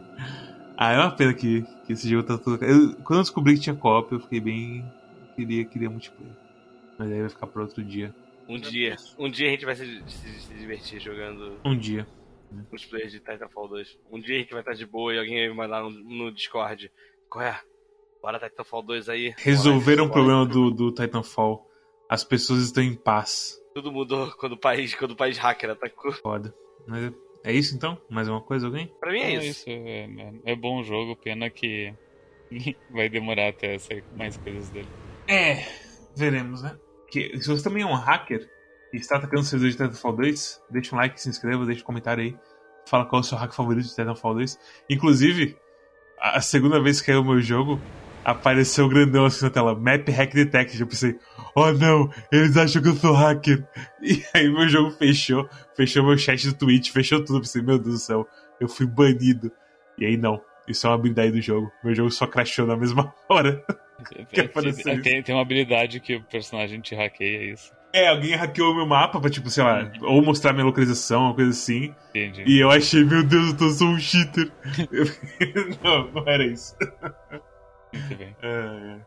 [0.76, 2.62] Ah, é uma pena que, que esse jogo tá todo.
[2.64, 4.84] Eu, quando eu descobri que tinha co-op, eu fiquei bem.
[5.36, 6.34] Queria, queria multiplayer.
[6.98, 8.12] Mas aí vai ficar pra outro dia.
[8.48, 8.96] Um dia.
[9.18, 12.06] Um dia a gente vai se, se- se divertir jogando Um dia.
[12.70, 13.98] Multiplayer de Titanfall 2.
[14.10, 16.90] Um dia a gente vai estar de boa e alguém vai mandar no, no Discord.
[17.28, 17.60] Qual é?
[18.22, 19.34] Bora Titanfall 2 aí.
[19.38, 21.66] Resolveram o problema do, do Titanfall.
[22.08, 23.60] As pessoas estão em paz.
[23.74, 26.12] Tudo mudou quando o país, quando o país hacker atacou.
[26.12, 26.54] Foda.
[26.86, 27.12] Mas é-
[27.44, 28.00] é isso então?
[28.10, 28.92] Mais uma coisa, alguém?
[28.98, 29.64] Pra mim é Então isso.
[29.68, 31.94] É, é, é bom o jogo, pena que
[32.90, 34.88] vai demorar até sair mais coisas dele.
[35.28, 35.64] É,
[36.16, 36.78] veremos, né?
[37.10, 38.48] Que, se você também é um hacker
[38.92, 41.86] e está atacando o servidor de Titanfall 2, deixa um like, se inscreva, deixa um
[41.86, 42.36] comentário aí.
[42.86, 44.58] Fala qual é o seu hack favorito de Titanfall 2.
[44.88, 45.56] Inclusive,
[46.20, 47.80] a segunda vez que caiu o meu jogo,
[48.24, 50.80] apareceu grandão assim na tela, Map Hack Detected.
[50.80, 51.16] Eu pensei,
[51.54, 53.64] oh não, eles acham que eu sou hacker.
[54.02, 57.38] E aí meu jogo fechou, fechou meu chat do Twitch, fechou tudo.
[57.38, 58.28] Eu pensei, meu Deus do céu,
[58.60, 59.50] eu fui banido.
[59.98, 61.70] E aí não, isso é uma habilidade do jogo.
[61.82, 63.64] Meu jogo só crashou na mesma hora.
[64.32, 67.72] Que apareceu É, tem, tem uma habilidade que o personagem te hackeia, é isso.
[67.98, 71.50] É, alguém hackeou meu mapa pra, tipo, sei lá, ou mostrar minha localização, uma coisa
[71.50, 71.94] assim.
[72.10, 72.44] Entendi.
[72.46, 74.50] E eu achei, meu Deus, eu tô- sou um cheater.
[75.82, 76.76] não, não era isso.
[77.92, 78.36] Muito bem.
[78.42, 78.98] É,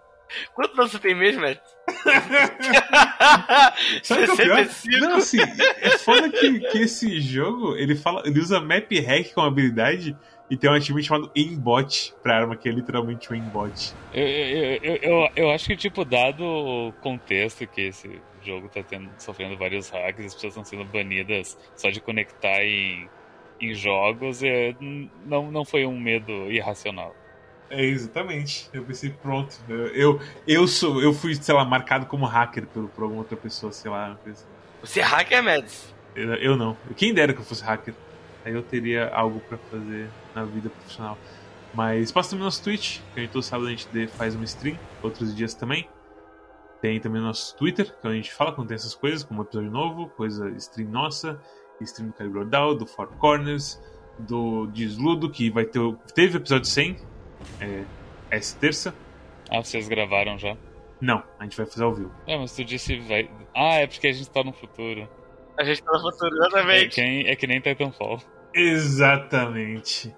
[0.56, 1.60] Quanto anos você tem mesmo, Matt?
[4.04, 4.66] Sabe o que é pior?
[4.66, 5.00] 65?
[5.00, 5.38] Não, assim,
[5.82, 10.16] é foda que, que esse jogo, ele fala, ele usa map hack como habilidade
[10.50, 13.94] e tem um achievement chamado aimbot pra arma, que é literalmente um aimbot.
[14.14, 18.84] Eu, eu, eu, eu, eu acho que, tipo, dado o contexto que esse jogo tá
[18.84, 23.08] tendo, sofrendo vários hacks, as pessoas estão sendo banidas só de conectar em,
[23.60, 27.16] em jogos, é, n- não, não foi um medo irracional.
[27.70, 28.68] É, exatamente.
[28.74, 29.56] Eu pensei, pronto.
[29.68, 33.38] Eu, eu, eu sou, eu fui, sei lá, marcado como hacker por, por alguma outra
[33.38, 34.46] pessoa, sei lá, assim.
[34.82, 35.94] Você é hacker, Mads?
[36.16, 36.76] Eu, eu não.
[36.96, 37.94] Quem dera que eu fosse hacker.
[38.44, 41.18] Aí eu teria algo pra fazer na vida profissional.
[41.74, 44.46] Mas passa também no nosso Twitch, que a gente todo sábado a gente faz uma
[44.46, 45.88] stream, outros dias também.
[46.82, 49.70] Tem também o nosso Twitter, que a gente fala quando tem essas coisas, como episódio
[49.70, 51.40] novo, coisa stream nossa,
[51.82, 53.82] stream do Calibre Down, do Four Corners,
[54.18, 55.80] do Desludo, que vai ter.
[55.80, 56.98] o- Teve episódio 100,
[57.60, 57.84] é,
[58.32, 58.94] essa terça.
[59.50, 60.56] Ah, vocês gravaram já?
[61.02, 62.12] Não, a gente vai fazer ao vivo.
[62.28, 63.30] É, mas tu disse vai.
[63.56, 65.08] Ah, é porque a gente tá no futuro.
[65.58, 66.96] A gente tá no futuro, É exatamente.
[66.96, 68.22] que, nem- é que nem Titanfall.
[68.54, 70.14] Exatamente.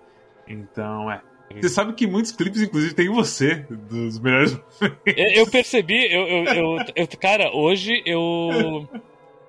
[0.47, 1.21] Então, é.
[1.59, 4.59] Você sabe que muitos clipes, inclusive, tem você, dos melhores
[5.05, 8.87] Eu, eu percebi, eu, eu, eu, eu- Cara, hoje eu.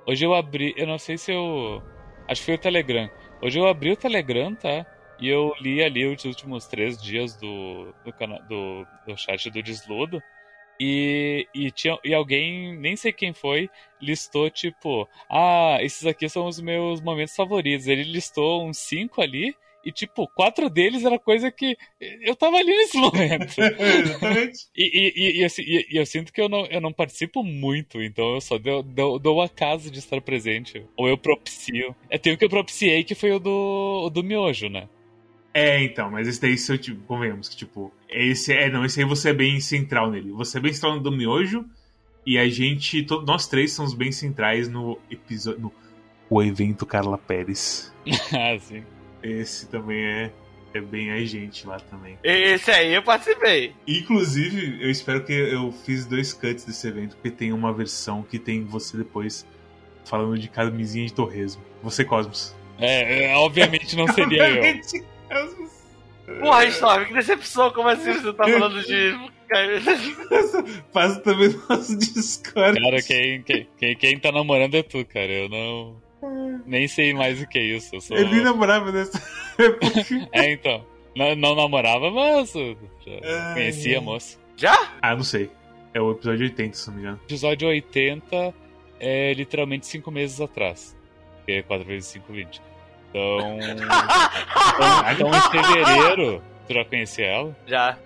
[0.06, 0.74] Hoje eu abri.
[0.76, 1.82] Eu não sei se eu.
[2.28, 3.08] Acho que foi o Telegram.
[3.40, 4.86] Hoje eu abri o Telegram, tá?
[5.20, 9.62] E eu li ali os últimos três dias do, do, cana- do, do chat do
[9.62, 10.20] Desludo.
[10.80, 13.68] E, e, tinha, e alguém, nem sei quem foi,
[14.00, 17.86] listou tipo: Ah, esses aqui são os meus momentos favoritos.
[17.86, 19.54] Ele listou uns cinco ali.
[19.84, 23.54] E, tipo, quatro deles era coisa que eu tava ali nesse momento.
[23.58, 24.66] Exatamente.
[24.76, 28.34] E, e, e, assim, e eu sinto que eu não, eu não participo muito, então
[28.34, 30.84] eu só dou, dou, dou o acaso de estar presente.
[30.96, 31.94] Ou eu propicio.
[32.08, 34.88] É, tem o que eu propiciei, que foi o do, o do miojo, né?
[35.54, 39.00] É, então, mas esse daí, se eu, tipo, convenhamos que, tipo, esse é, não, esse
[39.00, 40.30] aí você é bem central nele.
[40.32, 41.66] Você é bem central no do miojo,
[42.24, 45.72] e a gente, to- nós três somos bem centrais no episódio, no
[46.30, 47.92] o evento Carla Pérez.
[48.32, 48.82] ah, sim.
[49.22, 50.32] Esse também é,
[50.74, 52.18] é bem a gente lá também.
[52.22, 53.74] Esse aí eu participei.
[53.86, 58.38] Inclusive, eu espero que eu fiz dois cuts desse evento, porque tem uma versão que
[58.38, 59.46] tem você depois
[60.04, 61.62] falando de camisinha de torresmo.
[61.82, 62.54] Você, Cosmos.
[62.78, 64.56] É, é, obviamente não seria eu.
[64.56, 65.72] Obviamente, Cosmos.
[66.40, 69.32] Porra, Storm, que decepção, como assim você tá falando de.
[70.92, 72.80] Passa também no nosso Discord.
[72.80, 75.30] Cara, quem, quem, quem, quem tá namorando é tu, cara.
[75.30, 76.01] Eu não.
[76.66, 77.94] Nem sei mais o que é isso.
[77.94, 78.16] Eu sou...
[78.16, 79.18] Ele namorava nessa
[79.58, 80.28] época.
[80.32, 80.84] É, então.
[81.14, 83.12] Não, não namorava, mas eu já
[83.48, 83.54] Ai.
[83.54, 84.38] conhecia a moça.
[84.56, 84.92] Já?
[85.02, 85.50] Ah, não sei.
[85.92, 87.20] É o episódio 80, se não me engano.
[87.24, 88.54] Episódio 80
[88.98, 90.96] é literalmente 5 meses atrás.
[91.44, 92.62] Que é 4 vezes 5, 20.
[93.10, 93.58] Então.
[93.60, 96.42] então, então em fevereiro.
[96.66, 97.56] Tu já conhecia ela?
[97.66, 97.98] Já.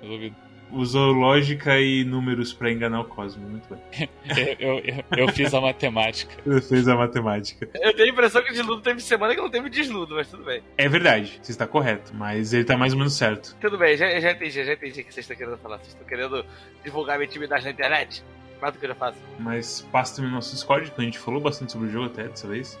[0.00, 0.36] Resolvido.
[0.72, 3.46] Usou lógica e números pra enganar o Cosmo.
[3.48, 4.08] Muito bem.
[4.58, 6.34] Eu, eu, eu fiz a matemática.
[6.46, 7.68] Ele fez a matemática.
[7.74, 10.44] Eu tenho a impressão que o desnudo teve semana que não teve desnudo, mas tudo
[10.44, 10.62] bem.
[10.78, 13.56] É verdade, você está correto, mas ele tá mais ou menos certo.
[13.60, 15.78] Tudo bem, já, já entendi, já entendi o que vocês estão querendo falar.
[15.78, 16.44] Vocês estão querendo
[16.84, 18.24] divulgar minha intimidade na internet?
[18.60, 19.18] Mais do que eu já faço.
[19.38, 22.28] Mas passa também no nosso Discord, que a gente falou bastante sobre o jogo até
[22.28, 22.78] dessa vez.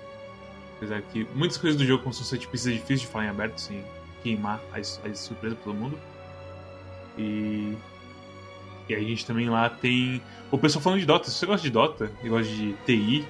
[0.76, 3.58] Apesar que muitas coisas do jogo, como são setpiece, é difícil de falar em aberto
[3.58, 3.84] sem
[4.22, 5.98] queimar as, as surpresas pra todo mundo.
[7.18, 7.74] E.
[8.88, 10.20] E a gente também lá tem.
[10.50, 11.30] O pessoal falando de Dota.
[11.30, 13.24] Se você gosta de Dota e gosta de TI,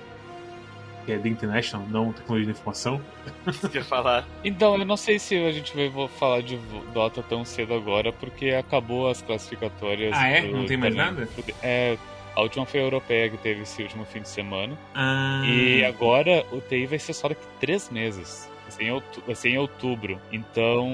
[1.05, 3.01] que é The International, não tecnologia da informação,
[3.47, 4.27] Isso que eu ia falar.
[4.43, 6.57] Então, eu não sei se a gente vai falar de
[6.95, 10.17] Dota tão cedo agora, porque acabou as classificatórias.
[10.17, 10.43] Ah, é?
[10.43, 11.29] pro- Não tem mais também nada?
[11.63, 11.97] É.
[12.35, 14.77] A última foi a europeia que teve esse último fim de semana.
[14.95, 18.49] Ah, E agora o TI vai ser só daqui três meses.
[18.73, 20.21] Ser, em outu- vai ser em outubro.
[20.33, 20.89] Então,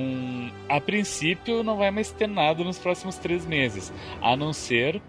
[0.69, 3.93] a princípio, não vai mais ter nada nos próximos três meses.
[4.21, 5.01] A não ser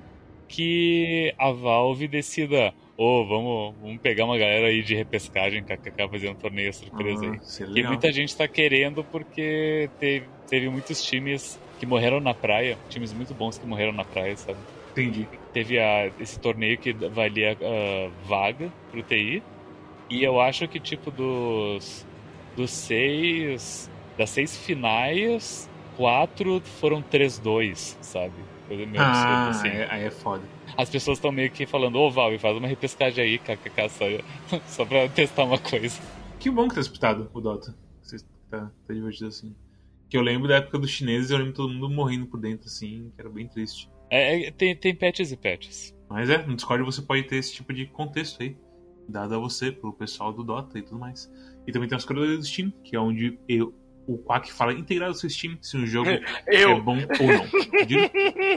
[0.47, 2.73] que a Valve decida.
[2.97, 7.31] Ô, vamos, vamos pegar uma galera aí de repescagem, kkk, fazer um torneio surpresa aí.
[7.31, 12.19] ah, isso é Que muita gente tá querendo porque teve, teve muitos times que morreram
[12.19, 14.57] na praia, times muito bons que morreram na praia, sabe?
[14.91, 15.25] Entendi.
[15.53, 19.41] Teve a, esse torneio que valia ah, vaga pro TI.
[20.09, 22.05] E eu acho que, tipo, dos,
[22.59, 23.89] dos seis.
[24.17, 28.33] Das seis finais, quatro foram 3-2, sabe?
[28.67, 29.67] Coisa meio Ah, absurda, assim.
[29.69, 30.43] é- aí é foda.
[30.77, 34.05] As pessoas estão meio que falando, ô Valve, faz uma repescagem aí, kkk, só,
[34.67, 35.99] só pra testar uma coisa.
[36.37, 37.73] Que bom que tá disputado o Dota.
[38.01, 38.17] Você
[38.49, 39.55] tá, tá divertido assim.
[40.09, 43.11] Que eu lembro da época dos chineses, eu lembro todo mundo morrendo por dentro, assim,
[43.15, 43.89] que era bem triste.
[44.09, 45.95] É, é, tem, tem patches e patches.
[46.09, 48.57] Mas é, no Discord você pode ter esse tipo de contexto aí,
[49.07, 51.31] dado a você, pelo pessoal do Dota e tudo mais.
[51.69, 53.73] E também tem as curadoras do Steam, que é onde eu,
[54.07, 56.81] o Quack fala integrar o seu Steam, se um jogo é Eu.
[56.81, 57.85] bom ou não.
[57.85, 58.01] Digo,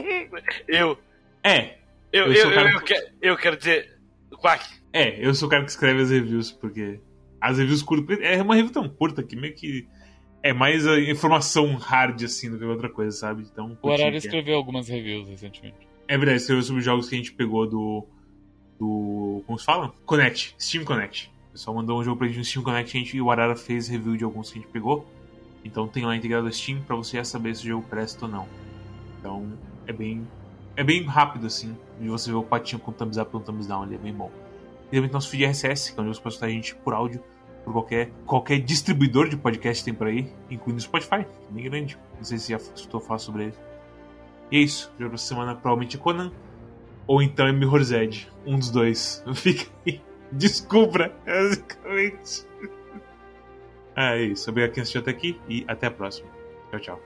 [0.67, 0.97] eu.
[1.43, 1.77] É,
[2.11, 3.93] Eu, Eu eu, eu, cara eu, que- quero, eu quero dizer.
[4.41, 4.65] Quack.
[4.91, 6.99] é, eu sou o cara que escreve as reviews, porque
[7.39, 9.87] as reviews curtas, é uma review tão curta que meio que
[10.41, 13.43] é mais a informação hard, assim, do que outra coisa, sabe?
[13.43, 14.17] Então, O Horário é.
[14.17, 15.77] escreveu algumas reviews recentemente.
[16.07, 18.05] É verdade, escreveu sobre jogos que a gente pegou do.
[18.79, 19.43] do.
[19.45, 19.93] Como se fala?
[20.05, 21.31] Connect, Steam Connect.
[21.53, 24.17] Pessoal mandou um jogo pra gente no Steam Connect gente, e o Arara fez review
[24.17, 25.05] de alguns que a gente pegou.
[25.63, 28.31] Então tem lá integrado a Steam pra você já saber se o jogo presta ou
[28.31, 28.47] não.
[29.19, 29.53] Então
[29.85, 30.27] é bem.
[30.75, 31.77] É bem rápido assim.
[32.01, 34.11] De você ver o patinho com thumbs up e um thumbs down ali, é bem
[34.11, 34.31] bom.
[34.91, 37.23] E também nosso feed RSS, que é onde você pode escutar a gente por áudio,
[37.63, 41.63] por qualquer, qualquer distribuidor de podcast tem por aí, incluindo o Spotify, que é bem
[41.65, 41.99] grande.
[42.17, 43.53] Não sei se já escutou falar sobre ele.
[44.51, 44.91] E é isso.
[44.99, 46.31] Jogo da semana provavelmente é Conan.
[47.05, 48.27] Ou então é Mirror's Edge.
[48.43, 49.23] Um dos dois.
[49.35, 50.01] Fica aí.
[50.33, 52.45] Descubra, basicamente.
[53.95, 54.49] Ah, é isso.
[54.49, 56.27] Obrigado quem assistiu até aqui e até a próxima.
[56.71, 57.01] Tchau, tchau.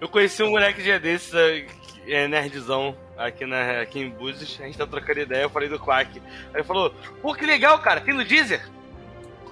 [0.00, 1.60] Eu conheci um moleque dia desses, é,
[2.04, 4.58] que é nerdzão, aqui, na, aqui em Búzios.
[4.60, 6.18] A gente tá trocando ideia, eu falei do Quack.
[6.18, 8.66] Aí ele falou: Pô, que legal, cara, tem no Deezer?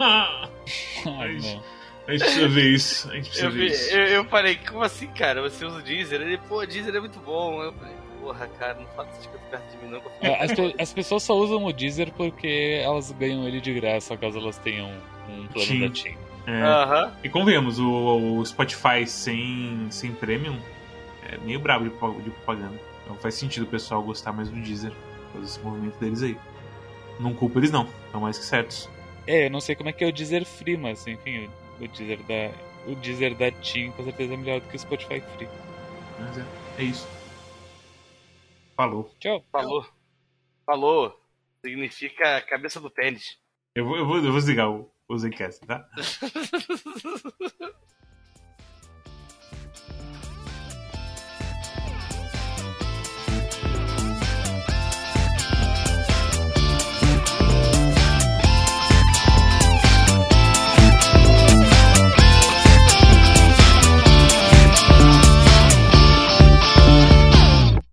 [0.01, 0.49] Ai,
[1.07, 1.63] Ai, não.
[2.09, 3.11] A gente precisa ver isso.
[3.11, 3.95] A gente precisa Eu, ver isso.
[3.95, 5.43] eu, eu falei, como assim, cara?
[5.43, 6.21] Você usa o Deezer?
[6.21, 7.63] Ele, pô, Deezer é muito bom.
[7.63, 7.96] Eu falei,
[8.27, 10.03] porra, cara, não fala esse tipo perto de mim, não.
[10.21, 10.51] É, As,
[10.81, 14.91] as pessoas só usam o Deezer porque elas ganham ele de graça caso elas tenham
[15.29, 15.81] um plano Sim.
[15.81, 16.17] da TIM.
[16.47, 16.63] É.
[16.63, 17.13] Aham.
[17.23, 20.59] E convenhamos, o, o Spotify sem, sem premium
[21.31, 22.81] é meio brabo de, de propaganda.
[23.05, 24.93] Então faz sentido o pessoal gostar mais do Deezer.
[25.33, 26.37] Fazer esse movimento deles aí.
[27.21, 28.89] Não culpa eles não, estão mais que certos.
[29.27, 31.49] É, eu não sei como é que é o Deezer Free, mas enfim,
[31.81, 32.51] o, o Deezer da.
[32.91, 35.49] O Deezer da TIM com certeza é melhor do que o Spotify Free.
[36.19, 36.45] Mas é,
[36.79, 37.16] é isso.
[38.77, 39.11] Falou.
[39.19, 39.43] Tchau.
[39.51, 39.87] Falou.
[40.67, 41.19] Falou.
[41.65, 43.39] Significa cabeça do pênis.
[43.75, 45.89] Eu vou, eu vou, eu vou desligar o, o Zencast, tá?